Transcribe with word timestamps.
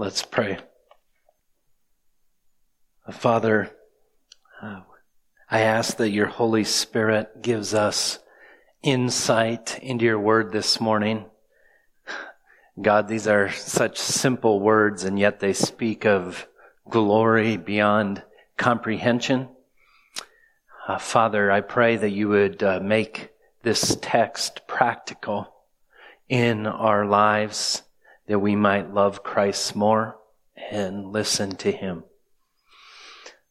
Let's 0.00 0.22
pray. 0.22 0.56
Father, 3.10 3.70
uh, 4.62 4.80
I 5.50 5.60
ask 5.60 5.98
that 5.98 6.08
your 6.08 6.24
Holy 6.24 6.64
Spirit 6.64 7.42
gives 7.42 7.74
us 7.74 8.18
insight 8.82 9.78
into 9.82 10.06
your 10.06 10.18
word 10.18 10.52
this 10.52 10.80
morning. 10.80 11.26
God, 12.80 13.08
these 13.08 13.26
are 13.26 13.50
such 13.50 13.98
simple 13.98 14.58
words, 14.58 15.04
and 15.04 15.18
yet 15.18 15.40
they 15.40 15.52
speak 15.52 16.06
of 16.06 16.48
glory 16.88 17.58
beyond 17.58 18.22
comprehension. 18.56 19.50
Uh, 20.88 20.96
Father, 20.96 21.50
I 21.50 21.60
pray 21.60 21.96
that 21.96 22.08
you 22.08 22.30
would 22.30 22.62
uh, 22.62 22.80
make 22.80 23.32
this 23.64 23.98
text 24.00 24.66
practical 24.66 25.52
in 26.26 26.66
our 26.66 27.04
lives, 27.04 27.82
that 28.30 28.38
we 28.38 28.54
might 28.54 28.94
love 28.94 29.24
Christ 29.24 29.74
more 29.74 30.16
and 30.70 31.10
listen 31.10 31.56
to 31.56 31.72
him. 31.72 32.04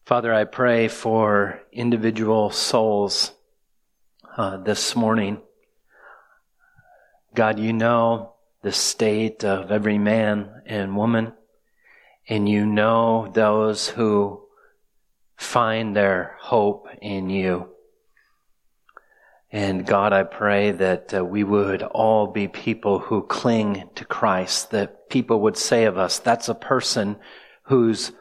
Father, 0.05 0.33
I 0.33 0.45
pray 0.45 0.87
for 0.87 1.59
individual 1.73 2.49
souls 2.49 3.34
uh, 4.37 4.55
this 4.55 4.95
morning. 4.95 5.41
God, 7.35 7.59
you 7.59 7.73
know 7.73 8.35
the 8.61 8.71
state 8.71 9.43
of 9.43 9.70
every 9.70 9.97
man 9.97 10.61
and 10.65 10.95
woman, 10.95 11.34
and 12.29 12.48
you 12.48 12.65
know 12.65 13.29
those 13.34 13.89
who 13.89 14.43
find 15.35 15.93
their 15.93 16.37
hope 16.39 16.87
in 17.01 17.29
you. 17.29 17.67
And 19.52 19.85
God, 19.85 20.13
I 20.13 20.23
pray 20.23 20.71
that 20.71 21.13
uh, 21.13 21.26
we 21.26 21.44
would 21.44 21.81
all 21.81 22.27
be 22.27 22.48
people 22.48 22.99
who 22.99 23.23
cling 23.23 23.90
to 23.95 24.05
Christ, 24.05 24.71
that 24.71 25.09
people 25.09 25.41
would 25.41 25.57
say 25.57 25.85
of 25.85 25.98
us, 25.98 26.20
that's 26.20 26.49
a 26.49 26.55
person 26.55 27.17
whose 27.63 28.12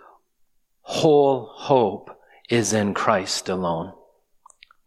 whole 0.80 1.50
hope 1.52 2.10
is 2.48 2.72
in 2.72 2.94
Christ 2.94 3.50
alone. 3.50 3.92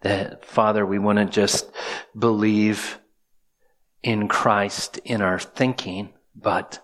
That, 0.02 0.44
Father, 0.44 0.84
we 0.84 0.98
want 0.98 1.20
to 1.20 1.26
just 1.26 1.72
believe 2.18 3.00
in 4.02 4.28
Christ 4.28 5.00
in 5.06 5.22
our 5.22 5.38
thinking, 5.38 6.10
but 6.36 6.84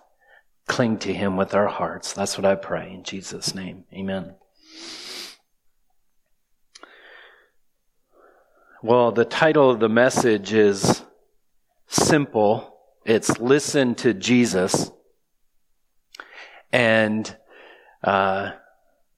cling 0.68 0.98
to 0.98 1.12
Him 1.12 1.36
with 1.36 1.52
our 1.52 1.66
hearts. 1.66 2.12
That's 2.12 2.38
what 2.38 2.44
I 2.44 2.54
pray 2.54 2.92
in 2.92 3.02
Jesus' 3.02 3.56
name. 3.56 3.86
Amen. 3.92 4.36
Well, 8.80 9.10
the 9.10 9.24
title 9.24 9.70
of 9.70 9.80
the 9.80 9.88
message 9.88 10.52
is 10.52 11.02
simple. 11.88 12.78
It's 13.04 13.40
Listen 13.40 13.96
to 13.96 14.14
Jesus. 14.14 14.92
And 16.70 17.36
uh, 18.04 18.52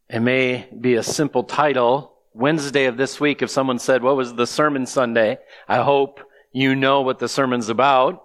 it 0.08 0.20
may 0.20 0.67
be 0.80 0.94
a 0.94 1.02
simple 1.02 1.44
title. 1.44 2.17
Wednesday 2.33 2.86
of 2.86 2.97
this 2.97 3.20
week, 3.20 3.42
if 3.42 3.50
someone 3.50 3.78
said, 3.78 4.02
What 4.02 4.17
was 4.17 4.33
the 4.33 4.47
sermon 4.47 4.86
Sunday? 4.86 5.36
I 5.69 5.83
hope 5.83 6.20
you 6.52 6.74
know 6.74 7.02
what 7.02 7.19
the 7.19 7.28
sermon's 7.28 7.69
about. 7.69 8.24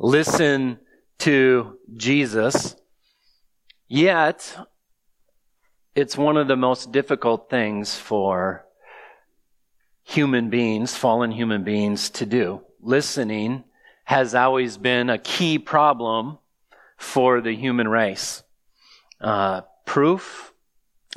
Listen 0.00 0.78
to 1.18 1.76
Jesus. 1.94 2.76
Yet, 3.88 4.56
it's 5.94 6.16
one 6.16 6.38
of 6.38 6.48
the 6.48 6.56
most 6.56 6.92
difficult 6.92 7.50
things 7.50 7.94
for 7.94 8.65
human 10.06 10.50
beings, 10.50 10.96
fallen 10.96 11.30
human 11.30 11.64
beings, 11.64 12.10
to 12.10 12.26
do. 12.26 12.62
Listening 12.80 13.64
has 14.04 14.34
always 14.34 14.78
been 14.78 15.10
a 15.10 15.18
key 15.18 15.58
problem 15.58 16.38
for 16.96 17.40
the 17.40 17.54
human 17.54 17.88
race. 17.88 18.42
Uh, 19.20 19.62
proof 19.84 20.52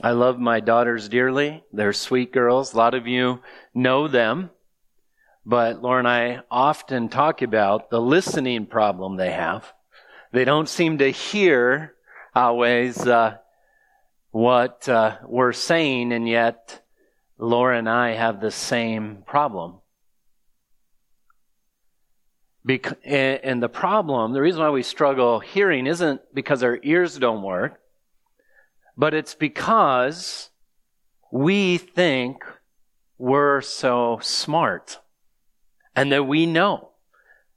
I 0.02 0.12
love 0.12 0.40
my 0.40 0.62
daughters 0.62 1.10
dearly. 1.10 1.62
They're 1.74 1.92
sweet 1.92 2.32
girls. 2.32 2.74
A 2.74 2.78
lot 2.78 2.94
of 2.94 3.06
you 3.06 3.42
know 3.74 4.08
them. 4.08 4.50
But 5.46 5.82
Laura 5.82 6.00
and 6.00 6.08
I 6.08 6.40
often 6.50 7.10
talk 7.10 7.42
about 7.42 7.90
the 7.90 8.00
listening 8.00 8.66
problem 8.66 9.18
they 9.18 9.32
have. 9.32 9.74
They 10.32 10.46
don't 10.46 10.70
seem 10.70 11.00
to 11.00 11.10
hear 11.10 11.96
always 12.34 13.06
uh, 13.06 13.38
what 14.32 14.88
uh, 14.88 15.18
we're 15.26 15.54
saying, 15.54 16.14
and 16.14 16.30
yet 16.30 16.82
Laura 17.40 17.78
and 17.78 17.90
I 17.90 18.12
have 18.16 18.42
the 18.42 18.52
same 18.52 19.24
problem. 19.26 19.76
Bec- 22.66 23.00
and 23.06 23.64
the 23.64 23.70
problem, 23.70 24.34
the 24.34 24.42
reason 24.42 24.62
why 24.62 24.70
we 24.70 24.84
struggle 24.84 25.40
hearing 25.40 25.88
isn't 25.88 26.22
because 26.34 26.62
our 26.62 26.78
ears 26.84 27.18
don't 27.18 27.42
work, 27.42 27.80
but 28.98 29.14
it's 29.14 29.34
because 29.34 30.50
we 31.32 31.78
think 31.78 32.44
we're 33.18 33.62
so 33.62 34.20
smart 34.22 35.00
and 35.96 36.12
that 36.12 36.26
we 36.26 36.46
know. 36.46 36.90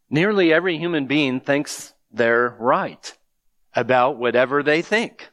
Nearly 0.09 0.53
every 0.53 0.79
human 0.79 1.07
being 1.07 1.41
thinks 1.41 1.95
they're 2.13 2.55
right 2.61 3.17
about 3.75 4.19
whatever 4.19 4.63
they 4.63 4.83
think. 4.83 5.31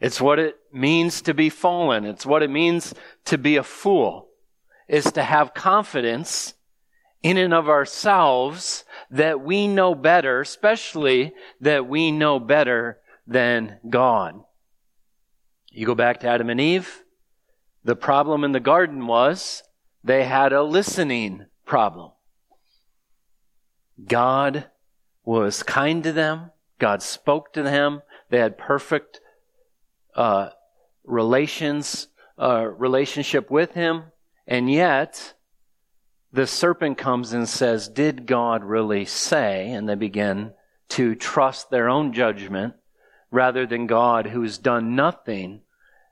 It's 0.00 0.20
what 0.20 0.38
it 0.38 0.56
means 0.72 1.22
to 1.22 1.32
be 1.32 1.48
fallen. 1.48 2.04
It's 2.04 2.26
what 2.26 2.42
it 2.42 2.50
means 2.50 2.92
to 3.26 3.38
be 3.38 3.56
a 3.56 3.62
fool, 3.62 4.28
is 4.88 5.12
to 5.12 5.22
have 5.22 5.54
confidence 5.54 6.54
in 7.22 7.36
and 7.36 7.52
of 7.52 7.68
ourselves 7.68 8.84
that 9.10 9.40
we 9.40 9.66
know 9.66 9.94
better, 9.94 10.40
especially 10.40 11.32
that 11.60 11.88
we 11.88 12.12
know 12.12 12.38
better 12.38 12.98
than 13.26 13.78
God. 13.88 14.40
You 15.70 15.86
go 15.86 15.94
back 15.94 16.20
to 16.20 16.28
Adam 16.28 16.50
and 16.50 16.60
Eve. 16.60 17.02
The 17.84 17.96
problem 17.96 18.44
in 18.44 18.52
the 18.52 18.60
garden 18.60 19.06
was 19.06 19.62
they 20.02 20.24
had 20.24 20.52
a 20.52 20.62
listening 20.62 21.46
problem. 21.64 22.12
God 24.06 24.66
was 25.24 25.62
kind 25.62 26.02
to 26.04 26.12
them. 26.12 26.50
God 26.78 27.02
spoke 27.02 27.52
to 27.54 27.62
them. 27.62 28.02
They 28.30 28.38
had 28.38 28.58
perfect 28.58 29.20
uh, 30.14 30.50
relations, 31.04 32.08
uh, 32.38 32.66
relationship 32.76 33.50
with 33.50 33.72
him, 33.72 34.04
and 34.46 34.70
yet 34.70 35.34
the 36.32 36.46
serpent 36.46 36.98
comes 36.98 37.32
and 37.32 37.48
says, 37.48 37.88
"Did 37.88 38.26
God 38.26 38.64
really 38.64 39.04
say?" 39.04 39.70
And 39.70 39.88
they 39.88 39.94
begin 39.94 40.52
to 40.90 41.14
trust 41.14 41.70
their 41.70 41.88
own 41.88 42.12
judgment 42.12 42.74
rather 43.30 43.66
than 43.66 43.86
God, 43.86 44.26
who's 44.26 44.58
done 44.58 44.94
nothing 44.94 45.62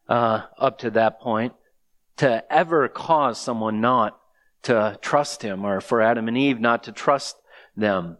uh, 0.08 0.42
up 0.58 0.78
to 0.78 0.90
that 0.90 1.20
point 1.20 1.54
to 2.16 2.44
ever 2.52 2.88
cause 2.88 3.40
someone 3.40 3.80
not 3.80 4.18
to 4.62 4.98
trust 5.02 5.42
Him, 5.42 5.64
or 5.64 5.80
for 5.80 6.00
Adam 6.00 6.28
and 6.28 6.38
Eve 6.38 6.60
not 6.60 6.84
to 6.84 6.92
trust 6.92 7.36
them. 7.76 8.16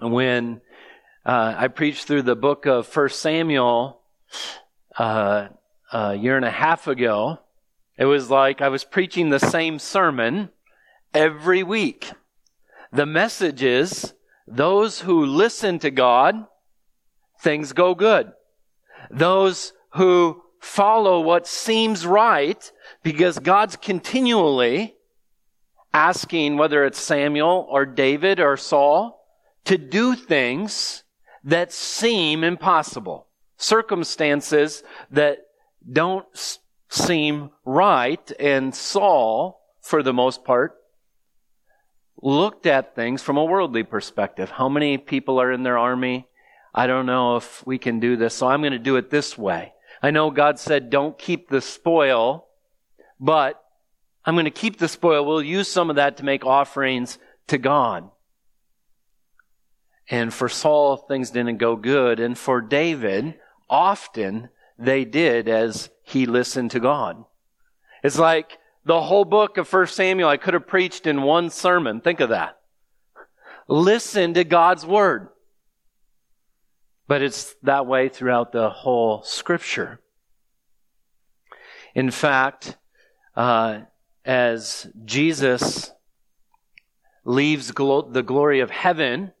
When 0.00 0.60
uh, 1.24 1.54
I 1.56 1.68
preached 1.68 2.06
through 2.06 2.22
the 2.22 2.36
book 2.36 2.66
of 2.66 2.86
First 2.86 3.20
Samuel, 3.20 4.00
uh, 4.98 5.48
a 5.94 6.14
year 6.14 6.36
and 6.36 6.44
a 6.44 6.50
half 6.50 6.88
ago, 6.88 7.38
it 7.96 8.04
was 8.04 8.28
like 8.28 8.60
I 8.60 8.68
was 8.68 8.84
preaching 8.84 9.30
the 9.30 9.38
same 9.38 9.78
sermon 9.78 10.50
every 11.14 11.62
week. 11.62 12.10
The 12.92 13.06
message 13.06 13.62
is 13.62 14.12
those 14.46 15.00
who 15.00 15.24
listen 15.24 15.78
to 15.78 15.90
God, 15.90 16.46
things 17.40 17.72
go 17.72 17.94
good. 17.94 18.32
Those 19.10 19.72
who 19.90 20.42
follow 20.60 21.20
what 21.20 21.46
seems 21.46 22.04
right, 22.04 22.70
because 23.04 23.38
God's 23.38 23.76
continually 23.76 24.96
asking 25.92 26.56
whether 26.56 26.84
it's 26.84 27.00
Samuel 27.00 27.68
or 27.70 27.86
David 27.86 28.40
or 28.40 28.56
Saul 28.56 29.24
to 29.66 29.78
do 29.78 30.16
things 30.16 31.04
that 31.44 31.72
seem 31.72 32.42
impossible 32.42 33.28
circumstances 33.56 34.82
that 35.10 35.43
don't 35.90 36.26
seem 36.88 37.50
right. 37.64 38.32
And 38.38 38.74
Saul, 38.74 39.60
for 39.80 40.02
the 40.02 40.12
most 40.12 40.44
part, 40.44 40.76
looked 42.22 42.66
at 42.66 42.94
things 42.94 43.22
from 43.22 43.36
a 43.36 43.44
worldly 43.44 43.82
perspective. 43.82 44.50
How 44.50 44.68
many 44.68 44.96
people 44.98 45.40
are 45.40 45.52
in 45.52 45.62
their 45.62 45.78
army? 45.78 46.26
I 46.74 46.86
don't 46.86 47.06
know 47.06 47.36
if 47.36 47.64
we 47.66 47.78
can 47.78 48.00
do 48.00 48.16
this, 48.16 48.34
so 48.34 48.48
I'm 48.48 48.60
going 48.60 48.72
to 48.72 48.78
do 48.78 48.96
it 48.96 49.10
this 49.10 49.36
way. 49.36 49.72
I 50.02 50.10
know 50.10 50.30
God 50.30 50.58
said, 50.58 50.90
don't 50.90 51.18
keep 51.18 51.48
the 51.48 51.60
spoil, 51.60 52.46
but 53.20 53.62
I'm 54.24 54.34
going 54.34 54.44
to 54.46 54.50
keep 54.50 54.78
the 54.78 54.88
spoil. 54.88 55.24
We'll 55.24 55.42
use 55.42 55.70
some 55.70 55.90
of 55.90 55.96
that 55.96 56.16
to 56.16 56.24
make 56.24 56.44
offerings 56.44 57.18
to 57.48 57.58
God. 57.58 58.10
And 60.08 60.32
for 60.32 60.48
Saul, 60.48 60.96
things 60.96 61.30
didn't 61.30 61.58
go 61.58 61.76
good. 61.76 62.20
And 62.20 62.36
for 62.36 62.60
David, 62.60 63.34
often 63.70 64.50
they 64.78 65.04
did 65.04 65.48
as 65.48 65.90
he 66.02 66.26
listened 66.26 66.70
to 66.72 66.80
God. 66.80 67.24
It's 68.02 68.18
like 68.18 68.58
the 68.84 69.00
whole 69.00 69.24
book 69.24 69.56
of 69.56 69.72
1 69.72 69.86
Samuel 69.86 70.28
I 70.28 70.36
could 70.36 70.54
have 70.54 70.66
preached 70.66 71.06
in 71.06 71.22
one 71.22 71.50
sermon. 71.50 72.00
Think 72.00 72.20
of 72.20 72.30
that. 72.30 72.58
Listen 73.68 74.34
to 74.34 74.44
God's 74.44 74.84
word. 74.84 75.28
But 77.06 77.22
it's 77.22 77.54
that 77.62 77.86
way 77.86 78.08
throughout 78.08 78.52
the 78.52 78.70
whole 78.70 79.22
scripture. 79.22 80.00
In 81.94 82.10
fact, 82.10 82.76
uh, 83.36 83.80
as 84.24 84.86
Jesus 85.04 85.92
leaves 87.24 87.70
glo- 87.72 88.10
the 88.10 88.22
glory 88.22 88.60
of 88.60 88.70
heaven 88.70 89.32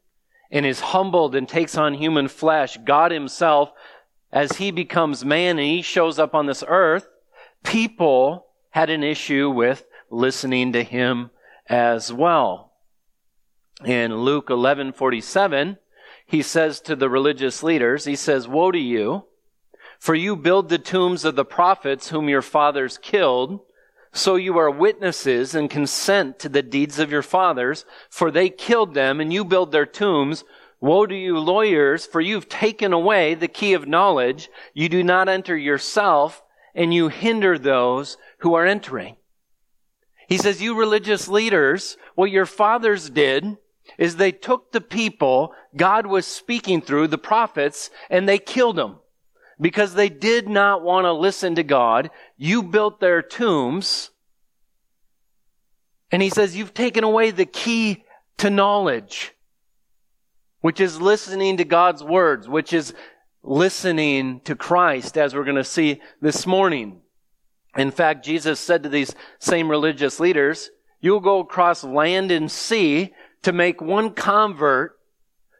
and 0.50 0.64
is 0.64 0.80
humbled 0.80 1.34
and 1.34 1.48
takes 1.48 1.76
on 1.76 1.94
human 1.94 2.28
flesh, 2.28 2.78
God 2.84 3.10
Himself, 3.10 3.70
as 4.34 4.58
He 4.58 4.70
becomes 4.72 5.24
man 5.24 5.58
and 5.58 5.66
He 5.66 5.80
shows 5.80 6.18
up 6.18 6.34
on 6.34 6.46
this 6.46 6.64
earth, 6.66 7.08
people 7.62 8.48
had 8.70 8.90
an 8.90 9.04
issue 9.04 9.48
with 9.48 9.86
listening 10.10 10.72
to 10.72 10.82
Him 10.82 11.30
as 11.68 12.12
well. 12.12 12.72
In 13.84 14.16
Luke 14.18 14.48
11:47, 14.48 15.78
he 16.26 16.42
says 16.42 16.80
to 16.80 16.96
the 16.96 17.08
religious 17.08 17.62
leaders, 17.62 18.04
he 18.04 18.16
says, 18.16 18.48
"Woe 18.48 18.70
to 18.70 18.78
you, 18.78 19.24
for 19.98 20.14
you 20.14 20.36
build 20.36 20.68
the 20.68 20.78
tombs 20.78 21.24
of 21.24 21.36
the 21.36 21.44
prophets 21.44 22.08
whom 22.08 22.28
your 22.28 22.42
fathers 22.42 22.98
killed." 22.98 23.60
So 24.12 24.36
you 24.36 24.56
are 24.58 24.70
witnesses 24.70 25.54
and 25.54 25.68
consent 25.68 26.38
to 26.38 26.48
the 26.48 26.62
deeds 26.62 26.98
of 26.98 27.10
your 27.10 27.22
fathers, 27.22 27.84
for 28.08 28.30
they 28.30 28.48
killed 28.48 28.94
them 28.94 29.20
and 29.20 29.32
you 29.32 29.44
build 29.44 29.72
their 29.72 29.86
tombs. 29.86 30.44
Woe 30.84 31.06
to 31.06 31.14
you 31.14 31.38
lawyers, 31.38 32.04
for 32.04 32.20
you've 32.20 32.46
taken 32.46 32.92
away 32.92 33.34
the 33.34 33.48
key 33.48 33.72
of 33.72 33.88
knowledge. 33.88 34.50
You 34.74 34.90
do 34.90 35.02
not 35.02 35.30
enter 35.30 35.56
yourself 35.56 36.42
and 36.74 36.92
you 36.92 37.08
hinder 37.08 37.58
those 37.58 38.18
who 38.40 38.52
are 38.52 38.66
entering. 38.66 39.16
He 40.28 40.36
says, 40.36 40.60
you 40.60 40.78
religious 40.78 41.26
leaders, 41.26 41.96
what 42.16 42.30
your 42.30 42.44
fathers 42.44 43.08
did 43.08 43.56
is 43.96 44.16
they 44.16 44.30
took 44.30 44.72
the 44.72 44.80
people 44.82 45.54
God 45.74 46.04
was 46.04 46.26
speaking 46.26 46.82
through, 46.82 47.08
the 47.08 47.16
prophets, 47.16 47.88
and 48.10 48.28
they 48.28 48.38
killed 48.38 48.76
them 48.76 48.98
because 49.58 49.94
they 49.94 50.10
did 50.10 50.50
not 50.50 50.82
want 50.82 51.06
to 51.06 51.14
listen 51.14 51.54
to 51.54 51.62
God. 51.62 52.10
You 52.36 52.62
built 52.62 53.00
their 53.00 53.22
tombs. 53.22 54.10
And 56.10 56.20
he 56.20 56.28
says, 56.28 56.54
You've 56.54 56.74
taken 56.74 57.04
away 57.04 57.30
the 57.30 57.46
key 57.46 58.04
to 58.36 58.50
knowledge, 58.50 59.32
which 60.64 60.80
is 60.80 60.98
listening 60.98 61.58
to 61.58 61.64
God's 61.66 62.02
words, 62.02 62.48
which 62.48 62.72
is 62.72 62.94
listening 63.42 64.40
to 64.44 64.56
Christ, 64.56 65.18
as 65.18 65.34
we're 65.34 65.44
going 65.44 65.56
to 65.56 65.62
see 65.62 66.00
this 66.22 66.46
morning. 66.46 67.02
In 67.76 67.90
fact, 67.90 68.24
Jesus 68.24 68.60
said 68.60 68.82
to 68.82 68.88
these 68.88 69.14
same 69.38 69.70
religious 69.70 70.18
leaders, 70.18 70.70
You'll 71.02 71.20
go 71.20 71.40
across 71.40 71.84
land 71.84 72.30
and 72.30 72.50
sea 72.50 73.12
to 73.42 73.52
make 73.52 73.82
one 73.82 74.14
convert 74.14 74.98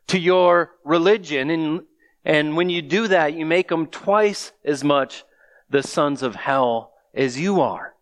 to 0.06 0.18
your 0.18 0.70
religion. 0.86 1.50
And, 1.50 1.82
and 2.24 2.56
when 2.56 2.70
you 2.70 2.80
do 2.80 3.06
that, 3.08 3.34
you 3.34 3.44
make 3.44 3.68
them 3.68 3.88
twice 3.88 4.52
as 4.64 4.82
much 4.82 5.22
the 5.68 5.82
sons 5.82 6.22
of 6.22 6.34
hell 6.34 6.94
as 7.12 7.38
you 7.38 7.60
are. 7.60 7.92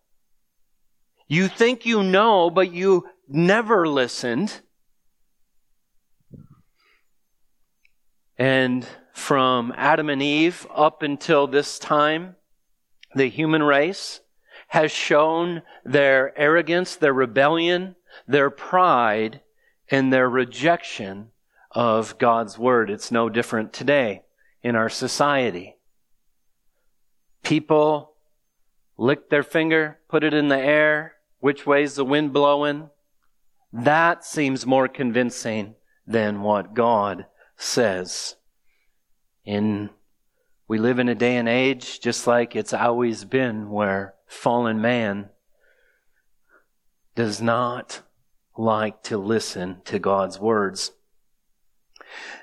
You 1.27 1.49
think 1.49 1.85
you 1.85 2.01
know, 2.01 2.49
but 2.49 2.71
you 2.71 3.09
never 3.27 3.89
listened. 3.89 4.61
And 8.37 8.87
from 9.13 9.73
Adam 9.77 10.09
and 10.09 10.21
Eve 10.21 10.65
up 10.73 11.03
until 11.03 11.47
this 11.47 11.77
time, 11.77 12.35
the 13.15 13.27
human 13.29 13.61
race 13.61 14.21
has 14.69 14.91
shown 14.91 15.61
their 15.85 16.37
arrogance, 16.37 16.95
their 16.95 17.13
rebellion, 17.13 17.95
their 18.27 18.49
pride, 18.49 19.41
and 19.89 20.11
their 20.11 20.27
rejection 20.27 21.29
of 21.71 22.17
God's 22.17 22.57
word. 22.57 22.89
It's 22.89 23.11
no 23.11 23.29
different 23.29 23.71
today 23.71 24.23
in 24.63 24.75
our 24.75 24.89
society. 24.89 25.75
People 27.43 28.13
lick 28.97 29.29
their 29.29 29.43
finger, 29.43 29.99
put 30.07 30.23
it 30.23 30.33
in 30.33 30.47
the 30.47 30.57
air, 30.57 31.13
which 31.39 31.65
way's 31.65 31.95
the 31.95 32.05
wind 32.05 32.31
blowing? 32.31 32.89
That 33.71 34.23
seems 34.23 34.65
more 34.65 34.87
convincing 34.87 35.75
than 36.07 36.41
what 36.41 36.73
God 36.73 37.25
says. 37.57 38.35
In 39.45 39.89
we 40.67 40.79
live 40.79 40.99
in 40.99 41.09
a 41.09 41.15
day 41.15 41.35
and 41.35 41.49
age 41.49 41.99
just 41.99 42.25
like 42.25 42.55
it's 42.55 42.73
always 42.73 43.25
been 43.25 43.69
where 43.69 44.15
fallen 44.25 44.81
man 44.81 45.29
does 47.15 47.41
not 47.41 48.01
like 48.57 49.03
to 49.03 49.17
listen 49.17 49.81
to 49.85 49.99
God's 49.99 50.39
words. 50.39 50.91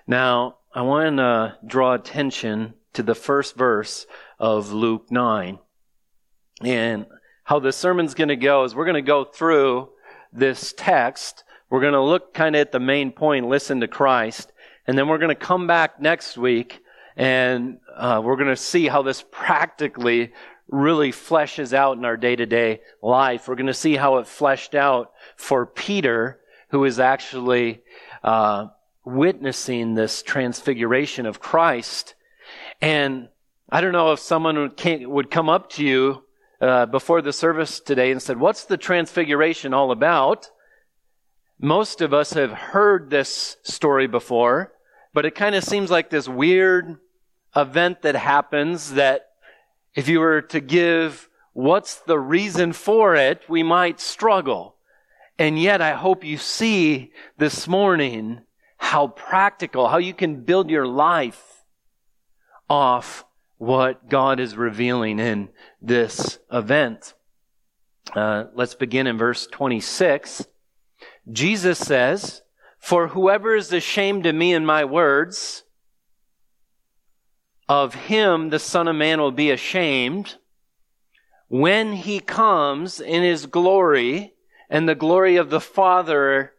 Now, 0.07 0.59
I 0.75 0.83
want 0.83 1.17
to 1.17 1.57
draw 1.67 1.95
attention 1.95 2.75
to 2.93 3.03
the 3.03 3.15
first 3.15 3.57
verse 3.57 4.07
of 4.39 4.73
Luke 4.73 5.11
9. 5.11 5.59
And 6.63 7.07
how 7.45 7.59
the 7.59 7.73
sermon's 7.73 8.15
going 8.15 8.29
to 8.29 8.37
go 8.37 8.65
is 8.65 8.75
we're 8.75 8.85
going 8.85 8.95
to 8.95 9.03
go 9.03 9.25
through 9.25 9.91
this 10.33 10.75
text. 10.77 11.45
We're 11.69 11.81
going 11.81 11.95
to 11.95 12.03
look 12.03 12.35
kind 12.35 12.55
of 12.55 12.61
at 12.61 12.73
the 12.73 12.81
main 12.81 13.13
point, 13.13 13.49
listen 13.49 13.81
to 13.81 13.89
Christ. 13.89 14.53
And 14.87 14.97
then 14.97 15.09
we're 15.09 15.19
going 15.19 15.29
to 15.29 15.35
come 15.35 15.67
back 15.67 16.01
next 16.01 16.37
week 16.37 16.83
and 17.17 17.79
uh, 17.95 18.21
we're 18.25 18.37
going 18.37 18.49
to 18.49 18.57
see 18.57 18.87
how 18.89 19.03
this 19.03 19.25
practically 19.31 20.33
really 20.69 21.11
fleshes 21.11 21.73
out 21.73 21.99
in 21.99 22.05
our 22.05 22.17
day 22.17 22.37
to 22.37 22.47
day 22.47 22.81
life. 23.03 23.49
We're 23.49 23.57
going 23.57 23.67
to 23.67 23.75
see 23.75 23.97
how 23.97 24.19
it 24.19 24.27
fleshed 24.27 24.75
out 24.75 25.13
for 25.37 25.67
Peter, 25.67 26.41
who 26.71 26.85
is 26.85 27.01
actually 27.01 27.83
uh, 28.23 28.69
witnessing 29.05 29.95
this 29.95 30.23
transfiguration 30.23 31.27
of 31.27 31.41
Christ. 31.41 32.15
And 32.81 33.29
I 33.69 33.81
don't 33.81 33.93
know 33.93 34.13
if 34.13 34.21
someone 34.21 34.73
would, 34.79 35.31
come 35.31 35.49
up 35.49 35.71
to 35.71 35.85
you 35.85 36.25
uh, 36.61 36.87
before 36.87 37.23
the 37.23 37.33
service 37.33 37.81
today 37.81 38.11
and 38.11 38.23
said, 38.23 38.39
What's 38.39 38.65
the 38.65 38.77
transfiguration 38.77 39.75
all 39.75 39.91
about? 39.91 40.51
Most 41.63 42.01
of 42.01 42.15
us 42.15 42.33
have 42.33 42.53
heard 42.53 43.11
this 43.11 43.59
story 43.63 44.07
before, 44.07 44.73
but 45.13 45.27
it 45.27 45.35
kind 45.35 45.55
of 45.55 45.63
seems 45.63 45.91
like 45.91 46.09
this 46.09 46.27
weird 46.27 46.97
event 47.55 48.01
that 48.01 48.17
happens 48.17 48.93
that 48.93 49.29
if 49.95 50.09
you 50.09 50.21
were 50.21 50.41
to 50.41 50.61
give 50.61 51.29
what's 51.53 51.97
the 51.97 52.19
reason 52.19 52.73
for 52.73 53.15
it, 53.15 53.43
we 53.47 53.63
might 53.63 54.01
struggle. 54.01 54.77
And 55.39 55.59
yet 55.59 55.83
I 55.83 55.93
hope 55.93 56.25
you 56.25 56.39
see 56.39 57.13
this 57.37 57.69
morning 57.69 58.41
how 58.79 59.09
practical, 59.09 59.89
how 59.89 59.99
you 59.99 60.15
can 60.15 60.45
build 60.45 60.71
your 60.71 60.87
life 60.87 61.65
off 62.71 63.27
what 63.59 64.09
God 64.09 64.41
is 64.41 64.57
revealing 64.57 65.19
in 65.19 65.51
this 65.83 66.39
event. 66.51 67.13
Uh, 68.15 68.45
let's 68.55 68.75
begin 68.75 69.07
in 69.07 69.19
verse 69.19 69.47
26. 69.47 70.47
Jesus 71.31 71.79
says, 71.79 72.43
For 72.79 73.09
whoever 73.09 73.55
is 73.55 73.73
ashamed 73.73 74.27
of 74.27 74.35
me 74.35 74.53
and 74.53 74.67
my 74.67 74.85
words, 74.85 75.65
of 77.69 77.95
him 77.95 78.51
the 78.51 78.59
Son 78.59 78.89
of 78.89 78.97
Man 78.97 79.21
will 79.21 79.31
be 79.31 79.51
ashamed 79.51 80.37
when 81.49 81.93
he 81.93 82.21
comes 82.21 83.01
in 83.01 83.23
his 83.23 83.47
glory 83.47 84.35
and 84.69 84.89
the 84.89 84.95
glory 84.95 85.37
of 85.37 85.51
the 85.51 85.61
Father 85.61 86.53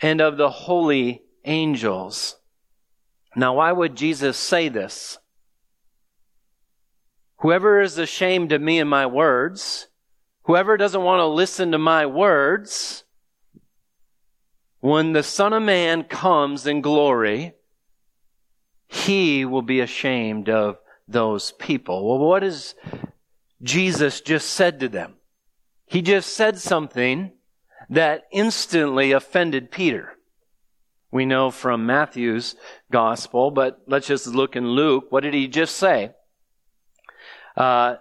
and 0.00 0.20
of 0.20 0.36
the 0.36 0.50
holy 0.50 1.22
angels. 1.44 2.36
Now, 3.36 3.54
why 3.54 3.72
would 3.72 3.96
Jesus 3.96 4.36
say 4.36 4.68
this? 4.68 5.18
Whoever 7.38 7.80
is 7.80 7.98
ashamed 7.98 8.52
of 8.52 8.60
me 8.60 8.78
and 8.78 8.88
my 8.88 9.06
words, 9.06 9.88
whoever 10.44 10.76
doesn't 10.76 11.02
want 11.02 11.20
to 11.20 11.26
listen 11.26 11.72
to 11.72 11.78
my 11.78 12.06
words, 12.06 13.03
when 14.84 15.14
the 15.14 15.22
Son 15.22 15.54
of 15.54 15.62
Man 15.62 16.04
comes 16.04 16.66
in 16.66 16.82
glory, 16.82 17.54
he 18.86 19.42
will 19.46 19.62
be 19.62 19.80
ashamed 19.80 20.50
of 20.50 20.76
those 21.08 21.52
people. 21.52 22.06
Well, 22.06 22.18
what 22.18 22.42
has 22.42 22.74
Jesus 23.62 24.20
just 24.20 24.50
said 24.50 24.80
to 24.80 24.90
them? 24.90 25.14
He 25.86 26.02
just 26.02 26.36
said 26.36 26.58
something 26.58 27.32
that 27.88 28.24
instantly 28.30 29.12
offended 29.12 29.70
Peter. 29.70 30.18
We 31.10 31.24
know 31.24 31.50
from 31.50 31.86
Matthew's 31.86 32.54
gospel, 32.92 33.50
but 33.50 33.80
let's 33.86 34.08
just 34.08 34.26
look 34.26 34.54
in 34.54 34.68
Luke. 34.68 35.06
What 35.08 35.22
did 35.22 35.32
he 35.32 35.48
just 35.48 35.76
say? 35.76 36.10
Uh, 37.56 37.94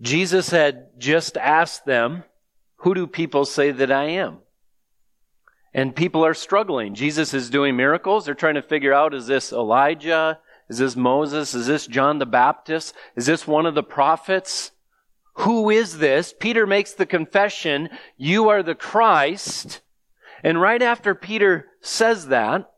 Jesus 0.00 0.50
had 0.50 0.98
just 0.98 1.36
asked 1.36 1.84
them, 1.84 2.24
Who 2.78 2.92
do 2.92 3.06
people 3.06 3.44
say 3.44 3.70
that 3.70 3.92
I 3.92 4.06
am? 4.06 4.38
And 5.72 5.94
people 5.94 6.24
are 6.24 6.34
struggling. 6.34 6.94
Jesus 6.94 7.32
is 7.32 7.50
doing 7.50 7.76
miracles. 7.76 8.24
They're 8.24 8.34
trying 8.34 8.56
to 8.56 8.62
figure 8.62 8.92
out 8.92 9.14
is 9.14 9.26
this 9.26 9.52
Elijah? 9.52 10.38
Is 10.68 10.78
this 10.78 10.96
Moses? 10.96 11.54
Is 11.54 11.66
this 11.66 11.86
John 11.86 12.18
the 12.18 12.26
Baptist? 12.26 12.94
Is 13.16 13.26
this 13.26 13.46
one 13.46 13.66
of 13.66 13.74
the 13.74 13.82
prophets? 13.82 14.72
Who 15.34 15.70
is 15.70 15.98
this? 15.98 16.34
Peter 16.38 16.66
makes 16.66 16.92
the 16.92 17.06
confession, 17.06 17.88
You 18.16 18.48
are 18.48 18.62
the 18.62 18.74
Christ. 18.74 19.80
And 20.42 20.60
right 20.60 20.82
after 20.82 21.14
Peter 21.14 21.66
says 21.80 22.28
that, 22.28 22.70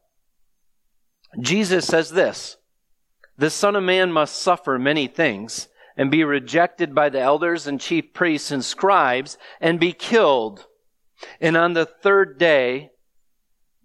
Jesus 1.40 1.87
says 1.87 2.11
this 2.11 2.56
The 3.37 3.50
Son 3.50 3.76
of 3.76 3.82
Man 3.82 4.12
must 4.12 4.37
suffer 4.37 4.78
many 4.78 5.06
things 5.06 5.68
and 5.96 6.11
be 6.11 6.25
rejected 6.25 6.94
by 6.94 7.08
the 7.08 7.20
elders 7.20 7.66
and 7.66 7.80
chief 7.80 8.12
priests 8.14 8.50
and 8.50 8.64
scribes 8.64 9.38
and 9.61 9.78
be 9.78 9.92
killed, 9.92 10.66
and 11.41 11.57
on 11.57 11.73
the 11.73 11.87
third 11.87 12.38
day 12.38 12.91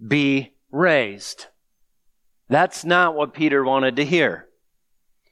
be 0.06 0.54
raised. 0.72 1.48
That's 2.50 2.86
not 2.86 3.16
what 3.16 3.34
Peter 3.34 3.64
wanted 3.64 3.98
to 3.98 4.06
hear. 4.06 4.48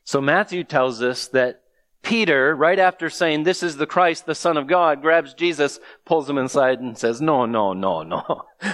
So 0.03 0.21
Matthew 0.21 0.63
tells 0.63 1.01
us 1.01 1.27
that 1.29 1.61
Peter, 2.03 2.55
right 2.55 2.77
after 2.77 3.09
saying, 3.09 3.43
This 3.43 3.63
is 3.63 3.77
the 3.77 3.87
Christ, 3.87 4.25
the 4.25 4.35
Son 4.35 4.57
of 4.57 4.67
God, 4.67 5.01
grabs 5.01 5.33
Jesus, 5.33 5.79
pulls 6.05 6.29
him 6.29 6.37
inside, 6.37 6.79
and 6.79 6.97
says, 6.97 7.19
No, 7.19 7.45
no, 7.45 7.73
no, 7.73 8.03
no. 8.03 8.43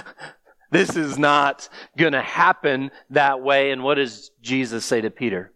this 0.70 0.96
is 0.96 1.18
not 1.18 1.68
going 1.96 2.12
to 2.12 2.20
happen 2.20 2.90
that 3.10 3.42
way. 3.42 3.70
And 3.70 3.82
what 3.82 3.94
does 3.94 4.30
Jesus 4.42 4.84
say 4.84 5.00
to 5.00 5.10
Peter? 5.10 5.52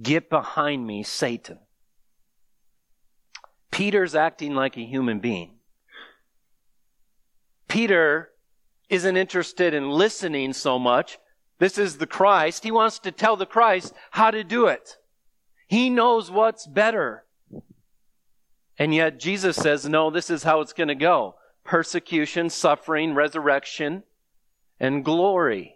Get 0.00 0.30
behind 0.30 0.86
me, 0.86 1.02
Satan. 1.02 1.58
Peter's 3.72 4.14
acting 4.14 4.54
like 4.54 4.76
a 4.76 4.84
human 4.84 5.18
being. 5.18 5.57
Peter 7.68 8.30
isn't 8.88 9.16
interested 9.16 9.74
in 9.74 9.90
listening 9.90 10.52
so 10.52 10.78
much. 10.78 11.18
This 11.58 11.78
is 11.78 11.98
the 11.98 12.06
Christ. 12.06 12.64
He 12.64 12.70
wants 12.70 12.98
to 13.00 13.12
tell 13.12 13.36
the 13.36 13.46
Christ 13.46 13.92
how 14.12 14.30
to 14.30 14.42
do 14.42 14.66
it. 14.66 14.96
He 15.66 15.90
knows 15.90 16.30
what's 16.30 16.66
better. 16.66 17.24
And 18.78 18.94
yet 18.94 19.20
Jesus 19.20 19.56
says, 19.56 19.88
no, 19.88 20.10
this 20.10 20.30
is 20.30 20.44
how 20.44 20.60
it's 20.60 20.72
going 20.72 20.88
to 20.88 20.94
go. 20.94 21.34
Persecution, 21.64 22.48
suffering, 22.48 23.14
resurrection, 23.14 24.04
and 24.80 25.04
glory. 25.04 25.74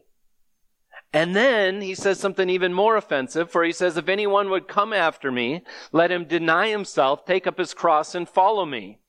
And 1.13 1.37
then 1.37 1.83
he 1.83 1.95
says 1.95 2.19
something 2.19 2.49
even 2.49 2.73
more 2.73 2.97
offensive, 2.97 3.51
for 3.51 3.65
he 3.65 3.73
says, 3.73 3.99
if 3.99 4.09
anyone 4.09 4.49
would 4.49 4.67
come 4.67 4.95
after 4.95 5.31
me, 5.31 5.63
let 5.91 6.11
him 6.11 6.25
deny 6.25 6.69
himself, 6.71 7.27
take 7.27 7.47
up 7.47 7.59
his 7.59 7.75
cross, 7.75 8.15
and 8.15 8.27
follow 8.27 8.65
me. 8.65 9.01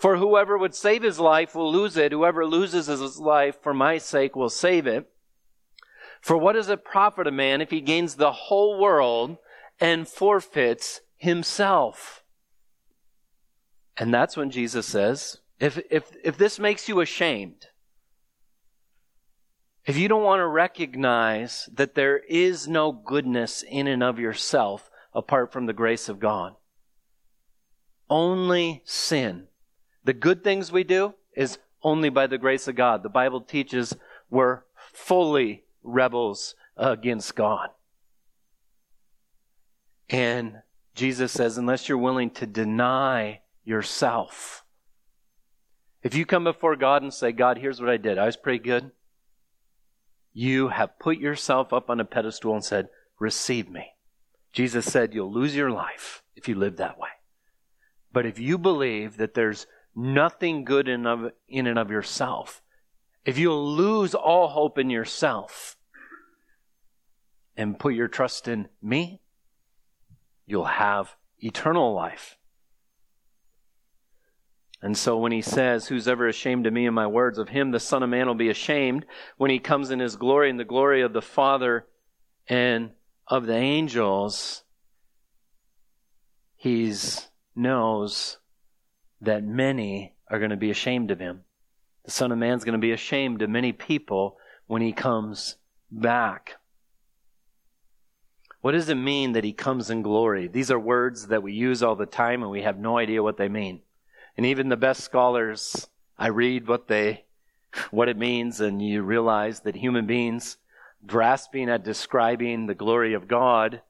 For 0.00 0.16
whoever 0.16 0.56
would 0.56 0.74
save 0.74 1.02
his 1.02 1.20
life 1.20 1.54
will 1.54 1.70
lose 1.70 1.98
it. 1.98 2.10
Whoever 2.10 2.46
loses 2.46 2.86
his 2.86 3.18
life 3.18 3.62
for 3.62 3.74
my 3.74 3.98
sake 3.98 4.34
will 4.34 4.48
save 4.48 4.86
it. 4.86 5.10
For 6.22 6.38
what 6.38 6.54
does 6.54 6.70
it 6.70 6.86
profit 6.86 7.26
a 7.26 7.30
man 7.30 7.60
if 7.60 7.70
he 7.70 7.82
gains 7.82 8.14
the 8.14 8.32
whole 8.32 8.80
world 8.80 9.36
and 9.78 10.08
forfeits 10.08 11.02
himself? 11.18 12.24
And 13.98 14.12
that's 14.12 14.38
when 14.38 14.50
Jesus 14.50 14.86
says, 14.86 15.36
if, 15.58 15.78
if, 15.90 16.10
if 16.24 16.38
this 16.38 16.58
makes 16.58 16.88
you 16.88 17.00
ashamed, 17.00 17.66
if 19.84 19.98
you 19.98 20.08
don't 20.08 20.24
want 20.24 20.40
to 20.40 20.48
recognize 20.48 21.68
that 21.74 21.94
there 21.94 22.16
is 22.16 22.66
no 22.66 22.90
goodness 22.90 23.62
in 23.68 23.86
and 23.86 24.02
of 24.02 24.18
yourself 24.18 24.90
apart 25.12 25.52
from 25.52 25.66
the 25.66 25.74
grace 25.74 26.08
of 26.08 26.20
God, 26.20 26.54
only 28.08 28.80
sin. 28.86 29.48
The 30.10 30.14
good 30.14 30.42
things 30.42 30.72
we 30.72 30.82
do 30.82 31.14
is 31.36 31.60
only 31.84 32.08
by 32.08 32.26
the 32.26 32.36
grace 32.36 32.66
of 32.66 32.74
God. 32.74 33.04
The 33.04 33.08
Bible 33.08 33.42
teaches 33.42 33.94
we're 34.28 34.62
fully 34.92 35.62
rebels 35.84 36.56
against 36.76 37.36
God. 37.36 37.68
And 40.08 40.62
Jesus 40.96 41.30
says, 41.30 41.58
unless 41.58 41.88
you're 41.88 41.96
willing 41.96 42.30
to 42.30 42.46
deny 42.48 43.42
yourself, 43.62 44.64
if 46.02 46.16
you 46.16 46.26
come 46.26 46.42
before 46.42 46.74
God 46.74 47.04
and 47.04 47.14
say, 47.14 47.30
God, 47.30 47.58
here's 47.58 47.80
what 47.80 47.88
I 47.88 47.96
did, 47.96 48.18
I 48.18 48.26
was 48.26 48.36
pretty 48.36 48.58
good 48.58 48.90
you 50.32 50.70
have 50.70 50.98
put 50.98 51.18
yourself 51.18 51.72
up 51.72 51.88
on 51.88 52.00
a 52.00 52.04
pedestal 52.04 52.54
and 52.54 52.64
said, 52.64 52.88
Receive 53.20 53.70
me. 53.70 53.92
Jesus 54.52 54.90
said, 54.90 55.14
You'll 55.14 55.32
lose 55.32 55.54
your 55.54 55.70
life 55.70 56.24
if 56.34 56.48
you 56.48 56.56
live 56.56 56.78
that 56.78 56.98
way. 56.98 57.10
But 58.12 58.26
if 58.26 58.40
you 58.40 58.58
believe 58.58 59.16
that 59.18 59.34
there's 59.34 59.68
nothing 59.94 60.64
good 60.64 60.88
in, 60.88 61.06
of, 61.06 61.32
in 61.48 61.66
and 61.66 61.78
of 61.78 61.90
yourself, 61.90 62.62
if 63.24 63.38
you'll 63.38 63.74
lose 63.74 64.14
all 64.14 64.48
hope 64.48 64.78
in 64.78 64.90
yourself 64.90 65.76
and 67.56 67.78
put 67.78 67.94
your 67.94 68.08
trust 68.08 68.48
in 68.48 68.68
me, 68.82 69.20
you'll 70.46 70.64
have 70.64 71.16
eternal 71.38 71.92
life. 71.92 72.36
And 74.82 74.96
so 74.96 75.18
when 75.18 75.32
he 75.32 75.42
says, 75.42 75.88
Who's 75.88 76.08
ever 76.08 76.26
ashamed 76.26 76.66
of 76.66 76.72
me 76.72 76.86
and 76.86 76.94
my 76.94 77.06
words, 77.06 77.38
of 77.38 77.50
him 77.50 77.70
the 77.70 77.80
Son 77.80 78.02
of 78.02 78.08
Man 78.08 78.26
will 78.26 78.34
be 78.34 78.48
ashamed. 78.48 79.04
When 79.36 79.50
he 79.50 79.58
comes 79.58 79.90
in 79.90 79.98
his 79.98 80.16
glory 80.16 80.48
and 80.48 80.58
the 80.58 80.64
glory 80.64 81.02
of 81.02 81.12
the 81.12 81.22
Father 81.22 81.86
and 82.48 82.90
of 83.26 83.46
the 83.46 83.54
angels, 83.54 84.64
he 86.56 86.92
knows 87.54 88.38
that 89.20 89.44
many 89.44 90.14
are 90.28 90.38
going 90.38 90.50
to 90.50 90.56
be 90.56 90.70
ashamed 90.70 91.10
of 91.10 91.18
him. 91.18 91.42
The 92.04 92.10
Son 92.10 92.32
of 92.32 92.38
Man's 92.38 92.64
going 92.64 92.72
to 92.72 92.78
be 92.78 92.92
ashamed 92.92 93.42
of 93.42 93.50
many 93.50 93.72
people 93.72 94.36
when 94.66 94.82
he 94.82 94.92
comes 94.92 95.56
back. 95.90 96.56
What 98.60 98.72
does 98.72 98.88
it 98.88 98.94
mean 98.94 99.32
that 99.32 99.44
he 99.44 99.52
comes 99.52 99.90
in 99.90 100.02
glory? 100.02 100.46
These 100.46 100.70
are 100.70 100.78
words 100.78 101.28
that 101.28 101.42
we 101.42 101.52
use 101.52 101.82
all 101.82 101.96
the 101.96 102.06
time 102.06 102.42
and 102.42 102.50
we 102.50 102.62
have 102.62 102.78
no 102.78 102.98
idea 102.98 103.22
what 103.22 103.36
they 103.36 103.48
mean. 103.48 103.80
And 104.36 104.46
even 104.46 104.68
the 104.68 104.76
best 104.76 105.02
scholars, 105.02 105.88
I 106.18 106.28
read 106.28 106.68
what 106.68 106.88
they, 106.88 107.24
what 107.90 108.08
it 108.08 108.18
means, 108.18 108.60
and 108.60 108.82
you 108.82 109.02
realize 109.02 109.60
that 109.60 109.76
human 109.76 110.06
beings 110.06 110.58
grasping 111.06 111.70
at 111.70 111.84
describing 111.84 112.66
the 112.66 112.74
glory 112.74 113.14
of 113.14 113.28
God 113.28 113.80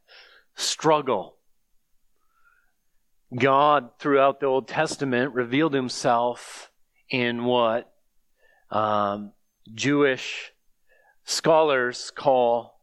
struggle. 0.54 1.36
God, 3.36 3.90
throughout 3.98 4.40
the 4.40 4.46
Old 4.46 4.66
Testament, 4.66 5.34
revealed 5.34 5.72
himself 5.72 6.70
in 7.08 7.44
what 7.44 7.92
um, 8.70 9.32
Jewish 9.74 10.52
scholars 11.24 12.10
call 12.14 12.80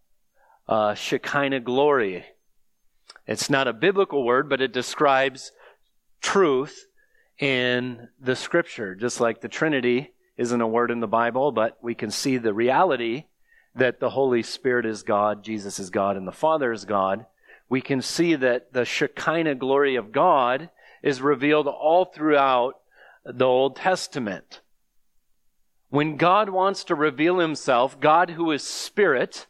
uh, 0.67 0.93
Shekinah 0.93 1.61
glory. 1.61 2.25
It's 3.25 3.49
not 3.49 3.67
a 3.67 3.73
biblical 3.73 4.23
word, 4.23 4.49
but 4.49 4.61
it 4.61 4.71
describes 4.71 5.51
truth 6.21 6.87
in 7.39 8.07
the 8.19 8.35
scripture, 8.35 8.95
just 8.95 9.19
like 9.19 9.41
the 9.41 9.49
Trinity 9.49 10.13
isn't 10.37 10.61
a 10.61 10.67
word 10.67 10.91
in 10.91 10.99
the 10.99 11.07
Bible, 11.07 11.51
but 11.51 11.77
we 11.81 11.93
can 11.93 12.09
see 12.09 12.37
the 12.37 12.53
reality 12.53 13.25
that 13.75 13.99
the 13.99 14.09
Holy 14.09 14.43
Spirit 14.43 14.85
is 14.85 15.03
God, 15.03 15.43
Jesus 15.43 15.79
is 15.79 15.89
God, 15.89 16.17
and 16.17 16.27
the 16.27 16.31
Father 16.31 16.71
is 16.71 16.85
God. 16.85 17.25
We 17.69 17.81
can 17.81 18.01
see 18.01 18.35
that 18.35 18.73
the 18.73 18.85
Shekinah 18.85 19.55
glory 19.55 19.95
of 19.95 20.11
God 20.11 20.69
is 21.03 21.21
revealed 21.21 21.67
all 21.67 22.05
throughout 22.05 22.75
the 23.25 23.45
Old 23.45 23.75
Testament. 23.75 24.61
When 25.89 26.17
God 26.17 26.49
wants 26.49 26.83
to 26.85 26.95
reveal 26.95 27.39
himself, 27.39 27.99
God 27.99 28.31
who 28.31 28.51
is 28.51 28.63
spirit, 28.63 29.47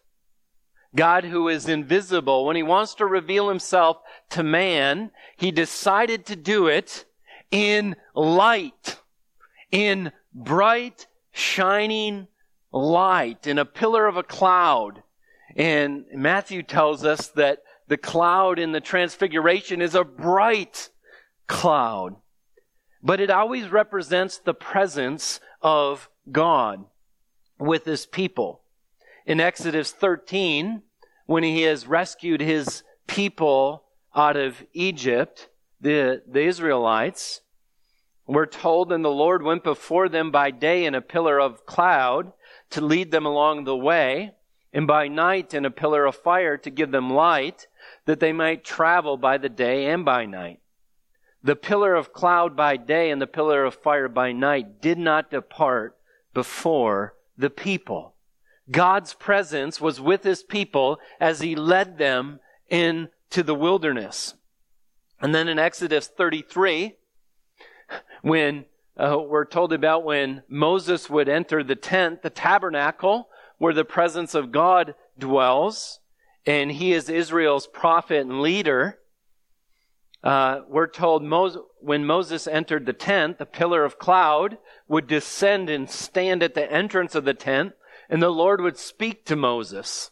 God 0.95 1.25
who 1.25 1.47
is 1.47 1.67
invisible, 1.67 2.45
when 2.45 2.55
he 2.55 2.63
wants 2.63 2.95
to 2.95 3.05
reveal 3.05 3.49
himself 3.49 3.97
to 4.31 4.43
man, 4.43 5.11
he 5.35 5.51
decided 5.51 6.25
to 6.25 6.35
do 6.35 6.67
it 6.67 7.05
in 7.51 7.95
light, 8.15 8.99
in 9.71 10.11
bright, 10.33 11.07
shining 11.31 12.27
light, 12.71 13.47
in 13.47 13.57
a 13.57 13.65
pillar 13.65 14.07
of 14.07 14.17
a 14.17 14.23
cloud. 14.23 15.03
And 15.55 16.05
Matthew 16.13 16.61
tells 16.61 17.03
us 17.03 17.27
that 17.29 17.59
the 17.87 17.97
cloud 17.97 18.59
in 18.59 18.71
the 18.71 18.81
transfiguration 18.81 19.81
is 19.81 19.95
a 19.95 20.03
bright 20.03 20.89
cloud. 21.47 22.15
But 23.01 23.19
it 23.19 23.29
always 23.29 23.69
represents 23.69 24.37
the 24.37 24.53
presence 24.53 25.39
of 25.61 26.09
God 26.31 26.85
with 27.59 27.85
his 27.85 28.05
people. 28.05 28.61
In 29.25 29.39
Exodus 29.39 29.91
13, 29.91 30.81
when 31.25 31.43
he 31.43 31.63
has 31.63 31.87
rescued 31.87 32.41
his 32.41 32.83
people 33.07 33.83
out 34.15 34.35
of 34.35 34.63
Egypt, 34.73 35.49
the, 35.79 36.23
the 36.27 36.41
Israelites, 36.41 37.41
we're 38.25 38.45
told, 38.45 38.91
and 38.91 39.05
the 39.05 39.09
Lord 39.09 39.43
went 39.43 39.63
before 39.63 40.09
them 40.09 40.31
by 40.31 40.51
day 40.51 40.85
in 40.85 40.95
a 40.95 41.01
pillar 41.01 41.39
of 41.39 41.65
cloud 41.65 42.33
to 42.71 42.81
lead 42.81 43.11
them 43.11 43.25
along 43.25 43.63
the 43.63 43.75
way, 43.75 44.31
and 44.73 44.85
by 44.85 45.07
night 45.07 45.53
in 45.53 45.63
a 45.63 45.71
pillar 45.71 46.05
of 46.05 46.15
fire 46.15 46.57
to 46.57 46.69
give 46.69 46.91
them 46.91 47.09
light, 47.09 47.67
that 48.07 48.21
they 48.21 48.33
might 48.33 48.63
travel 48.63 49.17
by 49.17 49.37
the 49.37 49.49
day 49.49 49.85
and 49.87 50.03
by 50.03 50.25
night. 50.25 50.59
The 51.43 51.57
pillar 51.57 51.93
of 51.93 52.13
cloud 52.13 52.55
by 52.55 52.77
day 52.77 53.11
and 53.11 53.21
the 53.21 53.27
pillar 53.27 53.63
of 53.63 53.75
fire 53.75 54.07
by 54.07 54.31
night 54.31 54.81
did 54.81 54.97
not 54.97 55.29
depart 55.29 55.95
before 56.33 57.13
the 57.37 57.49
people. 57.49 58.15
God's 58.71 59.13
presence 59.13 59.79
was 59.79 60.01
with 60.01 60.23
his 60.23 60.41
people 60.41 60.99
as 61.19 61.41
he 61.41 61.55
led 61.55 61.97
them 61.97 62.39
into 62.69 63.43
the 63.43 63.53
wilderness. 63.53 64.33
And 65.19 65.35
then 65.35 65.49
in 65.49 65.59
Exodus 65.59 66.07
33, 66.07 66.95
when 68.21 68.65
uh, 68.97 69.17
we're 69.19 69.45
told 69.45 69.73
about 69.73 70.05
when 70.05 70.43
Moses 70.47 71.09
would 71.09 71.27
enter 71.27 71.61
the 71.61 71.75
tent, 71.75 72.21
the 72.21 72.29
tabernacle, 72.29 73.27
where 73.57 73.73
the 73.73 73.85
presence 73.85 74.33
of 74.33 74.51
God 74.51 74.95
dwells, 75.17 75.99
and 76.47 76.71
he 76.71 76.93
is 76.93 77.09
Israel's 77.09 77.67
prophet 77.67 78.21
and 78.21 78.41
leader. 78.41 78.97
Uh, 80.23 80.61
we're 80.67 80.87
told 80.87 81.21
when 81.81 82.05
Moses 82.05 82.47
entered 82.47 82.85
the 82.85 82.93
tent, 82.93 83.37
the 83.37 83.45
pillar 83.45 83.83
of 83.83 83.99
cloud 83.99 84.57
would 84.87 85.07
descend 85.07 85.69
and 85.69 85.89
stand 85.89 86.41
at 86.41 86.55
the 86.55 86.71
entrance 86.71 87.13
of 87.13 87.25
the 87.25 87.33
tent, 87.33 87.73
and 88.09 88.23
the 88.23 88.29
Lord 88.29 88.61
would 88.61 88.77
speak 88.77 89.25
to 89.25 89.35
Moses. 89.35 90.09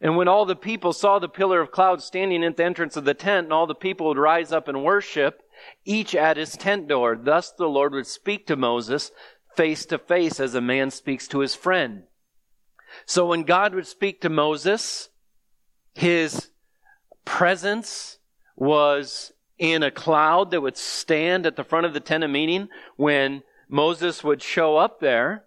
And 0.00 0.16
when 0.16 0.26
all 0.26 0.46
the 0.46 0.56
people 0.56 0.92
saw 0.92 1.18
the 1.18 1.28
pillar 1.28 1.60
of 1.60 1.70
cloud 1.70 2.02
standing 2.02 2.42
at 2.42 2.56
the 2.56 2.64
entrance 2.64 2.96
of 2.96 3.04
the 3.04 3.14
tent, 3.14 3.44
and 3.44 3.52
all 3.52 3.66
the 3.66 3.74
people 3.74 4.08
would 4.08 4.18
rise 4.18 4.52
up 4.52 4.68
and 4.68 4.82
worship, 4.82 5.42
each 5.84 6.14
at 6.14 6.36
his 6.36 6.56
tent 6.56 6.88
door. 6.88 7.18
Thus 7.20 7.52
the 7.52 7.68
Lord 7.68 7.92
would 7.92 8.06
speak 8.06 8.46
to 8.46 8.56
Moses 8.56 9.10
face 9.54 9.84
to 9.86 9.98
face 9.98 10.40
as 10.40 10.54
a 10.54 10.60
man 10.60 10.90
speaks 10.90 11.28
to 11.28 11.40
his 11.40 11.54
friend. 11.54 12.04
So 13.04 13.26
when 13.26 13.42
God 13.42 13.74
would 13.74 13.86
speak 13.86 14.20
to 14.22 14.28
Moses, 14.28 15.10
his 15.98 16.50
presence 17.24 18.18
was 18.54 19.32
in 19.58 19.82
a 19.82 19.90
cloud 19.90 20.52
that 20.52 20.60
would 20.60 20.76
stand 20.76 21.44
at 21.44 21.56
the 21.56 21.64
front 21.64 21.86
of 21.86 21.92
the 21.92 21.98
tent 21.98 22.22
of 22.22 22.30
meeting 22.30 22.68
when 22.94 23.42
Moses 23.68 24.22
would 24.22 24.40
show 24.40 24.76
up 24.76 25.00
there. 25.00 25.46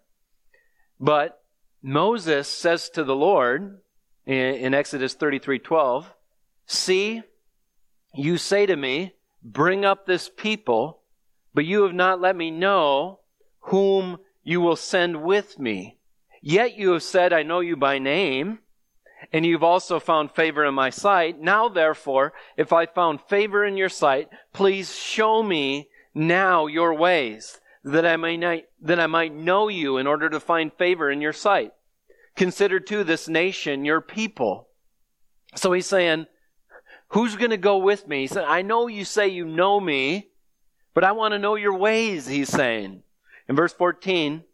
But 1.00 1.42
Moses 1.82 2.48
says 2.48 2.90
to 2.90 3.02
the 3.02 3.16
Lord 3.16 3.80
in, 4.26 4.34
in 4.36 4.74
Exodus 4.74 5.14
33:12, 5.14 6.04
See, 6.66 7.22
you 8.14 8.36
say 8.36 8.66
to 8.66 8.76
me, 8.76 9.14
Bring 9.42 9.86
up 9.86 10.04
this 10.04 10.28
people, 10.28 11.00
but 11.54 11.64
you 11.64 11.82
have 11.84 11.94
not 11.94 12.20
let 12.20 12.36
me 12.36 12.50
know 12.50 13.20
whom 13.60 14.18
you 14.44 14.60
will 14.60 14.76
send 14.76 15.22
with 15.22 15.58
me. 15.58 15.98
Yet 16.42 16.76
you 16.76 16.90
have 16.90 17.02
said, 17.02 17.32
I 17.32 17.42
know 17.42 17.60
you 17.60 17.74
by 17.74 17.98
name, 17.98 18.58
and 19.32 19.44
you've 19.44 19.62
also 19.62 20.00
found 20.00 20.30
favor 20.30 20.64
in 20.64 20.74
my 20.74 20.90
sight. 20.90 21.40
Now, 21.40 21.68
therefore, 21.68 22.32
if 22.56 22.72
I 22.72 22.86
found 22.86 23.20
favor 23.20 23.64
in 23.64 23.76
your 23.76 23.88
sight, 23.88 24.28
please 24.52 24.94
show 24.94 25.42
me 25.42 25.88
now 26.14 26.66
your 26.66 26.94
ways, 26.94 27.60
that 27.84 28.06
I 28.06 28.16
may 28.16 28.36
not, 28.36 28.60
that 28.80 29.00
I 29.00 29.06
might 29.06 29.34
know 29.34 29.68
you 29.68 29.98
in 29.98 30.06
order 30.06 30.28
to 30.30 30.40
find 30.40 30.72
favor 30.72 31.10
in 31.10 31.20
your 31.20 31.32
sight. 31.32 31.72
Consider 32.36 32.80
too 32.80 33.04
this 33.04 33.28
nation 33.28 33.84
your 33.84 34.00
people. 34.00 34.68
So 35.54 35.72
he's 35.72 35.86
saying, 35.86 36.26
Who's 37.08 37.36
going 37.36 37.50
to 37.50 37.58
go 37.58 37.76
with 37.76 38.08
me? 38.08 38.22
He 38.22 38.26
said, 38.26 38.44
I 38.44 38.62
know 38.62 38.86
you 38.86 39.04
say 39.04 39.28
you 39.28 39.44
know 39.44 39.78
me, 39.78 40.30
but 40.94 41.04
I 41.04 41.12
want 41.12 41.32
to 41.32 41.38
know 41.38 41.56
your 41.56 41.76
ways, 41.76 42.26
he's 42.26 42.48
saying. 42.48 43.02
In 43.48 43.56
verse 43.56 43.74
14, 43.74 44.44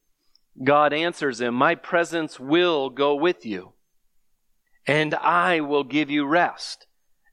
God 0.64 0.92
answers 0.92 1.40
him, 1.40 1.54
My 1.54 1.76
presence 1.76 2.40
will 2.40 2.90
go 2.90 3.14
with 3.14 3.46
you, 3.46 3.74
and 4.88 5.14
I 5.14 5.60
will 5.60 5.84
give 5.84 6.10
you 6.10 6.26
rest. 6.26 6.86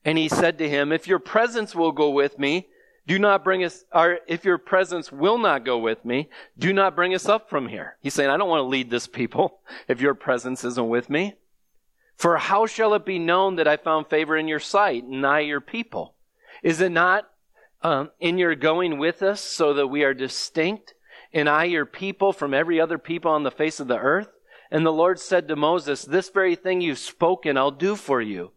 And 0.04 0.18
he 0.18 0.28
said 0.28 0.60
to 0.60 0.70
him, 0.70 0.92
If 0.92 1.08
your 1.08 1.20
presence 1.20 1.74
will 1.74 1.94
go 1.94 2.10
with 2.10 2.38
me, 2.38 2.68
do 3.08 3.18
not 3.18 3.44
bring 3.44 3.64
us, 3.64 3.86
or 3.94 4.20
if 4.28 4.44
your 4.44 4.58
presence 4.58 5.12
will 5.12 5.38
not 5.38 5.64
go 5.64 5.78
with 5.78 6.04
me, 6.04 6.30
do 6.58 6.74
not 6.74 6.96
bring 6.96 7.16
us 7.16 7.28
up 7.28 7.50
from 7.50 7.70
here. 7.70 7.96
He's 8.02 8.14
saying, 8.14 8.30
I 8.30 8.38
don't 8.38 8.50
want 8.50 8.60
to 8.60 8.68
lead 8.68 8.92
this 8.92 9.08
people 9.08 9.60
if 9.88 10.02
your 10.02 10.14
presence 10.14 10.64
isn't 10.64 10.90
with 10.90 11.10
me. 11.10 11.36
For 12.18 12.38
how 12.38 12.66
shall 12.66 12.94
it 12.94 13.06
be 13.06 13.20
known 13.20 13.56
that 13.56 13.68
I 13.68 13.78
found 13.78 14.08
favor 14.08 14.38
in 14.38 14.48
your 14.48 14.60
sight, 14.60 15.04
and 15.04 15.26
I 15.26 15.40
your 15.42 15.62
people? 15.62 16.14
Is 16.62 16.82
it 16.82 16.92
not 16.92 17.30
um, 17.82 18.12
in 18.20 18.38
your 18.38 18.56
going 18.56 18.98
with 18.98 19.22
us 19.22 19.42
so 19.42 19.74
that 19.74 19.88
we 19.88 20.04
are 20.04 20.14
distinct, 20.14 20.94
and 21.34 21.48
I 21.48 21.66
your 21.66 21.86
people 21.86 22.34
from 22.34 22.54
every 22.54 22.82
other 22.82 22.98
people 22.98 23.32
on 23.32 23.44
the 23.44 23.52
face 23.52 23.80
of 23.80 23.88
the 23.88 23.98
earth? 23.98 24.30
And 24.72 24.86
the 24.86 24.92
Lord 24.92 25.20
said 25.20 25.48
to 25.48 25.56
Moses, 25.56 26.04
This 26.04 26.30
very 26.30 26.56
thing 26.56 26.82
you've 26.82 26.98
spoken, 26.98 27.58
I'll 27.58 27.72
do 27.72 27.96
for 27.96 28.22
you. 28.22 28.52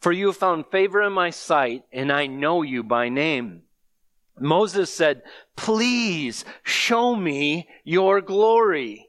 For 0.00 0.12
you 0.12 0.28
have 0.28 0.36
found 0.36 0.66
favor 0.66 1.02
in 1.02 1.12
my 1.12 1.30
sight, 1.30 1.84
and 1.92 2.12
I 2.12 2.26
know 2.26 2.62
you 2.62 2.82
by 2.82 3.08
name. 3.08 3.62
Moses 4.38 4.92
said, 4.92 5.22
Please 5.56 6.44
show 6.62 7.16
me 7.16 7.68
your 7.84 8.20
glory. 8.20 9.08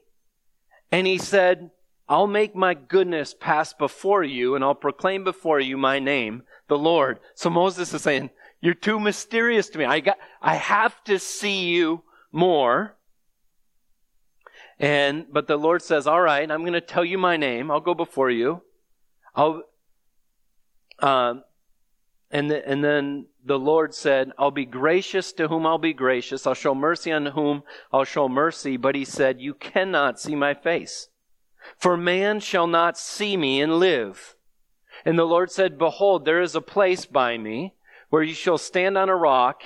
And 0.90 1.06
he 1.06 1.18
said, 1.18 1.70
I'll 2.08 2.26
make 2.26 2.56
my 2.56 2.74
goodness 2.74 3.34
pass 3.38 3.72
before 3.72 4.24
you 4.24 4.56
and 4.56 4.64
I'll 4.64 4.74
proclaim 4.74 5.22
before 5.22 5.60
you 5.60 5.76
my 5.76 6.00
name, 6.00 6.42
the 6.66 6.76
Lord. 6.76 7.20
So 7.36 7.48
Moses 7.48 7.94
is 7.94 8.02
saying, 8.02 8.30
you're 8.60 8.74
too 8.74 9.00
mysterious 9.00 9.68
to 9.70 9.78
me. 9.78 9.84
I 9.84 10.00
got, 10.00 10.18
I 10.42 10.56
have 10.56 11.02
to 11.04 11.18
see 11.18 11.68
you 11.70 12.02
more. 12.30 12.96
And, 14.80 15.26
but 15.30 15.46
the 15.46 15.58
Lord 15.58 15.82
says, 15.82 16.06
all 16.06 16.22
right, 16.22 16.50
I'm 16.50 16.62
going 16.62 16.72
to 16.72 16.80
tell 16.80 17.04
you 17.04 17.18
my 17.18 17.36
name. 17.36 17.70
I'll 17.70 17.80
go 17.80 17.94
before 17.94 18.30
you. 18.30 18.62
I'll, 19.34 19.62
um, 21.00 21.44
and, 22.30 22.50
the, 22.50 22.66
and 22.66 22.82
then 22.82 23.26
the 23.44 23.58
Lord 23.58 23.94
said, 23.94 24.32
I'll 24.38 24.50
be 24.50 24.64
gracious 24.64 25.32
to 25.34 25.48
whom 25.48 25.66
I'll 25.66 25.78
be 25.78 25.92
gracious. 25.92 26.46
I'll 26.46 26.54
show 26.54 26.74
mercy 26.74 27.12
on 27.12 27.26
whom 27.26 27.62
I'll 27.92 28.04
show 28.04 28.26
mercy. 28.26 28.78
But 28.78 28.94
he 28.94 29.04
said, 29.04 29.38
you 29.38 29.52
cannot 29.52 30.18
see 30.18 30.34
my 30.34 30.54
face. 30.54 31.08
For 31.76 31.96
man 31.96 32.40
shall 32.40 32.66
not 32.66 32.96
see 32.96 33.36
me 33.36 33.60
and 33.60 33.78
live. 33.78 34.34
And 35.04 35.18
the 35.18 35.24
Lord 35.24 35.50
said, 35.50 35.78
Behold, 35.78 36.24
there 36.24 36.40
is 36.40 36.54
a 36.54 36.60
place 36.62 37.04
by 37.04 37.36
me 37.36 37.74
where 38.08 38.22
you 38.22 38.34
shall 38.34 38.58
stand 38.58 38.98
on 38.98 39.08
a 39.08 39.16
rock, 39.16 39.62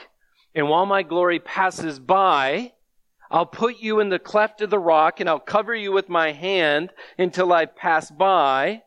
and 0.55 0.68
while 0.68 0.87
my 0.87 1.03
glory 1.03 1.38
passes 1.38 1.98
by, 1.98 2.72
I'll 3.35 3.47
put 3.47 3.81
you 3.81 3.99
in 3.99 4.11
the 4.11 4.20
cleft 4.20 4.61
of 4.61 4.70
the 4.70 4.79
rock, 4.79 5.18
and 5.18 5.29
I'll 5.29 5.40
cover 5.40 5.75
you 5.75 5.90
with 5.90 6.09
my 6.09 6.31
hand 6.31 6.90
until 7.18 7.53
I 7.53 7.66
pass 7.66 8.09
by. 8.09 8.85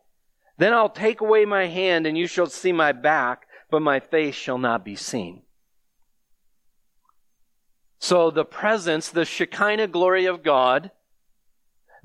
Then 0.58 0.72
I'll 0.72 0.88
take 0.88 1.20
away 1.20 1.44
my 1.44 1.66
hand, 1.66 2.08
and 2.08 2.18
you 2.18 2.28
shall 2.28 2.46
see 2.46 2.72
my 2.72 2.94
back, 2.94 3.46
but 3.70 3.82
my 3.82 4.00
face 4.00 4.36
shall 4.36 4.58
not 4.58 4.86
be 4.86 4.96
seen. 4.96 5.42
So 8.00 8.32
the 8.32 8.46
presence, 8.46 9.10
the 9.10 9.26
Shekinah 9.26 9.88
glory 9.88 10.28
of 10.28 10.44
God, 10.44 10.92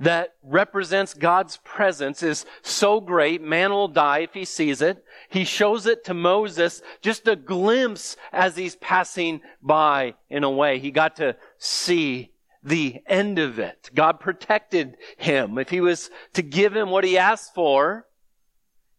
that 0.00 0.34
represents 0.42 1.14
God's 1.14 1.58
presence 1.58 2.24
is 2.24 2.44
so 2.62 3.00
great, 3.00 3.40
man 3.40 3.70
will 3.70 3.86
die 3.86 4.18
if 4.18 4.34
he 4.34 4.44
sees 4.44 4.82
it. 4.82 5.04
He 5.28 5.44
shows 5.44 5.86
it 5.86 6.02
to 6.06 6.14
Moses, 6.14 6.82
just 7.02 7.28
a 7.28 7.36
glimpse 7.36 8.16
as 8.32 8.56
he's 8.56 8.74
passing 8.74 9.42
by 9.62 10.14
in 10.28 10.42
a 10.42 10.50
way. 10.50 10.80
He 10.80 10.90
got 10.90 11.14
to 11.16 11.36
see 11.56 12.31
the 12.62 13.02
end 13.06 13.38
of 13.38 13.58
it. 13.58 13.90
God 13.94 14.20
protected 14.20 14.96
him. 15.16 15.58
If 15.58 15.70
he 15.70 15.80
was 15.80 16.10
to 16.34 16.42
give 16.42 16.76
him 16.76 16.90
what 16.90 17.04
he 17.04 17.18
asked 17.18 17.54
for, 17.54 18.06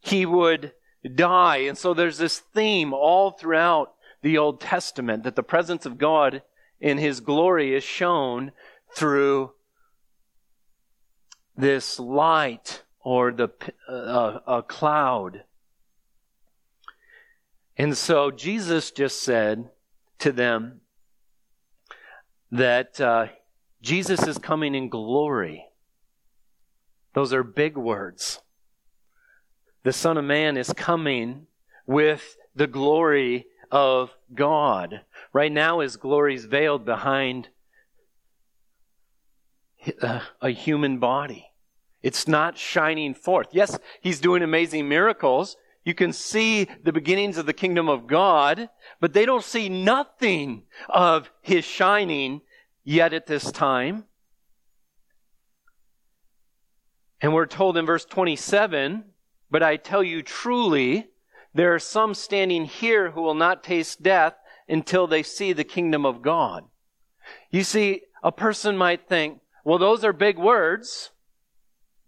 he 0.01 0.25
would 0.25 0.73
die. 1.15 1.57
And 1.57 1.77
so 1.77 1.93
there's 1.93 2.17
this 2.17 2.39
theme 2.39 2.93
all 2.93 3.31
throughout 3.31 3.93
the 4.21 4.37
Old 4.37 4.59
Testament 4.59 5.23
that 5.23 5.35
the 5.35 5.43
presence 5.43 5.85
of 5.85 5.97
God 5.97 6.41
in 6.79 6.97
his 6.97 7.21
glory 7.21 7.73
is 7.73 7.83
shown 7.83 8.51
through 8.95 9.51
this 11.55 11.99
light 11.99 12.83
or 12.99 13.31
the 13.31 13.49
uh, 13.87 14.39
a 14.47 14.63
cloud. 14.63 15.43
And 17.77 17.97
so 17.97 18.31
Jesus 18.31 18.91
just 18.91 19.23
said 19.23 19.69
to 20.19 20.31
them 20.31 20.81
that 22.51 22.99
uh, 23.01 23.27
Jesus 23.83 24.25
is 24.25 24.37
coming 24.37 24.75
in 24.75 24.87
glory. 24.87 25.65
Those 27.13 27.33
are 27.33 27.43
big 27.43 27.75
words. 27.75 28.39
The 29.83 29.91
Son 29.91 30.17
of 30.17 30.23
Man 30.23 30.55
is 30.55 30.71
coming 30.71 31.47
with 31.85 32.37
the 32.55 32.65
glory 32.65 33.47
of 33.69 34.15
God. 34.33 35.01
Right 35.33 35.51
now, 35.51 35.81
his 35.81 35.97
glory 35.97 36.33
is 36.33 36.45
veiled 36.45 36.85
behind 36.85 37.49
uh, 40.01 40.21
a 40.41 40.51
human 40.51 40.99
body. 40.99 41.51
It's 42.01 42.25
not 42.25 42.57
shining 42.57 43.13
forth. 43.13 43.47
Yes, 43.51 43.77
he's 43.99 44.21
doing 44.21 44.43
amazing 44.43 44.87
miracles. 44.87 45.57
You 45.83 45.93
can 45.93 46.13
see 46.13 46.69
the 46.83 46.93
beginnings 46.93 47.37
of 47.37 47.45
the 47.45 47.51
kingdom 47.51 47.89
of 47.89 48.07
God, 48.07 48.69
but 49.01 49.11
they 49.11 49.25
don't 49.25 49.43
see 49.43 49.67
nothing 49.67 50.63
of 50.87 51.29
his 51.41 51.65
shining 51.65 52.39
yet 52.83 53.13
at 53.13 53.25
this 53.25 53.51
time. 53.51 54.05
And 57.21 57.33
we're 57.33 57.45
told 57.45 57.77
in 57.77 57.85
verse 57.85 58.05
27, 58.05 59.05
but 59.49 59.63
I 59.63 59.77
tell 59.77 60.03
you 60.03 60.21
truly, 60.21 61.07
there 61.53 61.73
are 61.73 61.79
some 61.79 62.13
standing 62.13 62.65
here 62.65 63.11
who 63.11 63.21
will 63.21 63.33
not 63.33 63.63
taste 63.63 64.03
death 64.03 64.35
until 64.67 65.07
they 65.07 65.23
see 65.23 65.53
the 65.53 65.63
kingdom 65.63 66.05
of 66.05 66.21
God. 66.21 66.65
You 67.49 67.63
see, 67.63 68.01
a 68.23 68.31
person 68.31 68.77
might 68.77 69.07
think, 69.07 69.39
well, 69.63 69.77
those 69.77 70.03
are 70.03 70.13
big 70.13 70.37
words. 70.37 71.11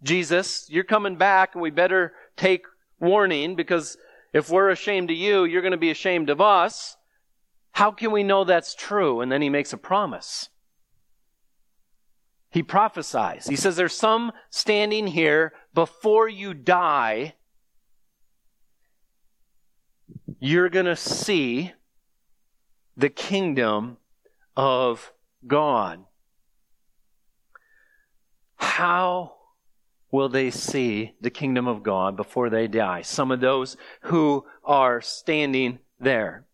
Jesus, 0.02 0.66
you're 0.68 0.84
coming 0.84 1.16
back 1.16 1.54
and 1.54 1.62
we 1.62 1.70
better 1.70 2.12
take 2.36 2.66
warning 3.00 3.56
because 3.56 3.96
if 4.32 4.50
we're 4.50 4.70
ashamed 4.70 5.10
of 5.10 5.16
you, 5.16 5.44
you're 5.44 5.62
going 5.62 5.72
to 5.72 5.78
be 5.78 5.90
ashamed 5.90 6.28
of 6.28 6.40
us. 6.40 6.96
How 7.72 7.90
can 7.90 8.10
we 8.10 8.22
know 8.22 8.44
that's 8.44 8.74
true? 8.74 9.20
And 9.20 9.32
then 9.32 9.40
he 9.40 9.48
makes 9.48 9.72
a 9.72 9.78
promise. 9.78 10.50
He 12.56 12.62
prophesies. 12.62 13.46
He 13.46 13.54
says, 13.54 13.76
There's 13.76 13.92
some 13.92 14.32
standing 14.48 15.06
here 15.06 15.52
before 15.74 16.26
you 16.26 16.54
die. 16.54 17.34
You're 20.40 20.70
going 20.70 20.86
to 20.86 20.96
see 20.96 21.74
the 22.96 23.10
kingdom 23.10 23.98
of 24.56 25.12
God. 25.46 26.02
How 28.56 29.34
will 30.10 30.30
they 30.30 30.50
see 30.50 31.12
the 31.20 31.28
kingdom 31.28 31.68
of 31.68 31.82
God 31.82 32.16
before 32.16 32.48
they 32.48 32.68
die? 32.68 33.02
Some 33.02 33.30
of 33.32 33.40
those 33.40 33.76
who 34.04 34.46
are 34.64 35.02
standing 35.02 35.80
there. 36.00 36.46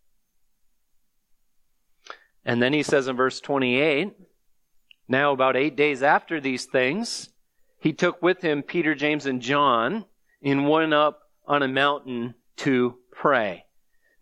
And 2.45 2.61
then 2.61 2.73
he 2.73 2.83
says 2.83 3.07
in 3.07 3.15
verse 3.15 3.39
28 3.39 4.17
Now, 5.13 5.33
about 5.33 5.57
eight 5.57 5.77
days 5.77 6.03
after 6.03 6.41
these 6.41 6.65
things, 6.65 7.29
he 7.79 7.93
took 7.93 8.23
with 8.23 8.41
him 8.41 8.63
Peter, 8.63 8.95
James, 8.95 9.27
and 9.27 9.43
John 9.43 10.07
and 10.43 10.67
went 10.67 10.95
up 10.95 11.21
on 11.47 11.63
a 11.63 11.69
mountain 11.69 12.35
to 12.57 12.97
pray. 13.11 13.67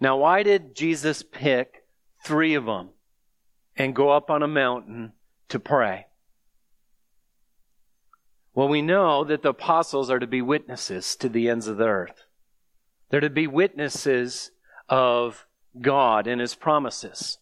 Now, 0.00 0.16
why 0.16 0.42
did 0.42 0.74
Jesus 0.74 1.22
pick 1.22 1.84
three 2.24 2.54
of 2.54 2.64
them 2.64 2.88
and 3.76 3.94
go 3.94 4.08
up 4.10 4.30
on 4.30 4.42
a 4.42 4.48
mountain 4.48 5.12
to 5.50 5.60
pray? 5.60 6.06
Well, 8.52 8.66
we 8.66 8.82
know 8.82 9.22
that 9.22 9.42
the 9.42 9.50
apostles 9.50 10.10
are 10.10 10.18
to 10.18 10.26
be 10.26 10.42
witnesses 10.42 11.14
to 11.20 11.28
the 11.28 11.48
ends 11.48 11.68
of 11.68 11.76
the 11.76 11.86
earth. 11.86 12.24
They're 13.10 13.20
to 13.20 13.30
be 13.30 13.46
witnesses 13.46 14.50
of 14.88 15.46
God 15.80 16.26
and 16.26 16.40
His 16.40 16.56
promises. 16.56 17.38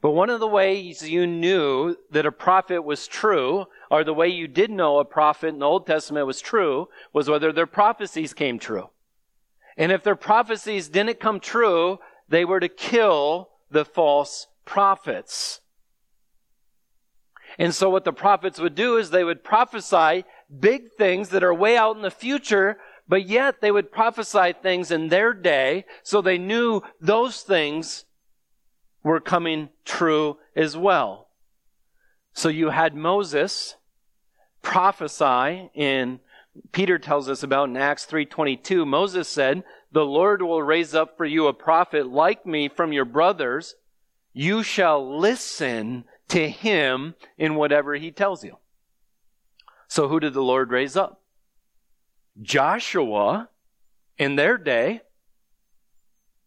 But 0.00 0.12
one 0.12 0.30
of 0.30 0.38
the 0.38 0.46
ways 0.46 1.08
you 1.08 1.26
knew 1.26 1.96
that 2.10 2.26
a 2.26 2.32
prophet 2.32 2.82
was 2.82 3.08
true, 3.08 3.66
or 3.90 4.04
the 4.04 4.14
way 4.14 4.28
you 4.28 4.46
did 4.46 4.70
know 4.70 4.98
a 4.98 5.04
prophet 5.04 5.48
in 5.48 5.58
the 5.58 5.66
Old 5.66 5.86
Testament 5.86 6.26
was 6.26 6.40
true, 6.40 6.88
was 7.12 7.28
whether 7.28 7.52
their 7.52 7.66
prophecies 7.66 8.32
came 8.32 8.58
true. 8.58 8.90
And 9.76 9.90
if 9.90 10.04
their 10.04 10.16
prophecies 10.16 10.88
didn't 10.88 11.20
come 11.20 11.40
true, 11.40 11.98
they 12.28 12.44
were 12.44 12.60
to 12.60 12.68
kill 12.68 13.50
the 13.70 13.84
false 13.84 14.46
prophets. 14.64 15.60
And 17.58 17.74
so 17.74 17.90
what 17.90 18.04
the 18.04 18.12
prophets 18.12 18.60
would 18.60 18.76
do 18.76 18.98
is 18.98 19.10
they 19.10 19.24
would 19.24 19.42
prophesy 19.42 20.24
big 20.60 20.92
things 20.96 21.30
that 21.30 21.42
are 21.42 21.54
way 21.54 21.76
out 21.76 21.96
in 21.96 22.02
the 22.02 22.10
future, 22.10 22.78
but 23.08 23.26
yet 23.26 23.60
they 23.60 23.72
would 23.72 23.90
prophesy 23.90 24.52
things 24.52 24.92
in 24.92 25.08
their 25.08 25.32
day 25.32 25.84
so 26.04 26.20
they 26.20 26.38
knew 26.38 26.82
those 27.00 27.42
things 27.42 28.04
were 29.02 29.20
coming 29.20 29.70
true 29.84 30.38
as 30.54 30.76
well. 30.76 31.28
So 32.32 32.48
you 32.48 32.70
had 32.70 32.94
Moses 32.94 33.76
prophesy 34.62 35.70
in 35.74 36.20
Peter 36.72 36.98
tells 36.98 37.28
us 37.28 37.42
about 37.42 37.68
in 37.68 37.76
Acts 37.76 38.04
3:22 38.04 38.84
Moses 38.84 39.28
said, 39.28 39.64
"The 39.92 40.04
Lord 40.04 40.42
will 40.42 40.62
raise 40.62 40.94
up 40.94 41.16
for 41.16 41.24
you 41.24 41.46
a 41.46 41.52
prophet 41.52 42.08
like 42.08 42.44
me 42.44 42.68
from 42.68 42.92
your 42.92 43.04
brothers. 43.04 43.76
You 44.32 44.62
shall 44.62 45.18
listen 45.18 46.04
to 46.28 46.48
him 46.48 47.14
in 47.36 47.54
whatever 47.54 47.94
he 47.94 48.10
tells 48.10 48.44
you." 48.44 48.58
So 49.86 50.08
who 50.08 50.20
did 50.20 50.34
the 50.34 50.42
Lord 50.42 50.70
raise 50.70 50.96
up? 50.96 51.22
Joshua 52.40 53.48
in 54.16 54.36
their 54.36 54.58
day. 54.58 55.02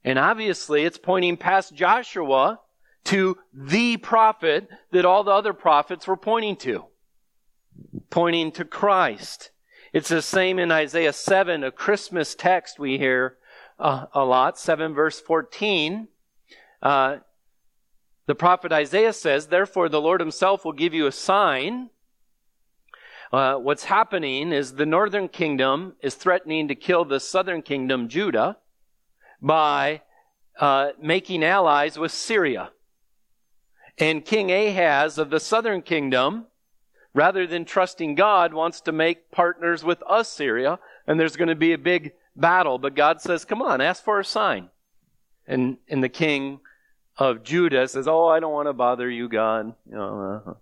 And 0.04 0.18
obviously 0.18 0.84
it's 0.84 0.98
pointing 0.98 1.38
past 1.38 1.74
Joshua 1.74 2.60
to 3.06 3.38
the 3.54 3.98
prophet 3.98 4.68
that 4.92 5.06
all 5.06 5.24
the 5.24 5.32
other 5.32 5.54
prophets 5.54 6.08
were 6.08 6.18
pointing 6.18 6.56
to. 6.58 6.86
Pointing 8.10 8.52
to 8.54 8.66
Christ. 8.66 9.52
It's 9.94 10.10
the 10.10 10.22
same 10.22 10.60
in 10.60 10.72
Isaiah 10.72 11.14
7, 11.14 11.64
a 11.64 11.72
Christmas 11.72 12.36
text 12.36 12.80
we 12.80 12.98
hear 12.98 13.38
uh, 13.80 14.06
a 14.14 14.24
lot, 14.24 14.58
7 14.58 14.94
verse 14.94 15.20
14. 15.20 16.08
Uh, 16.82 17.18
the 18.28 18.36
prophet 18.36 18.72
Isaiah 18.72 19.14
says, 19.14 19.48
Therefore 19.48 19.90
the 19.90 20.02
Lord 20.02 20.22
himself 20.22 20.64
will 20.64 20.74
give 20.74 20.94
you 20.94 21.08
a 21.08 21.12
sign. 21.12 21.90
Uh, 23.34 23.56
what's 23.56 23.86
happening 23.86 24.52
is 24.52 24.76
the 24.76 24.86
northern 24.86 25.28
kingdom 25.28 25.94
is 26.02 26.16
threatening 26.16 26.68
to 26.68 26.76
kill 26.76 27.06
the 27.06 27.20
southern 27.20 27.62
kingdom, 27.62 28.08
Judah, 28.08 28.58
by 29.42 30.02
uh, 30.60 30.92
making 31.02 31.44
allies 31.44 31.98
with 31.98 32.12
Syria. 32.12 32.72
And 33.98 34.24
King 34.24 34.52
Ahaz 34.52 35.18
of 35.18 35.30
the 35.30 35.40
southern 35.40 35.82
kingdom, 35.82 36.46
rather 37.14 37.46
than 37.46 37.66
trusting 37.66 38.16
God, 38.16 38.54
wants 38.54 38.82
to 38.82 38.92
make 38.92 39.32
partners 39.32 39.84
with 39.84 40.02
Assyria, 40.10 40.80
and 41.08 41.20
there's 41.20 41.36
going 41.36 41.50
to 41.50 41.56
be 41.56 41.74
a 41.74 41.78
big 41.78 42.14
battle. 42.36 42.78
But 42.78 42.96
God 42.96 43.22
says, 43.22 43.46
Come 43.46 43.62
on, 43.62 43.82
ask 43.82 44.04
for 44.04 44.20
a 44.20 44.26
sign. 44.26 44.70
And, 45.48 45.78
and 45.90 46.04
the 46.04 46.10
king 46.10 46.60
of 47.18 47.44
Judah 47.44 47.88
says, 47.88 48.08
Oh, 48.08 48.28
I 48.28 48.40
don't 48.40 48.54
want 48.54 48.70
to 48.70 48.74
bother 48.74 49.10
you, 49.10 49.28
God. 49.28 49.74
You 49.90 49.96
know, 49.96 50.44
uh, 50.46 50.54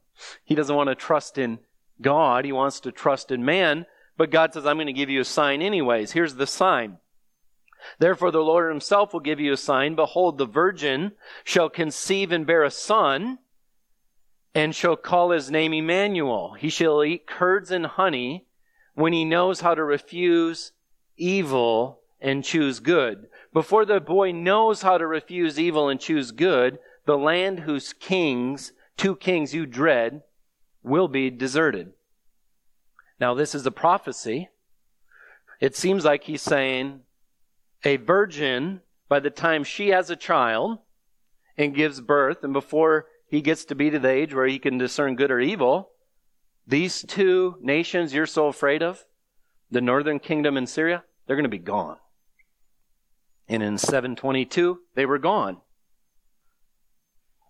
he 0.43 0.55
doesn't 0.55 0.75
want 0.75 0.89
to 0.89 0.95
trust 0.95 1.37
in 1.37 1.59
God. 2.01 2.45
He 2.45 2.51
wants 2.51 2.79
to 2.81 2.91
trust 2.91 3.31
in 3.31 3.45
man. 3.45 3.85
But 4.17 4.31
God 4.31 4.53
says, 4.53 4.65
I'm 4.65 4.77
going 4.77 4.87
to 4.87 4.93
give 4.93 5.09
you 5.09 5.21
a 5.21 5.25
sign 5.25 5.61
anyways. 5.61 6.11
Here's 6.11 6.35
the 6.35 6.47
sign. 6.47 6.97
Therefore, 7.99 8.31
the 8.31 8.39
Lord 8.39 8.69
himself 8.69 9.13
will 9.13 9.19
give 9.19 9.39
you 9.39 9.53
a 9.53 9.57
sign. 9.57 9.95
Behold, 9.95 10.37
the 10.37 10.45
virgin 10.45 11.13
shall 11.43 11.69
conceive 11.69 12.31
and 12.31 12.45
bear 12.45 12.63
a 12.63 12.71
son, 12.71 13.39
and 14.53 14.75
shall 14.75 14.95
call 14.95 15.31
his 15.31 15.51
name 15.51 15.73
Emmanuel. 15.73 16.53
He 16.53 16.69
shall 16.69 17.03
eat 17.03 17.27
curds 17.27 17.71
and 17.71 17.85
honey 17.85 18.45
when 18.95 19.13
he 19.13 19.23
knows 19.23 19.61
how 19.61 19.75
to 19.75 19.83
refuse 19.83 20.71
evil 21.17 22.01
and 22.19 22.43
choose 22.43 22.79
good. 22.79 23.27
Before 23.53 23.85
the 23.85 23.99
boy 23.99 24.31
knows 24.31 24.81
how 24.81 24.97
to 24.97 25.07
refuse 25.07 25.59
evil 25.59 25.89
and 25.89 25.99
choose 25.99 26.31
good, 26.31 26.79
the 27.05 27.17
land 27.17 27.61
whose 27.61 27.93
kings, 27.93 28.73
two 28.97 29.15
kings 29.15 29.53
you 29.53 29.65
dread, 29.65 30.23
will 30.83 31.07
be 31.07 31.29
deserted. 31.29 31.93
Now, 33.19 33.33
this 33.33 33.53
is 33.53 33.65
a 33.65 33.71
prophecy. 33.71 34.49
It 35.59 35.75
seems 35.75 36.05
like 36.05 36.23
he's 36.23 36.41
saying 36.41 37.01
a 37.83 37.97
virgin, 37.97 38.81
by 39.07 39.19
the 39.19 39.29
time 39.29 39.63
she 39.63 39.89
has 39.89 40.09
a 40.09 40.15
child 40.15 40.79
and 41.57 41.75
gives 41.75 42.01
birth, 42.01 42.43
and 42.43 42.53
before 42.53 43.05
he 43.27 43.41
gets 43.41 43.65
to 43.65 43.75
be 43.75 43.89
to 43.89 43.99
the 43.99 44.09
age 44.09 44.33
where 44.33 44.47
he 44.47 44.59
can 44.59 44.77
discern 44.77 45.15
good 45.15 45.31
or 45.31 45.39
evil, 45.39 45.89
these 46.67 47.03
two 47.07 47.55
nations 47.61 48.13
you're 48.13 48.25
so 48.25 48.47
afraid 48.47 48.83
of, 48.83 49.05
the 49.71 49.81
northern 49.81 50.19
kingdom 50.19 50.57
and 50.57 50.67
Syria, 50.67 51.03
they're 51.25 51.35
going 51.35 51.43
to 51.43 51.49
be 51.49 51.57
gone. 51.57 51.97
And 53.47 53.63
in 53.63 53.77
722, 53.77 54.79
they 54.95 55.05
were 55.05 55.17
gone. 55.17 55.57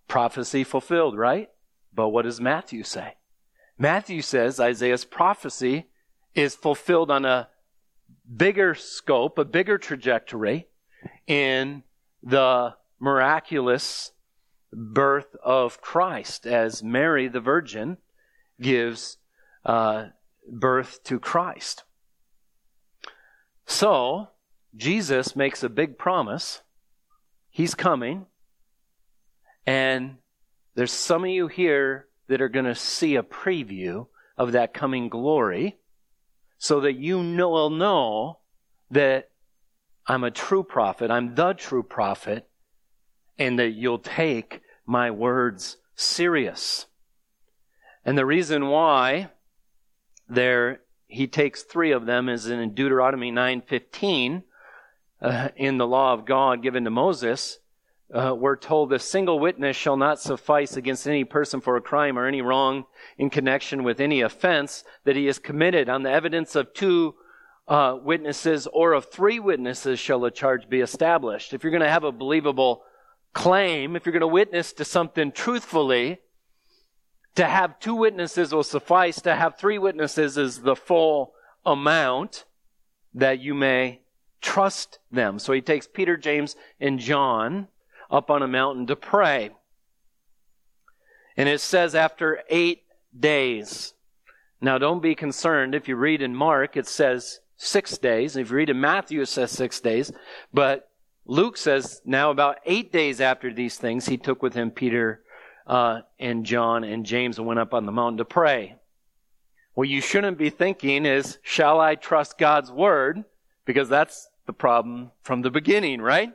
Prophecy 0.08 0.63
fulfilled, 0.63 1.18
right? 1.18 1.50
But 1.94 2.10
what 2.10 2.24
does 2.24 2.39
Matthew 2.39 2.84
say? 2.84 3.15
Matthew 3.78 4.22
says 4.22 4.60
Isaiah's 4.60 5.06
prophecy 5.06 5.88
is 6.36 6.56
fulfilled 6.56 7.12
on 7.12 7.26
a 7.26 7.50
bigger 8.36 8.76
scope, 8.76 9.38
a 9.38 9.45
bigger 9.45 9.78
trajectory 9.78 10.67
in 11.28 11.84
the 12.24 12.76
miraculous 13.00 14.12
birth 14.72 15.36
of 15.43 15.82
Christ 15.82 16.45
as 16.45 16.84
Mary 16.84 17.28
the 17.28 17.39
Virgin 17.39 17.98
gives 18.62 19.17
uh, 19.65 20.08
birth 20.48 21.04
to 21.06 21.19
Christ. 21.19 21.84
So, 23.65 24.30
Jesus 24.76 25.36
makes 25.36 25.63
a 25.63 25.69
big 25.69 25.98
promise. 25.98 26.62
He's 27.50 27.76
coming. 27.76 28.26
And 29.65 30.17
there's 30.76 30.91
some 30.91 31.24
of 31.24 31.30
you 31.30 31.48
here 31.48 32.08
that 32.28 32.41
are 32.41 32.50
going 32.50 32.65
to 32.65 32.76
see 32.76 33.15
a 33.15 33.24
preview 33.24 34.08
of 34.38 34.54
that 34.54 34.74
coming 34.74 35.10
glory 35.10 35.79
so 36.60 36.82
that 36.82 36.93
you 36.93 37.24
know, 37.24 37.50
will 37.50 37.69
know 37.69 38.39
that 38.91 39.30
I'm 40.06 40.24
a 40.24 40.32
true 40.32 40.63
prophet, 40.63 41.10
I'm 41.10 41.34
the 41.36 41.54
true 41.54 41.84
prophet, 41.84 42.48
and 43.38 43.58
that 43.58 43.69
you'll 43.69 44.00
take 44.00 44.62
my 44.86 45.10
words 45.10 45.78
serious. 45.95 46.86
And 48.06 48.17
the 48.17 48.26
reason 48.26 48.67
why 48.67 49.30
there 50.28 50.82
he 51.08 51.28
takes 51.28 51.63
three 51.63 51.91
of 51.91 52.06
them 52.06 52.28
is 52.28 52.48
in 52.48 52.74
Deuteronomy 52.74 53.32
9:15 53.32 54.43
uh, 55.22 55.50
in 55.56 55.78
the 55.78 55.88
law 55.88 56.13
of 56.13 56.26
God 56.26 56.62
given 56.62 56.84
to 56.84 56.89
Moses 56.89 57.60
uh, 58.13 58.36
we're 58.36 58.56
told 58.56 58.91
a 58.91 59.00
single 59.00 59.39
witness 59.39 59.76
shall 59.78 59.98
not 59.98 60.19
suffice 60.19 60.76
against 60.76 61.08
any 61.08 61.24
person 61.24 61.62
for 61.62 61.76
a 61.78 61.82
crime 61.82 62.17
or 62.17 62.26
any 62.26 62.41
wrong 62.41 62.86
in 63.17 63.30
connection 63.30 63.84
with 63.84 64.00
any 64.00 64.22
offense 64.22 64.84
that 65.04 65.15
he 65.15 65.26
has 65.28 65.39
committed. 65.39 65.89
On 65.89 66.04
the 66.04 66.12
evidence 66.12 66.56
of 66.56 66.74
two 66.74 67.15
uh, 67.67 67.95
witnesses 68.02 68.67
or 68.74 68.93
of 68.93 69.06
three 69.12 69.39
witnesses 69.39 70.00
shall 70.00 70.26
a 70.26 70.32
charge 70.32 70.67
be 70.67 70.82
established. 70.82 71.54
If 71.54 71.63
you're 71.63 71.72
going 71.72 71.84
to 71.84 71.89
have 71.89 72.04
a 72.04 72.12
believable 72.12 72.82
claim, 73.34 73.95
if 73.95 74.06
you're 74.06 74.13
going 74.13 74.22
to 74.22 74.28
witness 74.28 74.74
to 74.74 74.86
something 74.86 75.32
truthfully, 75.32 76.19
To 77.36 77.45
have 77.45 77.80
two 77.80 77.95
witnesses 77.95 78.54
will 78.54 78.63
suffice. 78.63 79.22
To 79.22 79.36
have 79.36 79.58
three 79.58 79.78
witnesses 79.78 80.38
is 80.38 80.62
the 80.62 80.76
full 80.76 81.34
amount 81.65 82.45
that 83.13 83.39
you 83.39 83.54
may 83.54 84.02
trust 84.41 85.00
them. 85.12 85.39
So 85.39 85.54
he 85.54 85.62
takes 85.62 85.88
Peter, 85.88 86.17
James, 86.17 86.56
and 86.80 87.00
John 87.00 87.67
up 88.10 88.30
on 88.30 88.41
a 88.41 88.48
mountain 88.48 88.88
to 88.88 88.95
pray. 88.95 89.52
And 91.38 91.48
it 91.48 91.62
says 91.62 91.95
after 91.95 92.41
eight 92.50 92.84
days. 93.17 93.93
Now 94.62 94.78
don't 94.78 95.02
be 95.02 95.15
concerned. 95.15 95.74
If 95.74 95.88
you 95.88 95.95
read 95.95 96.22
in 96.22 96.36
Mark, 96.36 96.76
it 96.76 96.88
says 96.88 97.39
six 97.56 97.98
days. 97.98 98.36
If 98.36 98.50
you 98.50 98.58
read 98.58 98.69
in 98.69 98.82
Matthew, 98.82 99.22
it 99.22 99.28
says 99.28 99.52
six 99.52 99.80
days. 99.80 100.12
But 100.54 100.89
Luke 101.26 101.58
says 101.58 102.02
now 102.06 102.32
about 102.32 102.58
eight 102.65 102.91
days 102.91 103.22
after 103.22 103.54
these 103.54 103.78
things, 103.78 104.06
he 104.06 104.17
took 104.17 104.41
with 104.41 104.54
him 104.54 104.72
Peter 104.72 105.22
uh, 105.67 106.02
and 106.19 106.45
John 106.45 106.84
and 106.84 107.06
James 107.06 107.38
and 107.38 107.48
went 107.48 107.60
up 107.60 107.74
on 107.74 107.86
the 107.86 107.91
mountain 107.91 108.17
to 108.17 108.26
pray. 108.26 108.76
What 109.76 109.88
you 109.88 110.02
shouldn't 110.02 110.38
be 110.38 110.50
thinking 110.50 111.06
is, 111.06 111.38
shall 111.41 111.80
I 111.80 111.95
trust 111.95 112.38
God's 112.38 112.72
word? 112.72 113.24
Because 113.65 113.88
that's 113.88 114.28
the 114.45 114.52
problem 114.54 115.12
from 115.22 115.41
the 115.41 115.52
beginning, 115.52 116.02
right? 116.02 116.34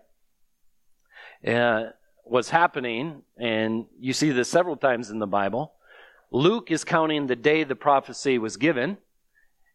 Uh, 1.46 1.90
what's 2.24 2.50
happening, 2.50 3.22
and 3.36 3.86
you 3.98 4.12
see 4.12 4.30
this 4.30 4.50
several 4.50 4.76
times 4.76 5.10
in 5.10 5.18
the 5.18 5.26
Bible, 5.26 5.74
Luke 6.30 6.70
is 6.70 6.84
counting 6.84 7.26
the 7.26 7.36
day 7.36 7.64
the 7.64 7.76
prophecy 7.76 8.38
was 8.38 8.56
given 8.56 8.98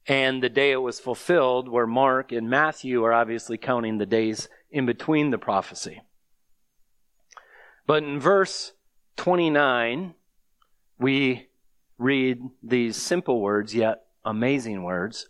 and 0.07 0.41
the 0.41 0.49
day 0.49 0.71
it 0.71 0.81
was 0.81 0.99
fulfilled, 0.99 1.69
where 1.69 1.85
Mark 1.85 2.31
and 2.31 2.49
Matthew 2.49 3.03
are 3.03 3.13
obviously 3.13 3.57
counting 3.57 3.97
the 3.97 4.05
days 4.05 4.49
in 4.71 4.85
between 4.85 5.29
the 5.29 5.37
prophecy. 5.37 6.01
But 7.85 8.03
in 8.03 8.19
verse 8.19 8.73
29, 9.17 10.15
we 10.97 11.49
read 11.97 12.41
these 12.63 12.95
simple 12.95 13.41
words, 13.41 13.75
yet 13.75 14.05
amazing 14.25 14.83
words. 14.83 15.29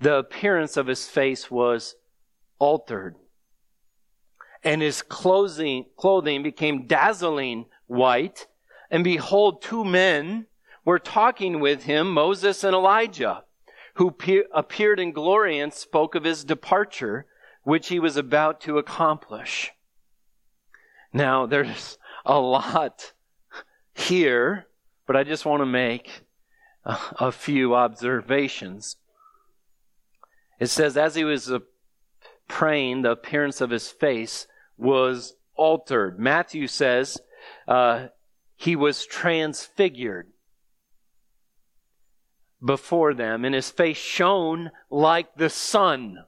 The 0.00 0.16
appearance 0.16 0.76
of 0.76 0.86
his 0.86 1.08
face 1.08 1.50
was 1.50 1.96
altered, 2.58 3.16
and 4.62 4.82
his 4.82 5.02
clothing, 5.02 5.86
clothing 5.96 6.42
became 6.42 6.86
dazzling 6.86 7.66
white. 7.86 8.46
And 8.90 9.04
behold, 9.04 9.62
two 9.62 9.84
men 9.84 10.46
were 10.84 10.98
talking 10.98 11.60
with 11.60 11.84
him, 11.84 12.12
Moses 12.12 12.64
and 12.64 12.74
Elijah, 12.74 13.44
who 13.94 14.10
pe- 14.10 14.44
appeared 14.52 15.00
in 15.00 15.12
glory 15.12 15.58
and 15.58 15.72
spoke 15.72 16.14
of 16.14 16.24
his 16.24 16.44
departure, 16.44 17.26
which 17.62 17.88
he 17.88 18.00
was 18.00 18.16
about 18.16 18.60
to 18.62 18.78
accomplish. 18.78 19.72
Now, 21.12 21.46
there's 21.46 21.98
a 22.24 22.38
lot 22.38 23.12
here, 23.94 24.66
but 25.06 25.16
I 25.16 25.24
just 25.24 25.44
want 25.44 25.60
to 25.60 25.66
make 25.66 26.22
a, 26.84 26.98
a 27.18 27.32
few 27.32 27.74
observations. 27.74 28.96
It 30.58 30.66
says, 30.66 30.96
as 30.96 31.14
he 31.14 31.24
was 31.24 31.50
uh, 31.50 31.60
praying, 32.48 33.02
the 33.02 33.12
appearance 33.12 33.60
of 33.60 33.70
his 33.70 33.88
face 33.88 34.46
was 34.80 35.34
altered. 35.54 36.18
Matthew 36.18 36.66
says 36.66 37.18
uh, 37.68 38.08
he 38.56 38.76
was 38.76 39.06
transfigured 39.06 40.28
before 42.64 43.14
them, 43.14 43.44
and 43.44 43.54
his 43.54 43.70
face 43.70 43.96
shone 43.96 44.70
like 44.90 45.34
the 45.36 45.50
sun. 45.50 46.18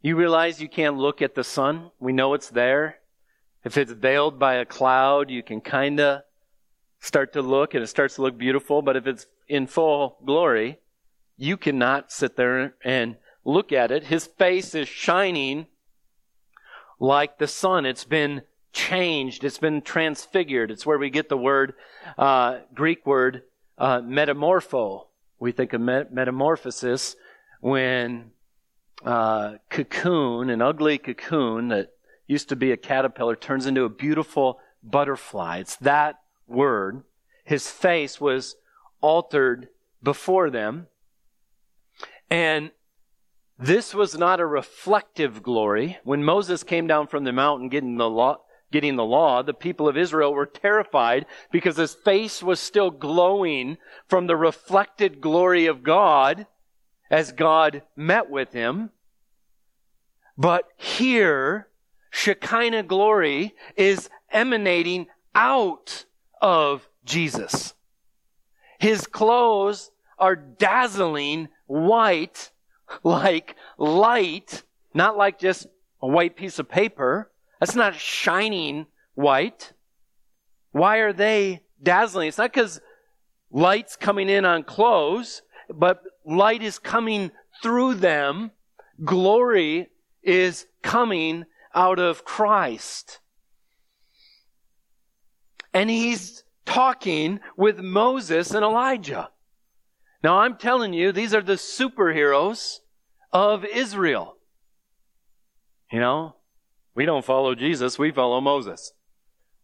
You 0.00 0.16
realize 0.16 0.60
you 0.60 0.68
can't 0.68 0.96
look 0.96 1.20
at 1.20 1.34
the 1.34 1.44
sun? 1.44 1.90
We 1.98 2.12
know 2.12 2.34
it's 2.34 2.48
there. 2.48 2.98
If 3.64 3.76
it's 3.76 3.92
veiled 3.92 4.38
by 4.38 4.54
a 4.54 4.64
cloud, 4.64 5.30
you 5.30 5.42
can 5.42 5.60
kind 5.60 5.98
of 5.98 6.22
start 7.00 7.32
to 7.32 7.42
look 7.42 7.74
and 7.74 7.82
it 7.82 7.88
starts 7.88 8.14
to 8.16 8.22
look 8.22 8.38
beautiful, 8.38 8.82
but 8.82 8.96
if 8.96 9.06
it's 9.06 9.26
in 9.48 9.66
full 9.66 10.18
glory, 10.24 10.78
you 11.36 11.56
cannot 11.56 12.12
sit 12.12 12.36
there 12.36 12.74
and 12.84 13.16
look 13.44 13.72
at 13.72 13.90
it. 13.90 14.04
His 14.04 14.26
face 14.26 14.74
is 14.74 14.88
shining 14.88 15.66
like 16.98 17.38
the 17.38 17.46
sun. 17.46 17.86
It's 17.86 18.04
been 18.04 18.42
changed. 18.72 19.44
It's 19.44 19.58
been 19.58 19.82
transfigured. 19.82 20.70
It's 20.70 20.86
where 20.86 20.98
we 20.98 21.10
get 21.10 21.28
the 21.28 21.36
word, 21.36 21.74
uh, 22.18 22.58
Greek 22.74 23.06
word, 23.06 23.42
uh, 23.78 24.00
metamorpho. 24.00 25.06
We 25.38 25.52
think 25.52 25.72
of 25.72 25.80
met- 25.80 26.12
metamorphosis 26.12 27.16
when 27.60 28.32
uh, 29.04 29.54
cocoon, 29.70 30.50
an 30.50 30.62
ugly 30.62 30.98
cocoon 30.98 31.68
that 31.68 31.90
used 32.26 32.48
to 32.48 32.56
be 32.56 32.72
a 32.72 32.76
caterpillar, 32.76 33.36
turns 33.36 33.66
into 33.66 33.84
a 33.84 33.88
beautiful 33.88 34.60
butterfly. 34.82 35.58
It's 35.58 35.76
that 35.76 36.20
word. 36.46 37.02
His 37.44 37.70
face 37.70 38.20
was 38.20 38.56
altered 39.00 39.68
before 40.02 40.50
them. 40.50 40.86
And 42.30 42.70
this 43.58 43.94
was 43.94 44.18
not 44.18 44.40
a 44.40 44.46
reflective 44.46 45.42
glory. 45.42 45.98
When 46.04 46.22
Moses 46.22 46.62
came 46.62 46.86
down 46.86 47.06
from 47.06 47.24
the 47.24 47.32
mountain 47.32 47.68
getting 47.68 47.96
the 47.96 48.08
law, 48.08 48.38
getting 48.70 48.96
the 48.96 49.04
law, 49.04 49.42
the 49.42 49.54
people 49.54 49.88
of 49.88 49.96
Israel 49.96 50.34
were 50.34 50.46
terrified 50.46 51.24
because 51.50 51.76
his 51.76 51.94
face 51.94 52.42
was 52.42 52.60
still 52.60 52.90
glowing 52.90 53.78
from 54.08 54.26
the 54.26 54.36
reflected 54.36 55.20
glory 55.20 55.66
of 55.66 55.82
God 55.82 56.46
as 57.10 57.32
God 57.32 57.82
met 57.94 58.28
with 58.28 58.52
him. 58.52 58.90
But 60.36 60.64
here, 60.76 61.68
Shekinah 62.10 62.82
glory 62.82 63.54
is 63.76 64.10
emanating 64.30 65.06
out 65.34 66.04
of 66.42 66.88
Jesus. 67.04 67.74
His 68.78 69.06
clothes 69.06 69.90
are 70.18 70.36
dazzling 70.36 71.48
white 71.66 72.50
like 73.02 73.56
light, 73.78 74.62
not 74.94 75.16
like 75.16 75.38
just 75.38 75.66
a 76.02 76.06
white 76.06 76.36
piece 76.36 76.58
of 76.58 76.68
paper. 76.68 77.30
That's 77.60 77.74
not 77.74 77.94
shining 77.94 78.86
white. 79.14 79.72
Why 80.72 80.98
are 80.98 81.12
they 81.12 81.62
dazzling? 81.82 82.28
It's 82.28 82.38
not 82.38 82.52
because 82.52 82.80
light's 83.50 83.96
coming 83.96 84.28
in 84.28 84.44
on 84.44 84.62
clothes, 84.62 85.42
but 85.72 86.02
light 86.24 86.62
is 86.62 86.78
coming 86.78 87.30
through 87.62 87.94
them. 87.94 88.50
Glory 89.04 89.88
is 90.22 90.66
coming 90.82 91.44
out 91.74 91.98
of 91.98 92.24
Christ. 92.24 93.20
And 95.72 95.90
he's 95.90 96.42
talking 96.64 97.40
with 97.56 97.78
Moses 97.78 98.50
and 98.52 98.64
Elijah. 98.64 99.30
Now 100.22 100.38
I'm 100.38 100.56
telling 100.56 100.92
you, 100.92 101.12
these 101.12 101.34
are 101.34 101.42
the 101.42 101.54
superheroes 101.54 102.78
of 103.32 103.64
Israel. 103.64 104.36
You 105.92 106.00
know, 106.00 106.36
we 106.94 107.04
don't 107.04 107.24
follow 107.24 107.54
Jesus, 107.54 107.98
we 107.98 108.10
follow 108.10 108.40
Moses. 108.40 108.92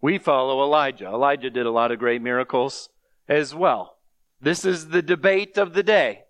We 0.01 0.19
follow 0.19 0.62
Elijah. 0.62 1.07
Elijah 1.07 1.51
did 1.51 1.65
a 1.65 1.71
lot 1.71 1.93
of 1.93 1.99
great 1.99 2.21
miracles 2.21 2.88
as 3.29 3.55
well. 3.55 3.97
This 4.41 4.65
is 4.65 4.88
the 4.88 5.03
debate 5.03 5.57
of 5.57 5.75
the 5.75 5.85
day. 5.85 6.25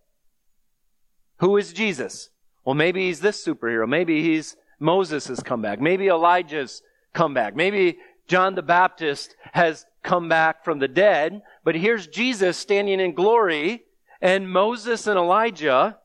Who 1.39 1.57
is 1.57 1.73
Jesus? 1.73 2.29
Well, 2.65 2.75
maybe 2.75 3.07
he's 3.07 3.21
this 3.21 3.45
superhero. 3.45 3.89
Maybe 3.89 4.23
he's 4.23 4.57
Moses 4.79 5.29
has 5.29 5.41
come 5.41 5.63
back. 5.63 5.81
Maybe 5.81 6.09
Elijah's 6.09 6.83
come 7.15 7.35
back. 7.35 7.57
Maybe 7.57 7.99
John 8.29 8.55
the 8.55 8.63
Baptist 8.63 9.35
has 9.53 9.87
come 10.03 10.29
back 10.29 10.65
from 10.65 10.79
the 10.79 10.89
dead. 10.89 11.43
But 11.65 11.75
here's 11.75 12.07
Jesus 12.07 12.57
standing 12.57 13.01
in 13.01 13.15
glory, 13.15 13.85
and 14.23 14.49
Moses 14.49 15.09
and 15.09 15.19
Elijah 15.19 15.99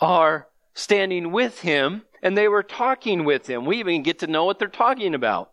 are 0.00 0.48
standing 0.74 1.30
with 1.30 1.60
him 1.60 2.02
and 2.20 2.36
they 2.36 2.48
were 2.48 2.64
talking 2.64 3.24
with 3.24 3.46
him. 3.46 3.64
We 3.64 3.78
even 3.78 4.02
get 4.02 4.18
to 4.18 4.26
know 4.26 4.44
what 4.44 4.58
they're 4.58 4.68
talking 4.68 5.14
about. 5.14 5.52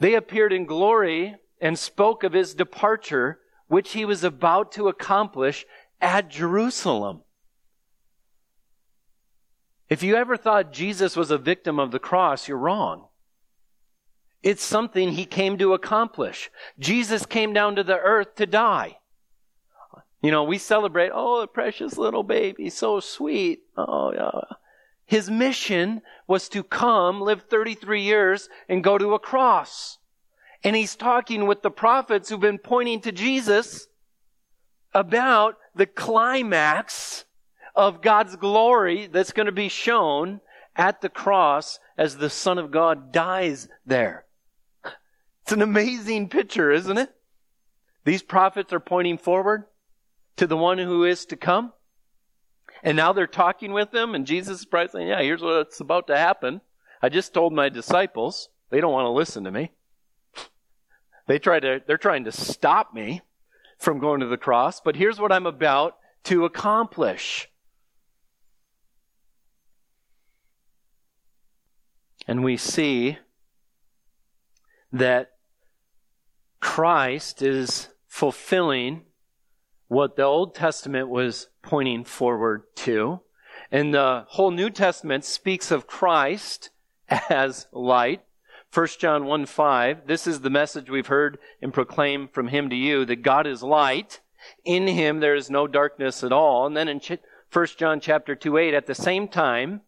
They 0.00 0.14
appeared 0.14 0.52
in 0.52 0.66
glory 0.66 1.36
and 1.60 1.78
spoke 1.78 2.24
of 2.24 2.32
his 2.32 2.54
departure, 2.54 3.38
which 3.68 3.92
he 3.92 4.04
was 4.04 4.24
about 4.24 4.72
to 4.72 4.88
accomplish 4.88 5.64
at 6.00 6.30
Jerusalem. 6.30 7.22
If 9.88 10.02
you 10.02 10.16
ever 10.16 10.36
thought 10.36 10.72
Jesus 10.72 11.16
was 11.16 11.30
a 11.30 11.38
victim 11.38 11.78
of 11.78 11.92
the 11.92 11.98
cross, 12.00 12.48
you're 12.48 12.58
wrong. 12.58 13.06
It's 14.42 14.64
something 14.64 15.10
he 15.10 15.26
came 15.26 15.58
to 15.58 15.74
accomplish. 15.74 16.50
Jesus 16.78 17.24
came 17.24 17.52
down 17.52 17.76
to 17.76 17.84
the 17.84 17.98
earth 17.98 18.34
to 18.36 18.46
die. 18.46 18.99
You 20.22 20.30
know, 20.30 20.44
we 20.44 20.58
celebrate, 20.58 21.10
oh, 21.14 21.40
the 21.40 21.46
precious 21.46 21.96
little 21.96 22.22
baby, 22.22 22.68
so 22.68 23.00
sweet. 23.00 23.62
Oh, 23.76 24.12
yeah. 24.12 24.56
His 25.06 25.30
mission 25.30 26.02
was 26.26 26.48
to 26.50 26.62
come, 26.62 27.20
live 27.20 27.42
33 27.42 28.02
years, 28.02 28.48
and 28.68 28.84
go 28.84 28.98
to 28.98 29.14
a 29.14 29.18
cross. 29.18 29.98
And 30.62 30.76
he's 30.76 30.94
talking 30.94 31.46
with 31.46 31.62
the 31.62 31.70
prophets 31.70 32.28
who've 32.28 32.38
been 32.38 32.58
pointing 32.58 33.00
to 33.00 33.12
Jesus 33.12 33.88
about 34.92 35.56
the 35.74 35.86
climax 35.86 37.24
of 37.74 38.02
God's 38.02 38.36
glory 38.36 39.06
that's 39.06 39.32
going 39.32 39.46
to 39.46 39.52
be 39.52 39.68
shown 39.68 40.40
at 40.76 41.00
the 41.00 41.08
cross 41.08 41.78
as 41.96 42.16
the 42.16 42.30
Son 42.30 42.58
of 42.58 42.70
God 42.70 43.10
dies 43.10 43.68
there. 43.86 44.26
It's 45.42 45.52
an 45.52 45.62
amazing 45.62 46.28
picture, 46.28 46.70
isn't 46.70 46.98
it? 46.98 47.10
These 48.04 48.22
prophets 48.22 48.72
are 48.72 48.80
pointing 48.80 49.18
forward 49.18 49.64
to 50.36 50.46
the 50.46 50.56
one 50.56 50.78
who 50.78 51.04
is 51.04 51.26
to 51.26 51.36
come. 51.36 51.72
And 52.82 52.96
now 52.96 53.12
they're 53.12 53.26
talking 53.26 53.72
with 53.72 53.90
them, 53.90 54.14
and 54.14 54.26
Jesus 54.26 54.60
is 54.60 54.64
probably 54.64 54.88
saying, 54.88 55.08
Yeah, 55.08 55.22
here's 55.22 55.42
what's 55.42 55.80
about 55.80 56.06
to 56.06 56.16
happen. 56.16 56.60
I 57.02 57.08
just 57.08 57.34
told 57.34 57.52
my 57.52 57.68
disciples. 57.68 58.48
They 58.70 58.80
don't 58.80 58.92
want 58.92 59.06
to 59.06 59.10
listen 59.10 59.44
to 59.44 59.50
me. 59.50 59.72
They 61.26 61.38
try 61.38 61.60
to, 61.60 61.82
they're 61.86 61.98
trying 61.98 62.24
to 62.24 62.32
stop 62.32 62.94
me 62.94 63.22
from 63.78 63.98
going 63.98 64.20
to 64.20 64.26
the 64.26 64.36
cross, 64.36 64.80
but 64.80 64.96
here's 64.96 65.20
what 65.20 65.32
I'm 65.32 65.46
about 65.46 65.96
to 66.24 66.44
accomplish. 66.44 67.48
And 72.26 72.44
we 72.44 72.56
see 72.56 73.18
that 74.92 75.32
Christ 76.60 77.42
is 77.42 77.88
fulfilling 78.06 79.02
what 79.90 80.14
the 80.14 80.22
Old 80.22 80.54
Testament 80.54 81.08
was 81.08 81.48
pointing 81.62 82.04
forward 82.04 82.62
to. 82.76 83.18
And 83.72 83.92
the 83.92 84.24
whole 84.28 84.52
New 84.52 84.70
Testament 84.70 85.24
speaks 85.24 85.72
of 85.72 85.88
Christ 85.88 86.70
as 87.28 87.66
light. 87.72 88.22
1 88.72 88.86
John 89.00 89.24
1 89.24 89.46
5, 89.46 90.06
this 90.06 90.28
is 90.28 90.42
the 90.42 90.48
message 90.48 90.88
we've 90.88 91.08
heard 91.08 91.40
and 91.60 91.74
proclaimed 91.74 92.30
from 92.30 92.46
him 92.48 92.70
to 92.70 92.76
you 92.76 93.04
that 93.04 93.22
God 93.22 93.48
is 93.48 93.64
light. 93.64 94.20
In 94.64 94.86
him 94.86 95.18
there 95.18 95.34
is 95.34 95.50
no 95.50 95.66
darkness 95.66 96.22
at 96.22 96.32
all. 96.32 96.66
And 96.66 96.76
then 96.76 96.86
in 96.86 97.00
1 97.52 97.66
John 97.76 97.98
chapter 97.98 98.36
2 98.36 98.58
8, 98.58 98.74
at 98.74 98.86
the 98.86 98.94
same 98.94 99.26
time, 99.26 99.80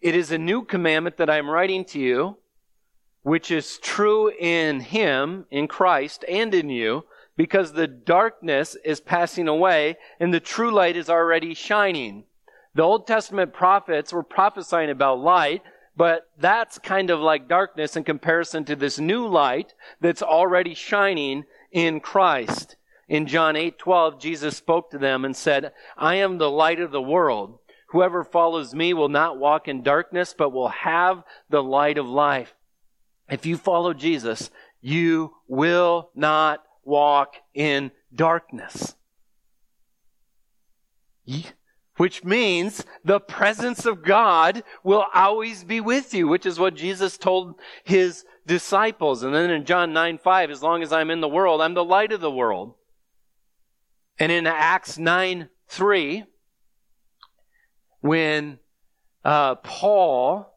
it 0.00 0.16
is 0.16 0.32
a 0.32 0.38
new 0.38 0.64
commandment 0.64 1.16
that 1.18 1.30
I 1.30 1.38
am 1.38 1.48
writing 1.48 1.84
to 1.86 2.00
you, 2.00 2.38
which 3.22 3.52
is 3.52 3.78
true 3.78 4.32
in 4.32 4.80
him, 4.80 5.46
in 5.48 5.68
Christ, 5.68 6.24
and 6.28 6.52
in 6.52 6.70
you, 6.70 7.04
because 7.38 7.72
the 7.72 7.86
darkness 7.86 8.76
is 8.84 9.00
passing 9.00 9.46
away 9.46 9.96
and 10.18 10.34
the 10.34 10.40
true 10.40 10.72
light 10.72 10.96
is 10.96 11.08
already 11.08 11.54
shining. 11.54 12.24
The 12.74 12.82
Old 12.82 13.06
Testament 13.06 13.54
prophets 13.54 14.12
were 14.12 14.24
prophesying 14.24 14.90
about 14.90 15.20
light, 15.20 15.62
but 15.96 16.28
that's 16.36 16.80
kind 16.80 17.10
of 17.10 17.20
like 17.20 17.48
darkness 17.48 17.96
in 17.96 18.02
comparison 18.02 18.64
to 18.64 18.74
this 18.74 18.98
new 18.98 19.24
light 19.24 19.72
that's 20.00 20.20
already 20.20 20.74
shining 20.74 21.44
in 21.70 22.00
Christ. 22.00 22.74
In 23.08 23.26
John 23.26 23.54
8:12, 23.54 24.18
Jesus 24.18 24.56
spoke 24.56 24.90
to 24.90 24.98
them 24.98 25.24
and 25.24 25.36
said, 25.36 25.72
"I 25.96 26.16
am 26.16 26.38
the 26.38 26.50
light 26.50 26.80
of 26.80 26.90
the 26.90 27.00
world. 27.00 27.60
Whoever 27.90 28.24
follows 28.24 28.74
me 28.74 28.92
will 28.92 29.08
not 29.08 29.38
walk 29.38 29.68
in 29.68 29.82
darkness, 29.84 30.34
but 30.36 30.50
will 30.50 30.68
have 30.68 31.22
the 31.48 31.62
light 31.62 31.98
of 31.98 32.08
life." 32.08 32.56
If 33.30 33.46
you 33.46 33.56
follow 33.56 33.94
Jesus, 33.94 34.50
you 34.80 35.36
will 35.46 36.10
not 36.14 36.64
walk 36.88 37.36
in 37.54 37.92
darkness 38.14 38.94
which 41.98 42.24
means 42.24 42.84
the 43.04 43.20
presence 43.20 43.84
of 43.84 44.04
God 44.04 44.62
will 44.82 45.04
always 45.12 45.64
be 45.64 45.80
with 45.80 46.14
you, 46.14 46.28
which 46.28 46.46
is 46.46 46.58
what 46.58 46.74
Jesus 46.74 47.18
told 47.18 47.56
his 47.84 48.24
disciples. 48.46 49.22
And 49.22 49.34
then 49.34 49.50
in 49.50 49.64
John 49.64 49.92
9 49.92 50.18
5, 50.18 50.50
as 50.50 50.62
long 50.62 50.82
as 50.82 50.92
I'm 50.92 51.10
in 51.10 51.20
the 51.20 51.28
world, 51.28 51.60
I'm 51.60 51.74
the 51.74 51.84
light 51.84 52.12
of 52.12 52.20
the 52.20 52.30
world. 52.30 52.74
And 54.18 54.30
in 54.30 54.46
Acts 54.46 54.96
9 54.96 55.48
3, 55.68 56.24
when 58.00 58.60
uh, 59.24 59.56
Paul, 59.56 60.54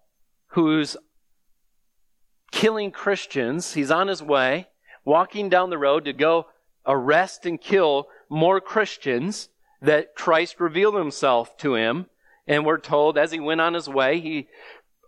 who's 0.50 0.96
killing 2.52 2.92
Christians, 2.92 3.74
he's 3.74 3.90
on 3.90 4.08
his 4.08 4.22
way, 4.22 4.68
walking 5.06 5.50
down 5.50 5.70
the 5.70 5.78
road 5.78 6.06
to 6.06 6.14
go 6.14 6.48
arrest 6.86 7.46
and 7.46 7.60
kill 7.60 8.08
more 8.30 8.62
Christians 8.62 9.50
that 9.82 10.16
Christ 10.16 10.60
revealed 10.60 10.96
himself 10.96 11.58
to 11.58 11.76
him. 11.76 12.08
And 12.48 12.66
we're 12.66 12.80
told 12.80 13.18
as 13.18 13.32
he 13.32 13.40
went 13.40 13.62
on 13.62 13.74
his 13.74 13.88
way, 13.88 14.20
he 14.20 14.48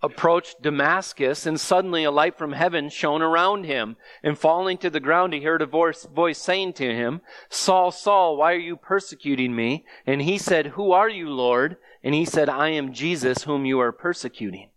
approached 0.04 0.62
Damascus, 0.62 1.46
and 1.46 1.58
suddenly 1.58 2.04
a 2.04 2.12
light 2.12 2.38
from 2.38 2.52
heaven 2.52 2.90
shone 2.90 3.22
around 3.22 3.64
him. 3.64 3.96
And 4.22 4.38
falling 4.38 4.78
to 4.80 4.90
the 4.90 5.00
ground, 5.00 5.34
he 5.34 5.42
heard 5.42 5.62
a 5.62 5.66
voice, 5.66 6.06
voice 6.06 6.38
saying 6.38 6.74
to 6.74 6.94
him, 6.94 7.22
Saul, 7.50 7.90
Saul, 7.92 8.36
why 8.36 8.54
are 8.54 8.58
you 8.58 8.76
persecuting 8.76 9.56
me? 9.56 9.86
And 10.06 10.22
he 10.22 10.38
said, 10.38 10.68
Who 10.68 10.92
are 10.92 11.10
you, 11.10 11.30
Lord? 11.30 11.78
And 12.04 12.14
he 12.14 12.26
said, 12.26 12.50
I 12.50 12.70
am 12.70 12.94
Jesus 12.94 13.44
whom 13.44 13.66
you 13.66 13.80
are 13.80 13.94
persecuting. 13.94 14.70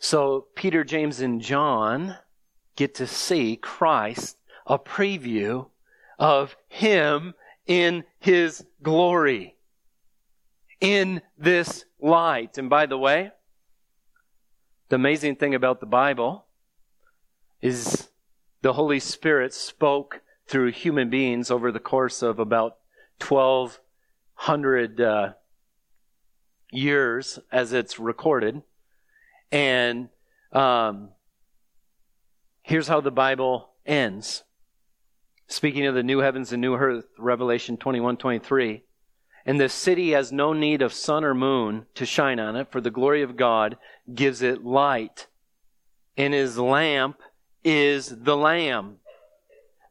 So 0.00 0.46
Peter, 0.54 0.84
James, 0.84 1.20
and 1.20 1.40
John 1.40 2.16
get 2.76 2.94
to 2.96 3.06
see 3.06 3.56
Christ, 3.56 4.36
a 4.66 4.78
preview 4.78 5.68
of 6.18 6.56
Him 6.68 7.34
in 7.66 8.04
His 8.20 8.64
glory. 8.82 9.56
In 10.80 11.22
this 11.36 11.84
light. 12.00 12.56
And 12.58 12.70
by 12.70 12.86
the 12.86 12.98
way, 12.98 13.32
the 14.88 14.96
amazing 14.96 15.36
thing 15.36 15.54
about 15.54 15.80
the 15.80 15.86
Bible 15.86 16.46
is 17.60 18.08
the 18.62 18.72
Holy 18.72 19.00
Spirit 19.00 19.52
spoke 19.52 20.22
through 20.46 20.70
human 20.72 21.10
beings 21.10 21.50
over 21.50 21.70
the 21.70 21.80
course 21.80 22.22
of 22.22 22.38
about 22.38 22.76
1200 23.20 25.00
uh, 25.00 25.32
years 26.72 27.38
as 27.52 27.72
it's 27.72 27.98
recorded. 27.98 28.62
And 29.50 30.08
um, 30.52 31.10
here's 32.62 32.88
how 32.88 33.00
the 33.00 33.10
Bible 33.10 33.70
ends. 33.86 34.44
Speaking 35.46 35.86
of 35.86 35.94
the 35.94 36.02
new 36.02 36.18
heavens 36.18 36.52
and 36.52 36.60
new 36.60 36.74
earth, 36.74 37.06
Revelation 37.18 37.76
21 37.76 38.18
23. 38.18 38.82
And 39.46 39.58
the 39.58 39.70
city 39.70 40.10
has 40.10 40.30
no 40.30 40.52
need 40.52 40.82
of 40.82 40.92
sun 40.92 41.24
or 41.24 41.32
moon 41.32 41.86
to 41.94 42.04
shine 42.04 42.38
on 42.38 42.54
it, 42.54 42.70
for 42.70 42.82
the 42.82 42.90
glory 42.90 43.22
of 43.22 43.36
God 43.36 43.78
gives 44.14 44.42
it 44.42 44.62
light. 44.62 45.26
And 46.18 46.34
his 46.34 46.58
lamp 46.58 47.20
is 47.64 48.08
the 48.08 48.36
Lamb. 48.36 48.96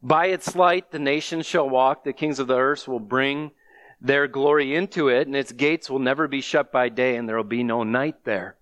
By 0.03 0.27
its 0.27 0.55
light 0.55 0.91
the 0.91 0.99
nations 0.99 1.47
shall 1.47 1.67
walk, 1.67 2.03
the 2.03 2.13
kings 2.13 2.37
of 2.37 2.45
the 2.45 2.57
earth 2.57 2.87
will 2.87 2.99
bring 2.99 3.51
their 3.99 4.27
glory 4.27 4.75
into 4.75 5.07
it, 5.07 5.25
and 5.25 5.35
its 5.35 5.51
gates 5.51 5.89
will 5.89 5.99
never 5.99 6.27
be 6.27 6.41
shut 6.41 6.71
by 6.71 6.89
day, 6.89 7.15
and 7.15 7.27
there 7.27 7.35
will 7.35 7.43
be 7.43 7.63
no 7.63 7.83
night 7.83 8.23
there. 8.25 8.56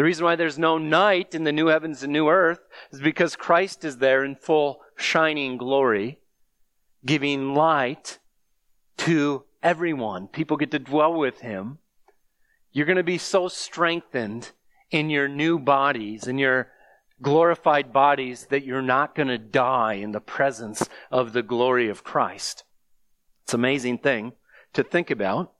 The 0.00 0.04
reason 0.04 0.24
why 0.24 0.34
there's 0.34 0.58
no 0.58 0.78
night 0.78 1.34
in 1.34 1.44
the 1.44 1.52
new 1.52 1.66
heavens 1.66 2.02
and 2.02 2.10
new 2.10 2.30
earth 2.30 2.60
is 2.90 3.02
because 3.02 3.36
Christ 3.36 3.84
is 3.84 3.98
there 3.98 4.24
in 4.24 4.34
full 4.34 4.80
shining 4.96 5.58
glory 5.58 6.20
giving 7.04 7.52
light 7.52 8.18
to 8.96 9.44
everyone. 9.62 10.26
People 10.28 10.56
get 10.56 10.70
to 10.70 10.78
dwell 10.78 11.12
with 11.12 11.40
him. 11.40 11.80
You're 12.72 12.86
going 12.86 12.96
to 12.96 13.02
be 13.02 13.18
so 13.18 13.46
strengthened 13.48 14.52
in 14.90 15.10
your 15.10 15.28
new 15.28 15.58
bodies, 15.58 16.26
in 16.26 16.38
your 16.38 16.68
glorified 17.20 17.92
bodies, 17.92 18.46
that 18.46 18.64
you're 18.64 18.80
not 18.80 19.14
going 19.14 19.28
to 19.28 19.36
die 19.36 19.96
in 19.96 20.12
the 20.12 20.18
presence 20.18 20.88
of 21.10 21.34
the 21.34 21.42
glory 21.42 21.90
of 21.90 22.04
Christ. 22.04 22.64
It's 23.42 23.52
an 23.52 23.60
amazing 23.60 23.98
thing 23.98 24.32
to 24.72 24.82
think 24.82 25.10
about. 25.10 25.52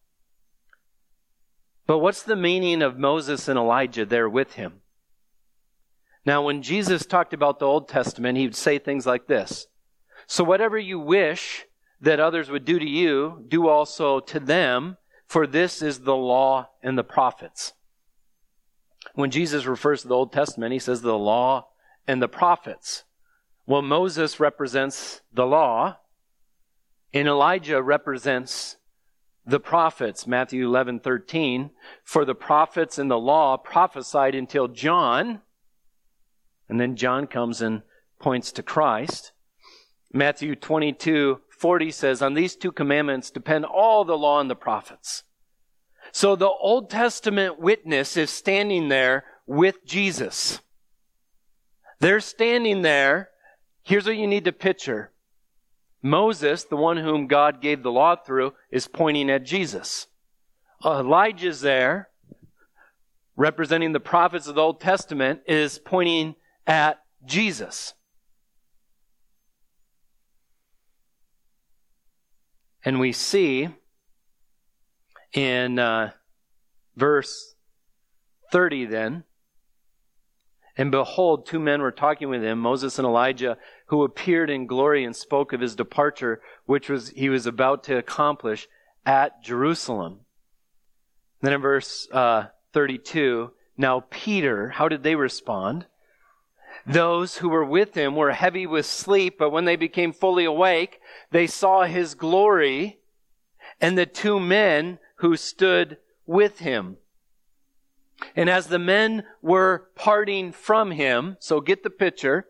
But 1.91 1.99
what's 1.99 2.23
the 2.23 2.37
meaning 2.37 2.83
of 2.83 3.01
Moses 3.01 3.49
and 3.49 3.59
Elijah 3.59 4.07
there 4.07 4.29
with 4.29 4.53
him? 4.53 4.83
Now, 6.25 6.41
when 6.41 6.63
Jesus 6.63 7.05
talked 7.05 7.35
about 7.35 7.59
the 7.59 7.67
Old 7.67 7.89
Testament, 7.89 8.39
he 8.39 8.45
would 8.45 8.55
say 8.55 8.79
things 8.79 9.07
like 9.07 9.27
this 9.27 9.67
so 10.29 10.45
whatever 10.45 10.79
you 10.79 11.01
wish 11.01 11.67
that 12.01 12.21
others 12.21 12.49
would 12.49 12.65
do 12.65 12.79
to 12.79 12.89
you, 12.89 13.45
do 13.49 13.67
also 13.67 14.21
to 14.21 14.39
them, 14.39 14.99
for 15.27 15.49
this 15.49 15.83
is 15.83 16.03
the 16.03 16.15
law 16.15 16.69
and 16.81 16.97
the 16.97 17.03
prophets. 17.03 17.73
When 19.17 19.33
Jesus 19.33 19.67
refers 19.67 20.03
to 20.03 20.09
the 20.09 20.15
Old 20.15 20.33
Testament, 20.33 20.73
he 20.73 20.79
says 20.79 21.03
the 21.03 21.19
law 21.19 21.71
and 22.07 22.23
the 22.23 22.29
prophets. 22.29 23.03
Well, 23.67 23.83
Moses 23.83 24.39
represents 24.39 25.23
the 25.33 25.45
law, 25.45 25.97
and 27.13 27.27
Elijah 27.27 27.83
represents 27.83 28.77
the 29.47 29.61
prophets. 29.61 30.27
Matthew 30.27 30.67
11, 30.67 31.01
13. 31.01 31.71
For 32.05 32.25
the 32.25 32.35
prophets 32.35 32.99
and 32.99 33.11
the 33.11 33.19
law 33.19 33.57
prophesied 33.57 34.35
until 34.35 34.69
John, 34.69 35.41
and 36.69 36.81
then 36.81 36.97
John 36.97 37.27
comes 37.27 37.61
and 37.61 37.83
points 38.21 38.53
to 38.53 38.63
Christ. 38.63 39.33
Matthew 40.13 40.55
22, 40.55 41.41
40 41.59 41.91
says, 41.91 42.23
On 42.23 42.35
these 42.35 42.57
two 42.57 42.73
commandments 42.73 43.31
depend 43.31 43.65
all 43.65 44.05
the 44.05 44.17
law 44.17 44.41
and 44.41 44.51
the 44.51 44.57
prophets. 44.57 45.25
So 46.13 46.37
the 46.37 46.49
Old 46.49 46.91
Testament 46.91 47.61
witness 47.61 48.17
is 48.17 48.31
standing 48.31 48.89
there 48.89 49.25
with 49.47 49.85
Jesus. 49.85 50.61
They're 52.01 52.21
standing 52.21 52.83
there. 52.83 53.31
Here's 53.83 54.07
what 54.07 54.17
you 54.17 54.27
need 54.27 54.45
to 54.45 54.53
picture. 54.53 55.13
Moses, 56.03 56.65
the 56.65 56.77
one 56.77 56.97
whom 56.97 57.27
God 57.27 57.61
gave 57.61 57.83
the 57.83 57.93
law 57.93 58.17
through, 58.17 58.55
is 58.71 58.89
pointing 58.89 59.31
at 59.31 59.45
Jesus. 59.45 60.07
Elijah's 60.85 61.61
there, 61.61 62.09
representing 63.37 63.93
the 63.93 64.01
prophets 64.01 64.47
of 64.47 64.55
the 64.55 64.63
Old 64.63 64.81
Testament, 64.81 65.41
is 65.47 65.79
pointing 65.79 66.35
at 66.67 67.01
Jesus. 67.25 67.95
And 72.85 72.99
we 72.99 73.13
see 73.13 73.69
in 75.35 75.79
uh, 75.79 76.13
verse 76.97 77.55
30 78.53 78.87
then 78.87 79.25
and 80.81 80.91
behold, 80.91 81.45
two 81.45 81.59
men 81.59 81.83
were 81.83 81.93
talking 81.93 82.31
with 82.31 82.43
him, 82.43 82.59
Moses 82.59 82.99
and 82.99 83.07
Elijah, 83.07 83.59
who 83.89 84.03
appeared 84.03 84.49
in 84.49 84.67
glory 84.67 85.05
and 85.05 85.15
spoke 85.15 85.53
of 85.53 85.61
his 85.61 85.77
departure, 85.77 86.41
which 86.65 86.89
was 86.89 87.11
he 87.11 87.29
was 87.29 87.45
about 87.45 87.85
to 87.85 87.99
accomplish 87.99 88.67
at 89.05 89.43
Jerusalem. 89.43 90.21
Then 91.43 91.53
in 91.53 91.61
verse 91.61 92.09
uh, 92.11 92.47
32, 92.73 93.51
now 93.77 94.05
Peter, 94.09 94.71
how 94.71 94.89
did 94.89 95.03
they 95.03 95.17
respond? 95.17 95.85
Those 96.87 97.37
who 97.37 97.51
were 97.51 97.65
with 97.65 97.93
him 97.93 98.17
were 98.17 98.33
heavy 98.33 98.67
with 98.67 98.87
sleep, 98.87 99.37
but 99.39 99.51
when 99.51 99.67
they 99.67 99.77
became 99.77 100.15
fully 100.15 100.47
awake, 100.47 100.99
they 101.31 101.47
saw 101.47 101.85
his 101.85 102.15
glory 102.15 103.01
and 103.83 103.99
the 103.99 104.07
two 104.07 104.41
men 104.41 104.99
who 105.17 105.37
stood 105.37 105.99
with 106.25 106.61
him. 106.61 106.97
And 108.37 108.49
as 108.49 108.67
the 108.67 108.79
men 108.79 109.25
were 109.43 109.89
parting 109.95 110.53
from 110.53 110.91
him, 110.91 111.37
so 111.41 111.61
get 111.61 111.83
the 111.83 111.91
picture, 111.91 112.47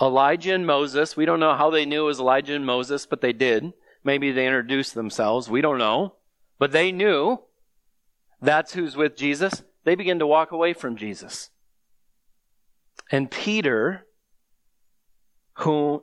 Elijah 0.00 0.54
and 0.54 0.66
Moses, 0.66 1.16
we 1.16 1.24
don't 1.24 1.40
know 1.40 1.54
how 1.54 1.70
they 1.70 1.86
knew 1.86 2.02
it 2.02 2.06
was 2.06 2.20
Elijah 2.20 2.54
and 2.54 2.66
Moses, 2.66 3.06
but 3.06 3.20
they 3.20 3.32
did. 3.32 3.72
Maybe 4.04 4.30
they 4.30 4.46
introduced 4.46 4.94
themselves, 4.94 5.48
we 5.48 5.60
don't 5.60 5.78
know. 5.78 6.16
But 6.58 6.72
they 6.72 6.92
knew 6.92 7.40
that's 8.40 8.72
who's 8.72 8.96
with 8.96 9.16
Jesus. 9.16 9.62
They 9.84 9.94
begin 9.94 10.18
to 10.18 10.26
walk 10.26 10.52
away 10.52 10.72
from 10.72 10.96
Jesus. 10.96 11.50
And 13.10 13.30
Peter, 13.30 14.06
whom, 15.54 16.00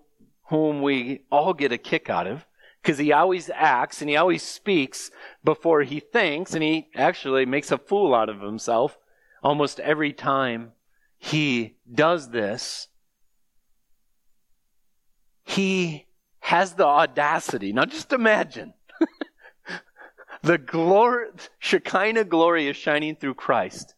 whom 0.50 0.82
we 0.82 1.26
all 1.32 1.54
get 1.54 1.72
a 1.72 1.78
kick 1.78 2.10
out 2.10 2.28
of, 2.28 2.46
because 2.84 2.98
he 2.98 3.14
always 3.14 3.50
acts 3.56 4.02
and 4.02 4.10
he 4.10 4.18
always 4.18 4.44
speaks 4.44 5.10
before 5.42 5.84
he 5.84 6.02
thinks, 6.02 6.54
and 6.54 6.62
he 6.62 6.90
actually 6.96 7.46
makes 7.46 7.72
a 7.72 7.78
fool 7.78 8.14
out 8.14 8.28
of 8.28 8.42
himself 8.42 8.98
almost 9.42 9.80
every 9.80 10.12
time 10.12 10.74
he 11.18 11.78
does 11.92 12.32
this. 12.32 12.90
He 15.46 16.08
has 16.42 16.74
the 16.74 16.86
audacity. 16.86 17.72
Now 17.72 17.86
just 17.86 18.12
imagine. 18.12 18.74
the 20.42 20.58
glory, 20.58 21.28
Shekinah 21.60 22.26
glory 22.26 22.68
is 22.68 22.76
shining 22.76 23.16
through 23.16 23.36
Christ. 23.36 23.96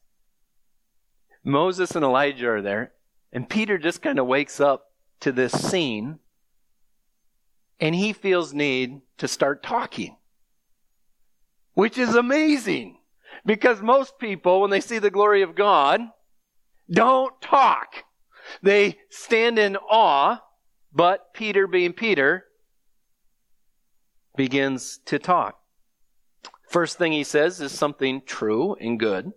Moses 1.43 1.95
and 1.95 2.05
Elijah 2.05 2.49
are 2.49 2.61
there, 2.61 2.93
and 3.33 3.49
Peter 3.49 3.79
just 3.79 4.03
kind 4.03 4.19
of 4.19 4.27
wakes 4.27 4.59
up 4.59 4.91
to 5.21 5.31
this 5.31 5.53
scene 5.53 6.19
and 7.85 7.93
he 7.93 8.13
feels 8.13 8.51
need 8.51 8.99
to 9.19 9.27
start 9.27 9.61
talking. 9.61 10.17
Which 11.75 11.99
is 11.99 12.15
amazing. 12.15 12.97
Because 13.45 13.79
most 13.79 14.17
people, 14.17 14.61
when 14.61 14.71
they 14.71 14.81
see 14.81 14.97
the 14.97 15.11
glory 15.11 15.43
of 15.43 15.53
God, 15.53 16.01
don't 16.89 17.39
talk. 17.41 17.93
They 18.63 18.97
stand 19.11 19.59
in 19.59 19.75
awe, 19.75 20.41
but 20.93 21.31
Peter 21.35 21.67
being 21.67 21.93
Peter, 21.93 22.45
begins 24.35 24.97
to 25.05 25.19
talk. 25.19 25.59
First 26.67 26.97
thing 26.97 27.11
he 27.11 27.23
says 27.23 27.61
is 27.61 27.71
something 27.71 28.23
true 28.25 28.75
and 28.81 28.99
good. 28.99 29.31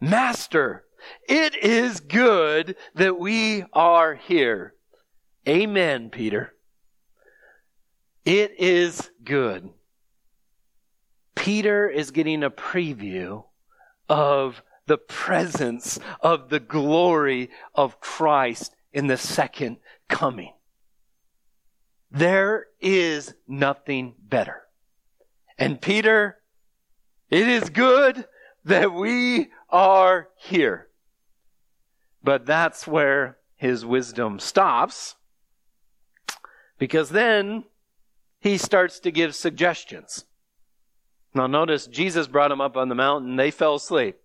Master, 0.00 0.84
it 1.28 1.54
is 1.54 2.00
good 2.00 2.76
that 2.94 3.18
we 3.18 3.66
are 3.74 4.14
here. 4.14 4.72
Amen, 5.46 6.08
Peter. 6.08 6.53
It 8.24 8.58
is 8.58 9.10
good. 9.22 9.70
Peter 11.34 11.88
is 11.88 12.10
getting 12.10 12.42
a 12.42 12.50
preview 12.50 13.44
of 14.08 14.62
the 14.86 14.96
presence 14.98 15.98
of 16.20 16.48
the 16.48 16.60
glory 16.60 17.50
of 17.74 18.00
Christ 18.00 18.74
in 18.92 19.08
the 19.08 19.16
second 19.16 19.78
coming. 20.08 20.52
There 22.10 22.66
is 22.80 23.34
nothing 23.46 24.14
better. 24.22 24.62
And 25.58 25.80
Peter, 25.80 26.38
it 27.28 27.48
is 27.48 27.70
good 27.70 28.26
that 28.64 28.92
we 28.92 29.50
are 29.68 30.28
here. 30.36 30.88
But 32.22 32.46
that's 32.46 32.86
where 32.86 33.38
his 33.56 33.84
wisdom 33.84 34.38
stops. 34.38 35.16
Because 36.78 37.10
then 37.10 37.64
he 38.44 38.58
starts 38.58 39.00
to 39.00 39.10
give 39.10 39.34
suggestions. 39.34 40.26
Now 41.32 41.46
notice 41.46 41.86
Jesus 41.86 42.26
brought 42.26 42.48
them 42.48 42.60
up 42.60 42.76
on 42.76 42.90
the 42.90 42.94
mountain. 42.94 43.36
They 43.36 43.50
fell 43.50 43.76
asleep. 43.76 44.18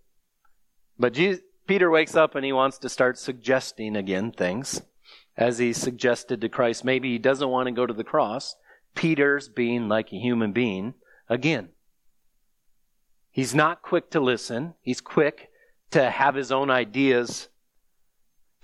But 1.00 1.14
Jesus, 1.14 1.42
Peter 1.68 1.90
wakes 1.90 2.18
up 2.18 2.36
and 2.36 2.44
he 2.44 2.52
wants 2.52 2.78
to 2.80 2.90
start 2.90 3.18
suggesting 3.18 3.96
again 3.96 4.34
things 4.34 4.82
as 5.38 5.58
he 5.58 5.72
suggested 5.72 6.42
to 6.42 6.50
Christ. 6.50 6.84
Maybe 6.84 7.14
he 7.14 7.18
doesn't 7.18 7.48
want 7.48 7.68
to 7.68 7.72
go 7.72 7.86
to 7.86 7.94
the 7.94 8.04
cross. 8.04 8.58
Peter's 8.94 9.48
being 9.48 9.88
like 9.88 10.12
a 10.12 10.20
human 10.20 10.52
being 10.52 10.96
again. 11.30 11.70
He's 13.32 13.56
not 13.56 13.82
quick 13.82 14.12
to 14.12 14.20
listen. 14.20 14.74
He's 14.82 15.00
quick 15.00 15.50
to 15.92 16.10
have 16.10 16.36
his 16.36 16.52
own 16.52 16.70
ideas 16.70 17.48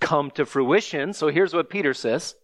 come 0.00 0.30
to 0.32 0.44
fruition. 0.44 1.14
So 1.14 1.28
here's 1.28 1.54
what 1.54 1.70
Peter 1.70 1.94
says. 1.94 2.34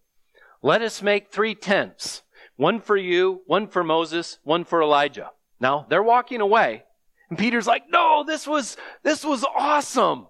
Let 0.63 0.81
us 0.81 1.03
make 1.03 1.31
three 1.31 1.53
tents 1.53 2.23
one 2.55 2.79
for 2.79 2.97
you, 2.97 3.41
one 3.45 3.67
for 3.67 3.83
Moses, 3.83 4.39
one 4.43 4.63
for 4.63 4.81
Elijah. 4.81 5.31
Now, 5.59 5.85
they're 5.89 6.03
walking 6.03 6.41
away. 6.41 6.83
And 7.29 7.37
Peter's 7.37 7.67
like, 7.67 7.83
no, 7.89 8.23
this 8.25 8.45
was, 8.45 8.77
this 9.01 9.25
was 9.25 9.43
awesome. 9.57 10.27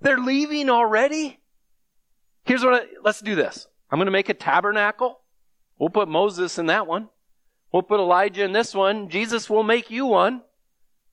They're 0.00 0.18
leaving 0.18 0.68
already? 0.68 1.40
Here's 2.44 2.62
what 2.64 2.82
I, 2.82 2.86
let's 3.02 3.20
do 3.20 3.34
this. 3.34 3.66
I'm 3.90 3.98
going 3.98 4.06
to 4.06 4.12
make 4.12 4.28
a 4.28 4.34
tabernacle. 4.34 5.20
We'll 5.78 5.90
put 5.90 6.08
Moses 6.08 6.58
in 6.58 6.66
that 6.66 6.86
one. 6.86 7.08
We'll 7.72 7.82
put 7.82 8.00
Elijah 8.00 8.44
in 8.44 8.52
this 8.52 8.74
one. 8.74 9.08
Jesus 9.08 9.50
will 9.50 9.62
make 9.62 9.90
you 9.90 10.06
one. 10.06 10.42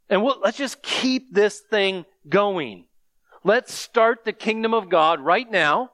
And 0.09 0.23
we'll, 0.23 0.39
let's 0.43 0.57
just 0.57 0.83
keep 0.83 1.33
this 1.33 1.59
thing 1.59 2.05
going. 2.27 2.85
Let's 3.43 3.73
start 3.73 4.25
the 4.25 4.33
kingdom 4.33 4.73
of 4.73 4.89
God 4.89 5.19
right 5.19 5.49
now. 5.49 5.91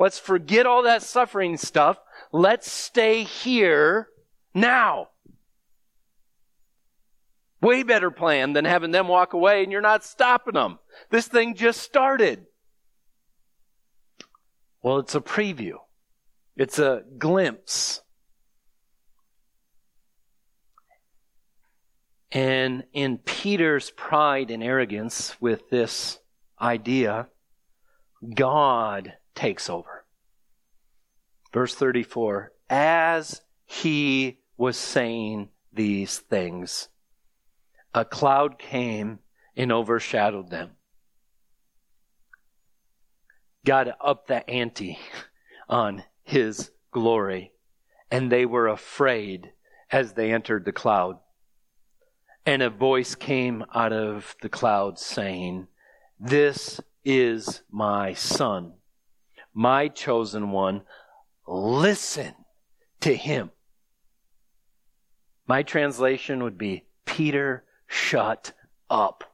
Let's 0.00 0.18
forget 0.18 0.64
all 0.64 0.84
that 0.84 1.02
suffering 1.02 1.58
stuff. 1.58 1.98
Let's 2.32 2.72
stay 2.72 3.22
here 3.22 4.08
now. 4.54 5.08
Way 7.60 7.82
better 7.82 8.10
plan 8.10 8.54
than 8.54 8.64
having 8.64 8.92
them 8.92 9.08
walk 9.08 9.34
away 9.34 9.62
and 9.62 9.70
you're 9.70 9.82
not 9.82 10.02
stopping 10.02 10.54
them. 10.54 10.78
This 11.10 11.28
thing 11.28 11.54
just 11.54 11.82
started. 11.82 12.46
Well, 14.82 15.00
it's 15.00 15.14
a 15.14 15.20
preview. 15.20 15.74
It's 16.56 16.78
a 16.78 17.02
glimpse. 17.18 18.00
And 22.32 22.84
in 22.94 23.18
Peter's 23.18 23.90
pride 23.90 24.50
and 24.50 24.62
arrogance 24.62 25.38
with 25.42 25.68
this 25.68 26.20
idea, 26.58 27.28
God 28.34 29.12
takes 29.40 29.70
over. 29.70 30.04
Verse 31.52 31.74
34 31.74 32.52
As 32.68 33.40
he 33.64 34.38
was 34.58 34.76
saying 34.76 35.48
these 35.72 36.18
things, 36.18 36.88
a 37.94 38.04
cloud 38.04 38.58
came 38.58 39.20
and 39.56 39.72
overshadowed 39.72 40.50
them. 40.50 40.72
God 43.64 43.94
upped 44.00 44.28
the 44.28 44.48
ante 44.48 44.98
on 45.68 46.04
his 46.22 46.70
glory, 46.92 47.52
and 48.10 48.30
they 48.30 48.44
were 48.44 48.68
afraid 48.68 49.52
as 49.90 50.12
they 50.12 50.32
entered 50.32 50.66
the 50.66 50.72
cloud. 50.72 51.18
And 52.44 52.62
a 52.62 52.70
voice 52.70 53.14
came 53.14 53.64
out 53.74 53.92
of 53.92 54.36
the 54.42 54.48
cloud 54.50 54.98
saying, 54.98 55.68
This 56.18 56.80
is 57.04 57.62
my 57.70 58.12
son, 58.14 58.74
my 59.54 59.88
chosen 59.88 60.50
one 60.50 60.82
listen 61.46 62.34
to 63.00 63.14
him. 63.14 63.50
My 65.46 65.62
translation 65.62 66.42
would 66.42 66.56
be 66.56 66.84
Peter, 67.04 67.64
shut 67.86 68.52
up. 68.88 69.24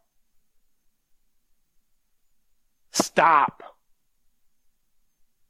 Stop 2.91 3.63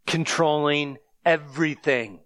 controlling 0.06 0.98
everything. 1.24 2.20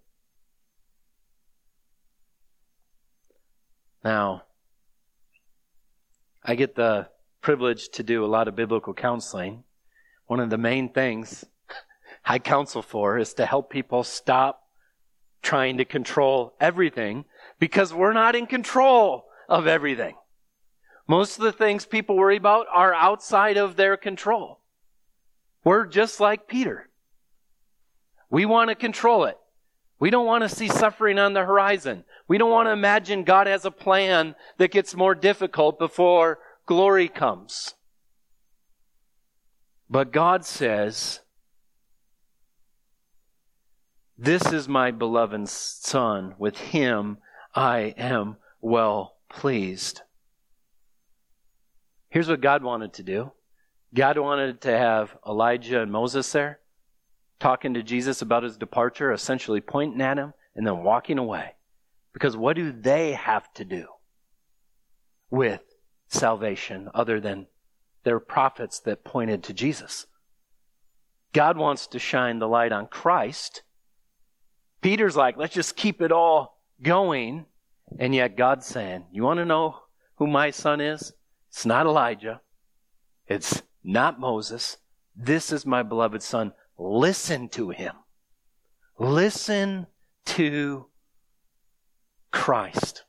Now, 4.03 4.43
I 6.43 6.55
get 6.55 6.73
the 6.73 7.09
privilege 7.41 7.89
to 7.89 8.03
do 8.03 8.25
a 8.25 8.27
lot 8.27 8.47
of 8.47 8.55
biblical 8.55 8.93
counseling. 8.95 9.63
One 10.25 10.39
of 10.39 10.49
the 10.49 10.57
main 10.57 10.91
things 10.91 11.45
I 12.25 12.39
counsel 12.39 12.81
for 12.81 13.17
is 13.17 13.33
to 13.35 13.45
help 13.45 13.69
people 13.69 14.03
stop 14.03 14.63
trying 15.41 15.77
to 15.77 15.85
control 15.85 16.53
everything 16.59 17.25
because 17.59 17.93
we're 17.93 18.13
not 18.13 18.35
in 18.35 18.45
control 18.45 19.25
of 19.49 19.67
everything. 19.67 20.15
Most 21.07 21.37
of 21.37 21.43
the 21.43 21.51
things 21.51 21.85
people 21.85 22.15
worry 22.15 22.37
about 22.37 22.67
are 22.73 22.93
outside 22.93 23.57
of 23.57 23.75
their 23.75 23.97
control. 23.97 24.59
We're 25.63 25.85
just 25.85 26.19
like 26.19 26.47
Peter. 26.47 26.89
We 28.29 28.45
want 28.45 28.69
to 28.69 28.75
control 28.75 29.25
it. 29.25 29.37
We 29.99 30.09
don't 30.09 30.25
want 30.25 30.43
to 30.43 30.49
see 30.49 30.67
suffering 30.67 31.19
on 31.19 31.33
the 31.33 31.45
horizon. 31.45 32.05
We 32.27 32.37
don't 32.37 32.49
want 32.49 32.67
to 32.67 32.71
imagine 32.71 33.23
God 33.23 33.45
has 33.47 33.65
a 33.65 33.71
plan 33.71 34.35
that 34.57 34.71
gets 34.71 34.95
more 34.95 35.13
difficult 35.13 35.77
before 35.77 36.39
glory 36.65 37.07
comes. 37.07 37.75
But 39.89 40.11
God 40.11 40.45
says, 40.45 41.19
This 44.23 44.53
is 44.53 44.67
my 44.67 44.91
beloved 44.91 45.49
Son. 45.49 46.35
With 46.37 46.55
him 46.55 47.17
I 47.55 47.95
am 47.97 48.37
well 48.61 49.17
pleased. 49.31 50.01
Here's 52.07 52.29
what 52.29 52.39
God 52.39 52.61
wanted 52.61 52.93
to 52.93 53.03
do 53.03 53.31
God 53.95 54.19
wanted 54.19 54.61
to 54.61 54.77
have 54.77 55.17
Elijah 55.27 55.81
and 55.81 55.91
Moses 55.91 56.31
there 56.31 56.59
talking 57.39 57.73
to 57.73 57.81
Jesus 57.81 58.21
about 58.21 58.43
his 58.43 58.57
departure, 58.57 59.11
essentially 59.11 59.59
pointing 59.59 60.01
at 60.01 60.19
him 60.19 60.35
and 60.55 60.67
then 60.67 60.83
walking 60.83 61.17
away. 61.17 61.55
Because 62.13 62.37
what 62.37 62.55
do 62.55 62.71
they 62.71 63.13
have 63.13 63.51
to 63.55 63.65
do 63.65 63.87
with 65.31 65.63
salvation 66.09 66.91
other 66.93 67.19
than 67.19 67.47
their 68.03 68.19
prophets 68.19 68.81
that 68.81 69.03
pointed 69.03 69.41
to 69.45 69.53
Jesus? 69.53 70.05
God 71.33 71.57
wants 71.57 71.87
to 71.87 71.97
shine 71.97 72.37
the 72.37 72.47
light 72.47 72.71
on 72.71 72.85
Christ. 72.85 73.63
Peter's 74.81 75.15
like, 75.15 75.37
let's 75.37 75.53
just 75.53 75.75
keep 75.75 76.01
it 76.01 76.11
all 76.11 76.59
going. 76.81 77.45
And 77.99 78.15
yet 78.15 78.37
God's 78.37 78.65
saying, 78.65 79.05
you 79.11 79.23
want 79.23 79.39
to 79.39 79.45
know 79.45 79.77
who 80.15 80.27
my 80.27 80.51
son 80.51 80.81
is? 80.81 81.13
It's 81.49 81.65
not 81.65 81.85
Elijah. 81.85 82.41
It's 83.27 83.61
not 83.83 84.19
Moses. 84.19 84.77
This 85.15 85.51
is 85.51 85.65
my 85.65 85.83
beloved 85.83 86.23
son. 86.23 86.53
Listen 86.77 87.49
to 87.49 87.69
him. 87.69 87.93
Listen 88.97 89.87
to 90.25 90.87
Christ. 92.31 93.03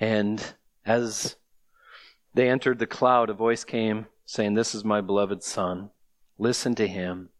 And 0.00 0.42
as 0.84 1.36
they 2.34 2.48
entered 2.48 2.78
the 2.78 2.86
cloud, 2.86 3.30
a 3.30 3.34
voice 3.34 3.64
came 3.64 4.06
saying, 4.26 4.54
This 4.54 4.74
is 4.74 4.84
my 4.84 5.00
beloved 5.00 5.42
Son. 5.42 5.90
Listen 6.38 6.74
to 6.76 6.86
him. 6.86 7.30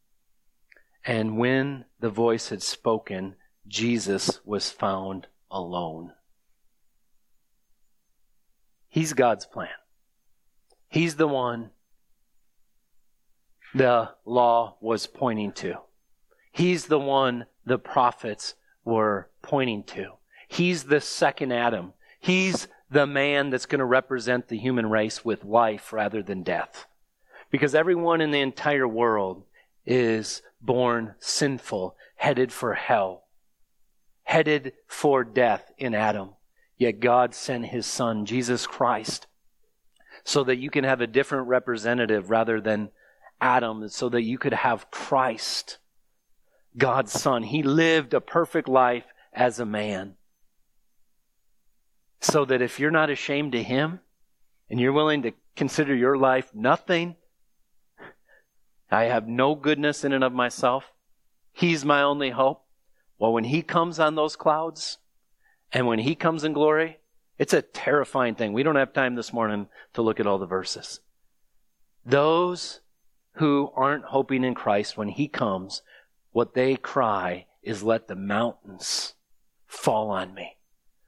And 1.05 1.36
when 1.36 1.84
the 2.01 2.11
voice 2.11 2.49
had 2.49 2.62
spoken, 2.62 3.36
Jesus 3.66 4.40
was 4.45 4.70
found 4.70 5.26
alone. 5.51 6.12
He's 8.88 9.12
God's 9.12 9.47
plan. 9.47 9.68
He's 10.88 11.16
the 11.16 11.28
one 11.28 11.70
the 13.74 14.11
law 14.24 14.76
was 14.80 15.07
pointing 15.07 15.53
to. 15.53 15.78
He's 16.53 16.86
the 16.86 17.01
one 17.01 17.47
the 17.66 17.78
prophets 17.78 18.55
were 18.84 19.30
pointing 19.42 19.82
to. 19.84 20.12
He's 20.47 20.84
the 20.84 21.01
second 21.01 21.53
Adam. 21.53 21.95
He's 22.20 22.68
the 22.88 23.07
man 23.07 23.51
that's 23.51 23.66
going 23.66 23.80
to 23.80 23.84
represent 23.84 24.47
the 24.47 24.59
human 24.59 24.88
race 24.88 25.24
with 25.24 25.45
life 25.45 25.92
rather 25.92 26.22
than 26.22 26.45
death. 26.45 26.86
Because 27.55 27.76
everyone 27.76 28.20
in 28.20 28.32
the 28.32 28.40
entire 28.40 28.88
world 28.88 29.44
is 29.86 30.42
born 30.61 31.14
sinful, 31.20 31.94
headed 32.16 32.52
for 32.52 32.74
hell, 32.74 33.28
headed 34.24 34.72
for 34.88 35.22
death 35.22 35.70
in 35.78 35.94
Adam. 35.94 36.30
Yet 36.78 36.98
God 36.98 37.32
sent 37.32 37.66
his 37.66 37.86
son, 37.86 38.26
Jesus 38.26 38.66
Christ, 38.66 39.28
so 40.24 40.42
that 40.42 40.59
you 40.59 40.68
can 40.68 40.82
have 40.82 41.00
a 41.00 41.07
different 41.07 41.46
representative 41.46 42.28
rather 42.28 42.61
than 42.61 42.88
Adam, 43.40 43.88
so 43.88 44.09
that 44.09 44.22
you 44.22 44.36
could 44.36 44.55
have 44.55 44.90
Christ, 44.90 45.78
God's 46.76 47.12
son. 47.12 47.44
He 47.44 47.62
lived 47.62 48.14
a 48.14 48.20
perfect 48.20 48.66
life 48.66 49.07
as 49.32 49.61
a 49.61 49.64
man. 49.64 50.16
So 52.20 52.44
that 52.46 52.62
if 52.62 52.80
you're 52.80 52.90
not 52.90 53.11
ashamed 53.11 53.52
to 53.52 53.62
him 53.62 54.00
and 54.68 54.80
you're 54.80 54.92
willing 54.92 55.22
to 55.22 55.34
consider 55.55 55.94
your 55.94 56.18
life 56.18 56.52
nothing, 56.52 57.14
I 58.95 59.05
have 59.05 59.26
no 59.26 59.55
goodness 59.55 60.05
in 60.05 60.12
and 60.12 60.24
of 60.24 60.32
myself. 60.32 60.92
He's 61.53 61.84
my 61.84 62.03
only 62.03 62.30
hope. 62.30 62.64
Well, 63.18 63.32
when 63.32 63.45
he 63.45 63.62
comes 63.62 63.99
on 63.99 64.14
those 64.14 64.36
clouds, 64.36 64.99
and 65.72 65.86
when 65.86 65.99
he 65.99 66.14
comes 66.14 66.45
in 66.45 66.53
glory, 66.53 66.99
it's 67.38 67.53
a 67.53 67.62
terrifying 67.62 68.34
thing. 68.34 68.53
We 68.53 68.62
don't 68.62 68.76
have 68.76 68.92
time 68.92 69.14
this 69.14 69.32
morning 69.32 69.68
to 69.95 70.03
look 70.03 70.20
at 70.20 70.26
all 70.26 70.38
the 70.38 70.47
verses. 70.47 71.01
Those 72.07 72.80
who 73.34 73.72
aren't 73.74 74.05
hoping 74.05 74.45
in 74.45 74.55
Christ, 74.55 74.97
when 74.97 75.09
he 75.09 75.26
comes, 75.26 75.82
what 76.30 76.55
they 76.55 76.76
cry 76.76 77.47
is, 77.62 77.82
Let 77.82 78.09
the 78.09 78.16
mountains 78.16 79.14
fall 79.66 80.11
on 80.11 80.34
me 80.34 80.59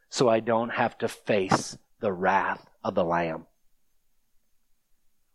so 0.09 0.29
I 0.29 0.41
don't 0.41 0.71
have 0.71 0.97
to 0.99 1.09
face 1.09 1.77
the 2.01 2.13
wrath 2.13 2.67
of 2.83 2.95
the 2.95 3.05
Lamb. 3.05 3.47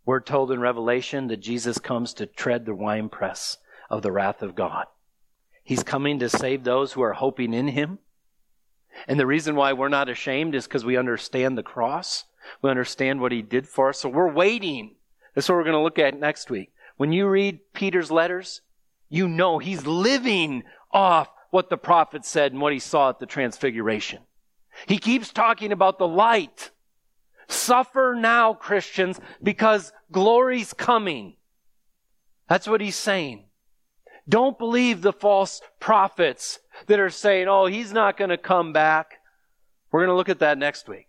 We're 0.05 0.19
told 0.19 0.51
in 0.51 0.59
Revelation 0.59 1.27
that 1.27 1.37
Jesus 1.37 1.77
comes 1.77 2.13
to 2.15 2.25
tread 2.25 2.65
the 2.65 2.75
winepress 2.75 3.57
of 3.89 4.01
the 4.01 4.11
wrath 4.11 4.41
of 4.41 4.55
God. 4.55 4.85
He's 5.63 5.83
coming 5.83 6.19
to 6.19 6.29
save 6.29 6.63
those 6.63 6.93
who 6.93 7.01
are 7.01 7.13
hoping 7.13 7.53
in 7.53 7.69
him 7.69 7.99
and 9.07 9.19
the 9.19 9.25
reason 9.25 9.55
why 9.55 9.73
we're 9.73 9.89
not 9.89 10.09
ashamed 10.09 10.55
is 10.55 10.65
because 10.65 10.85
we 10.85 10.97
understand 10.97 11.57
the 11.57 11.63
cross. 11.63 12.25
We 12.61 12.69
understand 12.69 13.21
what 13.21 13.31
he 13.31 13.41
did 13.41 13.67
for 13.67 13.89
us. 13.89 13.99
So 13.99 14.09
we're 14.09 14.31
waiting. 14.31 14.95
That's 15.33 15.47
what 15.47 15.55
we're 15.55 15.63
going 15.63 15.73
to 15.73 15.81
look 15.81 15.99
at 15.99 16.19
next 16.19 16.49
week. 16.49 16.73
When 16.97 17.11
you 17.11 17.27
read 17.27 17.59
Peter's 17.73 18.11
letters, 18.11 18.61
you 19.09 19.27
know 19.27 19.59
he's 19.59 19.85
living 19.85 20.63
off 20.91 21.29
what 21.49 21.69
the 21.69 21.77
prophet 21.77 22.25
said 22.25 22.51
and 22.51 22.61
what 22.61 22.73
he 22.73 22.79
saw 22.79 23.09
at 23.09 23.19
the 23.19 23.25
transfiguration. 23.25 24.19
He 24.87 24.97
keeps 24.97 25.31
talking 25.31 25.71
about 25.71 25.99
the 25.99 26.07
light. 26.07 26.71
Suffer 27.51 28.15
now, 28.17 28.53
Christians, 28.53 29.19
because 29.43 29.91
glory's 30.11 30.73
coming. 30.73 31.35
That's 32.47 32.67
what 32.67 32.81
he's 32.81 32.95
saying. 32.95 33.45
Don't 34.29 34.57
believe 34.57 35.01
the 35.01 35.11
false 35.11 35.61
prophets 35.79 36.59
that 36.87 36.99
are 36.99 37.09
saying, 37.09 37.47
oh, 37.49 37.65
he's 37.65 37.91
not 37.91 38.17
going 38.17 38.29
to 38.29 38.37
come 38.37 38.71
back. 38.71 39.19
We're 39.91 39.99
going 39.99 40.13
to 40.13 40.15
look 40.15 40.29
at 40.29 40.39
that 40.39 40.57
next 40.57 40.87
week. 40.87 41.07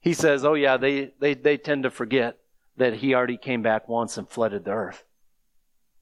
He 0.00 0.12
says, 0.12 0.44
oh, 0.44 0.54
yeah, 0.54 0.76
they, 0.76 1.12
they, 1.20 1.34
they 1.34 1.56
tend 1.56 1.84
to 1.84 1.90
forget 1.90 2.36
that 2.76 2.94
he 2.94 3.14
already 3.14 3.36
came 3.36 3.62
back 3.62 3.88
once 3.88 4.18
and 4.18 4.28
flooded 4.28 4.64
the 4.64 4.72
earth. 4.72 5.04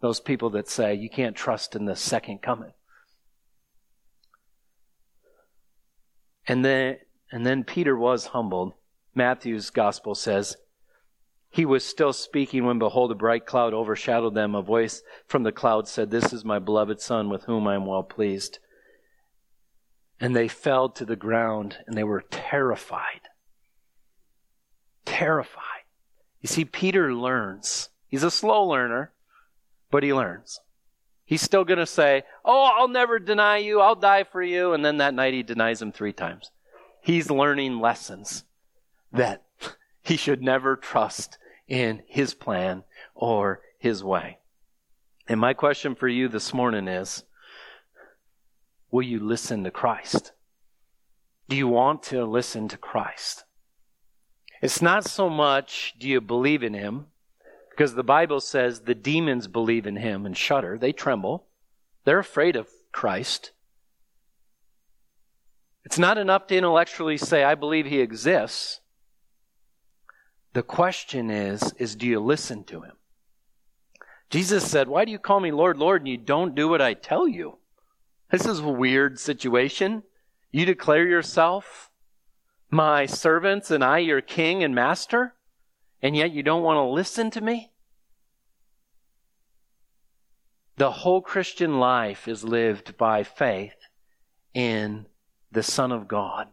Those 0.00 0.18
people 0.18 0.50
that 0.50 0.68
say 0.68 0.94
you 0.94 1.10
can't 1.10 1.36
trust 1.36 1.76
in 1.76 1.84
the 1.84 1.94
second 1.94 2.40
coming. 2.40 2.72
And 6.48 6.64
then, 6.64 6.96
and 7.30 7.44
then 7.44 7.64
Peter 7.64 7.94
was 7.96 8.26
humbled. 8.26 8.72
Matthew's 9.14 9.70
gospel 9.70 10.14
says 10.14 10.56
he 11.52 11.66
was 11.66 11.84
still 11.84 12.14
speaking 12.14 12.64
when 12.64 12.78
behold 12.78 13.12
a 13.12 13.14
bright 13.14 13.44
cloud 13.44 13.74
overshadowed 13.74 14.34
them. 14.34 14.54
A 14.54 14.62
voice 14.62 15.02
from 15.26 15.42
the 15.42 15.52
cloud 15.52 15.86
said, 15.86 16.10
This 16.10 16.32
is 16.32 16.46
my 16.46 16.58
beloved 16.58 16.98
son 16.98 17.28
with 17.28 17.44
whom 17.44 17.66
I 17.66 17.74
am 17.74 17.84
well 17.84 18.02
pleased. 18.02 18.58
And 20.18 20.34
they 20.34 20.48
fell 20.48 20.88
to 20.88 21.04
the 21.04 21.16
ground 21.16 21.76
and 21.86 21.96
they 21.96 22.04
were 22.04 22.24
terrified. 22.30 23.28
Terrified. 25.04 25.84
You 26.40 26.48
see, 26.48 26.64
Peter 26.64 27.12
learns. 27.14 27.90
He's 28.08 28.22
a 28.22 28.30
slow 28.30 28.66
learner, 28.66 29.12
but 29.90 30.02
he 30.02 30.14
learns. 30.14 30.58
He's 31.26 31.42
still 31.42 31.64
going 31.64 31.78
to 31.78 31.86
say, 31.86 32.22
Oh, 32.46 32.72
I'll 32.78 32.88
never 32.88 33.18
deny 33.18 33.58
you. 33.58 33.80
I'll 33.80 33.94
die 33.94 34.24
for 34.24 34.42
you. 34.42 34.72
And 34.72 34.82
then 34.82 34.96
that 34.98 35.12
night 35.12 35.34
he 35.34 35.42
denies 35.42 35.82
him 35.82 35.92
three 35.92 36.14
times. 36.14 36.50
He's 37.02 37.30
learning 37.30 37.78
lessons 37.78 38.44
that 39.12 39.44
he 40.02 40.16
should 40.16 40.42
never 40.42 40.76
trust 40.76 41.38
in 41.68 42.02
his 42.06 42.34
plan 42.34 42.84
or 43.14 43.62
his 43.78 44.02
way. 44.02 44.38
And 45.28 45.40
my 45.40 45.54
question 45.54 45.94
for 45.94 46.08
you 46.08 46.28
this 46.28 46.52
morning 46.52 46.88
is 46.88 47.24
Will 48.90 49.02
you 49.02 49.20
listen 49.20 49.64
to 49.64 49.70
Christ? 49.70 50.32
Do 51.48 51.56
you 51.56 51.68
want 51.68 52.02
to 52.04 52.24
listen 52.24 52.68
to 52.68 52.76
Christ? 52.76 53.44
It's 54.60 54.82
not 54.82 55.04
so 55.04 55.28
much 55.28 55.94
do 55.98 56.08
you 56.08 56.20
believe 56.20 56.62
in 56.62 56.74
him, 56.74 57.06
because 57.70 57.94
the 57.94 58.04
Bible 58.04 58.40
says 58.40 58.80
the 58.80 58.94
demons 58.94 59.48
believe 59.48 59.86
in 59.86 59.96
him 59.96 60.26
and 60.26 60.36
shudder. 60.36 60.78
They 60.78 60.92
tremble. 60.92 61.46
They're 62.04 62.18
afraid 62.18 62.54
of 62.54 62.68
Christ. 62.92 63.52
It's 65.84 65.98
not 65.98 66.18
enough 66.18 66.46
to 66.48 66.56
intellectually 66.56 67.16
say, 67.16 67.42
I 67.42 67.54
believe 67.54 67.86
he 67.86 68.00
exists. 68.00 68.80
The 70.52 70.62
question 70.62 71.30
is, 71.30 71.72
is 71.78 71.96
do 71.96 72.06
you 72.06 72.20
listen 72.20 72.64
to 72.64 72.82
him? 72.82 72.92
Jesus 74.28 74.70
said, 74.70 74.88
Why 74.88 75.04
do 75.04 75.10
you 75.10 75.18
call 75.18 75.40
me 75.40 75.50
Lord, 75.50 75.78
Lord, 75.78 76.02
and 76.02 76.08
you 76.08 76.16
don't 76.16 76.54
do 76.54 76.68
what 76.68 76.82
I 76.82 76.94
tell 76.94 77.26
you? 77.26 77.58
This 78.30 78.46
is 78.46 78.60
a 78.60 78.68
weird 78.68 79.18
situation. 79.18 80.02
You 80.50 80.64
declare 80.64 81.06
yourself 81.06 81.90
my 82.70 83.04
servants 83.04 83.70
and 83.70 83.84
I 83.84 83.98
your 83.98 84.22
king 84.22 84.64
and 84.64 84.74
master, 84.74 85.34
and 86.00 86.16
yet 86.16 86.32
you 86.32 86.42
don't 86.42 86.62
want 86.62 86.78
to 86.78 86.84
listen 86.84 87.30
to 87.32 87.40
me? 87.40 87.70
The 90.76 90.90
whole 90.90 91.20
Christian 91.20 91.78
life 91.78 92.26
is 92.26 92.42
lived 92.42 92.96
by 92.96 93.22
faith 93.22 93.76
in 94.54 95.06
the 95.50 95.62
Son 95.62 95.92
of 95.92 96.08
God. 96.08 96.48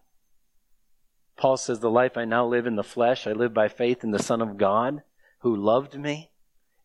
Paul 1.40 1.56
says, 1.56 1.80
The 1.80 1.90
life 1.90 2.18
I 2.18 2.26
now 2.26 2.46
live 2.46 2.68
in 2.68 2.76
the 2.76 2.84
flesh, 2.84 3.26
I 3.26 3.32
live 3.32 3.54
by 3.54 3.70
faith 3.70 4.04
in 4.04 4.12
the 4.12 4.22
Son 4.22 4.42
of 4.42 4.58
God 4.58 5.04
who 5.40 5.56
loved 5.56 5.98
me 5.98 6.32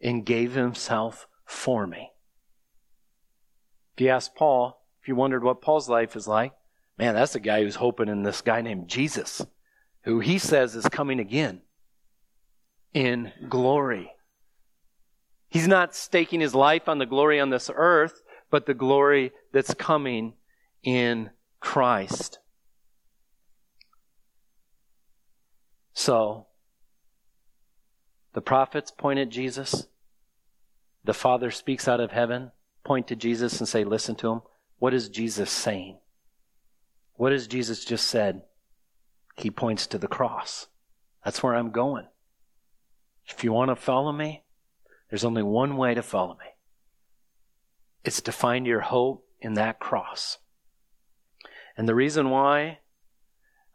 and 0.00 0.24
gave 0.24 0.54
himself 0.54 1.26
for 1.44 1.88
me. 1.88 2.12
If 3.96 4.02
you 4.02 4.10
ask 4.10 4.32
Paul, 4.36 4.80
if 5.02 5.08
you 5.08 5.16
wondered 5.16 5.42
what 5.42 5.60
Paul's 5.60 5.88
life 5.88 6.14
is 6.14 6.28
like, 6.28 6.52
man, 6.96 7.14
that's 7.14 7.34
a 7.34 7.40
guy 7.40 7.62
who's 7.62 7.74
hoping 7.74 8.08
in 8.08 8.22
this 8.22 8.42
guy 8.42 8.62
named 8.62 8.86
Jesus, 8.86 9.44
who 10.04 10.20
he 10.20 10.38
says 10.38 10.76
is 10.76 10.88
coming 10.88 11.18
again 11.18 11.62
in 12.92 13.32
glory. 13.48 14.12
He's 15.48 15.66
not 15.66 15.96
staking 15.96 16.40
his 16.40 16.54
life 16.54 16.88
on 16.88 16.98
the 16.98 17.06
glory 17.06 17.40
on 17.40 17.50
this 17.50 17.70
earth, 17.74 18.22
but 18.52 18.66
the 18.66 18.74
glory 18.74 19.32
that's 19.52 19.74
coming 19.74 20.34
in 20.84 21.30
Christ. 21.58 22.38
So, 25.94 26.46
the 28.34 28.42
prophets 28.42 28.90
point 28.90 29.20
at 29.20 29.30
Jesus. 29.30 29.86
The 31.04 31.14
Father 31.14 31.50
speaks 31.50 31.86
out 31.86 32.00
of 32.00 32.10
heaven, 32.10 32.50
point 32.82 33.06
to 33.08 33.16
Jesus 33.16 33.58
and 33.60 33.68
say, 33.68 33.84
listen 33.84 34.16
to 34.16 34.30
him. 34.30 34.42
What 34.78 34.92
is 34.92 35.08
Jesus 35.08 35.50
saying? 35.50 35.98
What 37.14 37.32
has 37.32 37.46
Jesus 37.46 37.84
just 37.84 38.08
said? 38.08 38.42
He 39.36 39.50
points 39.50 39.86
to 39.88 39.98
the 39.98 40.08
cross. 40.08 40.66
That's 41.24 41.42
where 41.42 41.54
I'm 41.54 41.70
going. 41.70 42.06
If 43.26 43.44
you 43.44 43.52
want 43.52 43.70
to 43.70 43.76
follow 43.76 44.12
me, 44.12 44.42
there's 45.08 45.24
only 45.24 45.42
one 45.42 45.76
way 45.76 45.94
to 45.94 46.02
follow 46.02 46.34
me. 46.34 46.46
It's 48.04 48.20
to 48.22 48.32
find 48.32 48.66
your 48.66 48.80
hope 48.80 49.26
in 49.40 49.54
that 49.54 49.78
cross. 49.78 50.38
And 51.76 51.88
the 51.88 51.94
reason 51.94 52.30
why 52.30 52.78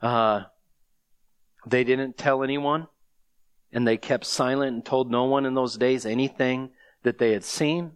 uh, 0.02 0.44
they 1.66 1.84
didn't 1.84 2.18
tell 2.18 2.44
anyone 2.44 2.88
and 3.72 3.88
they 3.88 3.98
kept 3.98 4.26
silent 4.26 4.74
and 4.74 4.86
told 4.86 5.12
no 5.12 5.26
one 5.26 5.46
in 5.46 5.54
those 5.54 5.78
days 5.78 6.06
anything 6.06 6.72
that 7.04 7.18
they 7.18 7.32
had 7.32 7.44
seen 7.44 7.92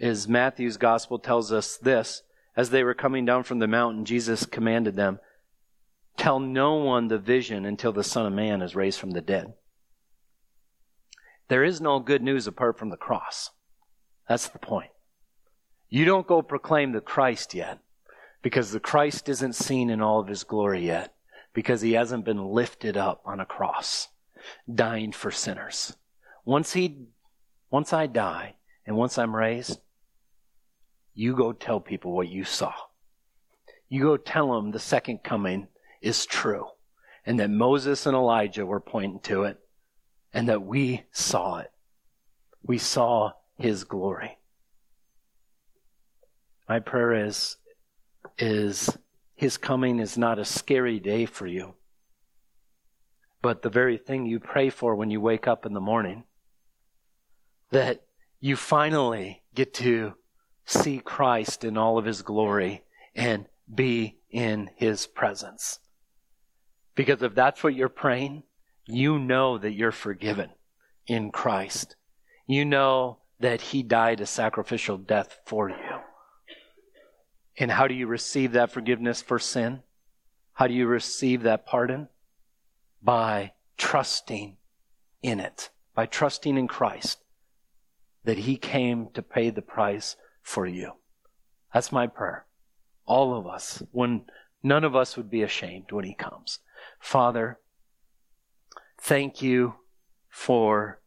As 0.00 0.28
Matthew's 0.28 0.76
gospel 0.76 1.18
tells 1.18 1.52
us 1.52 1.76
this. 1.76 2.22
As 2.56 2.70
they 2.70 2.84
were 2.84 2.94
coming 2.94 3.24
down 3.24 3.42
from 3.42 3.58
the 3.58 3.66
mountain, 3.66 4.04
Jesus 4.04 4.46
commanded 4.46 4.94
them, 4.94 5.18
Tell 6.16 6.38
no 6.38 6.74
one 6.74 7.08
the 7.08 7.18
vision 7.18 7.64
until 7.64 7.92
the 7.92 8.04
Son 8.04 8.26
of 8.26 8.32
Man 8.32 8.62
is 8.62 8.76
raised 8.76 9.00
from 9.00 9.10
the 9.10 9.20
dead. 9.20 9.54
There 11.48 11.64
is 11.64 11.80
no 11.80 11.98
good 11.98 12.22
news 12.22 12.46
apart 12.46 12.78
from 12.78 12.90
the 12.90 12.96
cross. 12.96 13.50
That's 14.28 14.48
the 14.48 14.58
point. 14.58 14.90
You 15.88 16.04
don't 16.04 16.26
go 16.26 16.42
proclaim 16.42 16.92
the 16.92 17.00
Christ 17.00 17.54
yet 17.54 17.78
because 18.42 18.70
the 18.70 18.80
Christ 18.80 19.28
isn't 19.28 19.54
seen 19.54 19.90
in 19.90 20.00
all 20.00 20.20
of 20.20 20.28
his 20.28 20.44
glory 20.44 20.86
yet 20.86 21.12
because 21.54 21.80
he 21.80 21.92
hasn't 21.92 22.24
been 22.24 22.44
lifted 22.44 22.96
up 22.96 23.22
on 23.24 23.40
a 23.40 23.46
cross, 23.46 24.08
dying 24.72 25.12
for 25.12 25.30
sinners. 25.30 25.96
Once 26.44 26.74
he, 26.74 27.06
once 27.70 27.92
I 27.92 28.06
die 28.06 28.56
and 28.84 28.96
once 28.96 29.16
I'm 29.16 29.34
raised, 29.34 29.80
you 31.14 31.34
go 31.34 31.52
tell 31.52 31.80
people 31.80 32.12
what 32.12 32.28
you 32.28 32.44
saw. 32.44 32.74
You 33.88 34.02
go 34.02 34.16
tell 34.16 34.52
them 34.52 34.72
the 34.72 34.80
second 34.80 35.22
coming 35.22 35.68
is 36.02 36.26
true 36.26 36.66
and 37.24 37.38
that 37.38 37.50
Moses 37.50 38.04
and 38.04 38.16
Elijah 38.16 38.66
were 38.66 38.80
pointing 38.80 39.20
to 39.20 39.44
it 39.44 39.58
and 40.32 40.48
that 40.48 40.62
we 40.62 41.04
saw 41.12 41.58
it. 41.58 41.70
We 42.62 42.78
saw 42.78 43.32
his 43.56 43.84
glory. 43.84 44.38
My 46.68 46.80
prayer 46.80 47.26
is, 47.26 47.56
is 48.38 48.96
his 49.44 49.58
coming 49.58 49.98
is 49.98 50.16
not 50.16 50.38
a 50.38 50.44
scary 50.44 50.98
day 50.98 51.26
for 51.26 51.46
you, 51.46 51.74
but 53.42 53.60
the 53.60 53.68
very 53.68 53.98
thing 53.98 54.24
you 54.24 54.40
pray 54.40 54.70
for 54.70 54.94
when 54.94 55.10
you 55.10 55.20
wake 55.20 55.46
up 55.46 55.66
in 55.66 55.74
the 55.74 55.80
morning. 55.80 56.24
That 57.70 58.00
you 58.40 58.56
finally 58.56 59.42
get 59.54 59.74
to 59.74 60.14
see 60.64 60.98
Christ 60.98 61.62
in 61.62 61.76
all 61.76 61.98
of 61.98 62.06
his 62.06 62.22
glory 62.22 62.84
and 63.14 63.44
be 63.72 64.16
in 64.30 64.70
his 64.76 65.06
presence. 65.06 65.78
Because 66.94 67.22
if 67.22 67.34
that's 67.34 67.62
what 67.62 67.74
you're 67.74 67.90
praying, 67.90 68.44
you 68.86 69.18
know 69.18 69.58
that 69.58 69.72
you're 69.72 69.92
forgiven 69.92 70.52
in 71.06 71.30
Christ. 71.30 71.96
You 72.46 72.64
know 72.64 73.18
that 73.40 73.60
He 73.60 73.82
died 73.82 74.22
a 74.22 74.26
sacrificial 74.26 74.96
death 74.96 75.40
for 75.44 75.68
you. 75.68 75.93
And 77.58 77.70
how 77.70 77.86
do 77.86 77.94
you 77.94 78.06
receive 78.06 78.52
that 78.52 78.72
forgiveness 78.72 79.22
for 79.22 79.38
sin? 79.38 79.82
How 80.54 80.66
do 80.66 80.74
you 80.74 80.86
receive 80.86 81.42
that 81.42 81.66
pardon? 81.66 82.08
By 83.02 83.52
trusting 83.76 84.56
in 85.22 85.40
it, 85.40 85.70
by 85.94 86.06
trusting 86.06 86.56
in 86.56 86.68
Christ 86.68 87.18
that 88.24 88.38
He 88.38 88.56
came 88.56 89.08
to 89.14 89.22
pay 89.22 89.50
the 89.50 89.62
price 89.62 90.16
for 90.42 90.66
you. 90.66 90.92
That's 91.72 91.92
my 91.92 92.06
prayer. 92.06 92.46
All 93.06 93.36
of 93.36 93.46
us, 93.46 93.82
when 93.92 94.22
none 94.62 94.84
of 94.84 94.96
us 94.96 95.16
would 95.16 95.30
be 95.30 95.42
ashamed 95.42 95.92
when 95.92 96.04
He 96.04 96.14
comes. 96.14 96.60
Father, 96.98 97.58
Thank 99.04 99.42
you 99.42 99.74
for 100.30 100.98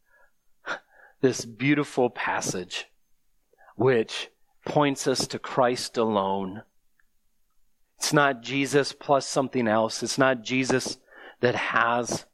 this 1.22 1.45
beautiful 1.45 2.12
passage 2.12 2.86
which 3.76 4.30
points 4.68 5.07
us 5.07 5.28
to 5.28 5.39
Christ 5.39 5.97
alone. 5.97 6.63
It's 7.97 8.11
not 8.11 8.43
Jesus 8.43 8.91
plus 8.91 9.26
something 9.26 9.65
else. 9.68 10.03
It's 10.03 10.18
not 10.18 10.43
Jesus 10.43 10.97
that 11.39 11.55
has 11.55 12.26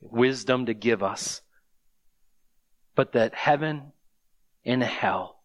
wisdom 0.00 0.66
to 0.66 0.74
give 0.74 1.04
us, 1.04 1.42
but 2.96 3.12
that 3.12 3.34
heaven 3.34 3.92
and 4.64 4.82
hell, 4.82 5.40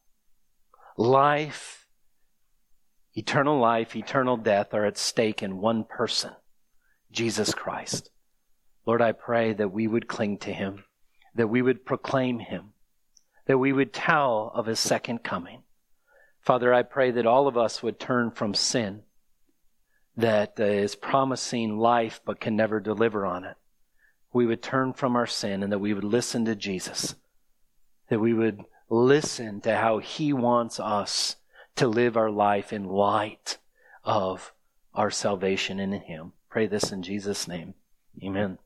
life, 0.98 1.88
eternal 3.14 3.60
life, 3.60 3.96
eternal 3.96 4.38
death 4.38 4.74
are 4.74 4.86
at 4.86 4.98
stake 4.98 5.44
in 5.44 5.62
one 5.62 5.84
person, 5.84 6.32
Jesus 7.12 7.54
Christ. 7.54 8.10
Lord, 8.88 9.04
I 9.04 9.12
pray 9.12 9.54
that 9.54 9.72
we 9.72 9.88
would 9.88 10.08
cling 10.08 10.40
to 10.40 10.52
him, 10.52 10.84
that 11.36 11.48
we 11.48 11.62
would 11.62 11.86
proclaim 11.86 12.40
him, 12.40 12.74
that 13.46 13.60
we 13.60 13.72
would 13.72 13.94
tell 13.94 14.52
of 14.56 14.66
his 14.66 14.80
second 14.80 15.24
coming. 15.24 15.62
Father, 16.42 16.74
I 16.74 16.84
pray 16.84 17.12
that 17.12 17.26
all 17.26 17.48
of 17.48 17.58
us 17.58 17.84
would 17.84 18.00
turn 18.00 18.32
from 18.32 18.54
sin 18.54 19.04
that 20.18 20.60
uh, 20.60 20.64
is 20.64 20.96
promising 20.96 21.78
life 21.78 22.20
but 22.26 22.40
can 22.40 22.56
never 22.56 22.80
deliver 22.80 23.26
on 23.26 23.44
it. 23.44 23.56
We 24.34 24.46
would 24.46 24.62
turn 24.62 24.94
from 24.94 25.16
our 25.16 25.28
sin 25.28 25.64
and 25.64 25.72
that 25.72 25.80
we 25.80 25.94
would 25.94 26.04
listen 26.04 26.46
to 26.46 26.56
Jesus, 26.56 27.16
that 28.10 28.20
we 28.20 28.34
would 28.34 28.62
listen 28.90 29.62
to 29.62 29.76
how 29.76 30.00
he 30.00 30.34
wants 30.34 30.80
us 30.80 31.38
to 31.76 31.88
live 31.88 32.18
our 32.18 32.32
life 32.32 32.74
in 32.74 32.86
light 32.86 33.58
of 34.04 34.54
our 34.94 35.12
salvation 35.12 35.80
in 35.80 35.92
him. 35.94 36.34
Pray 36.50 36.68
this 36.68 36.92
in 36.92 37.02
Jesus' 37.04 37.48
name. 37.48 37.74
Amen. 38.22 38.58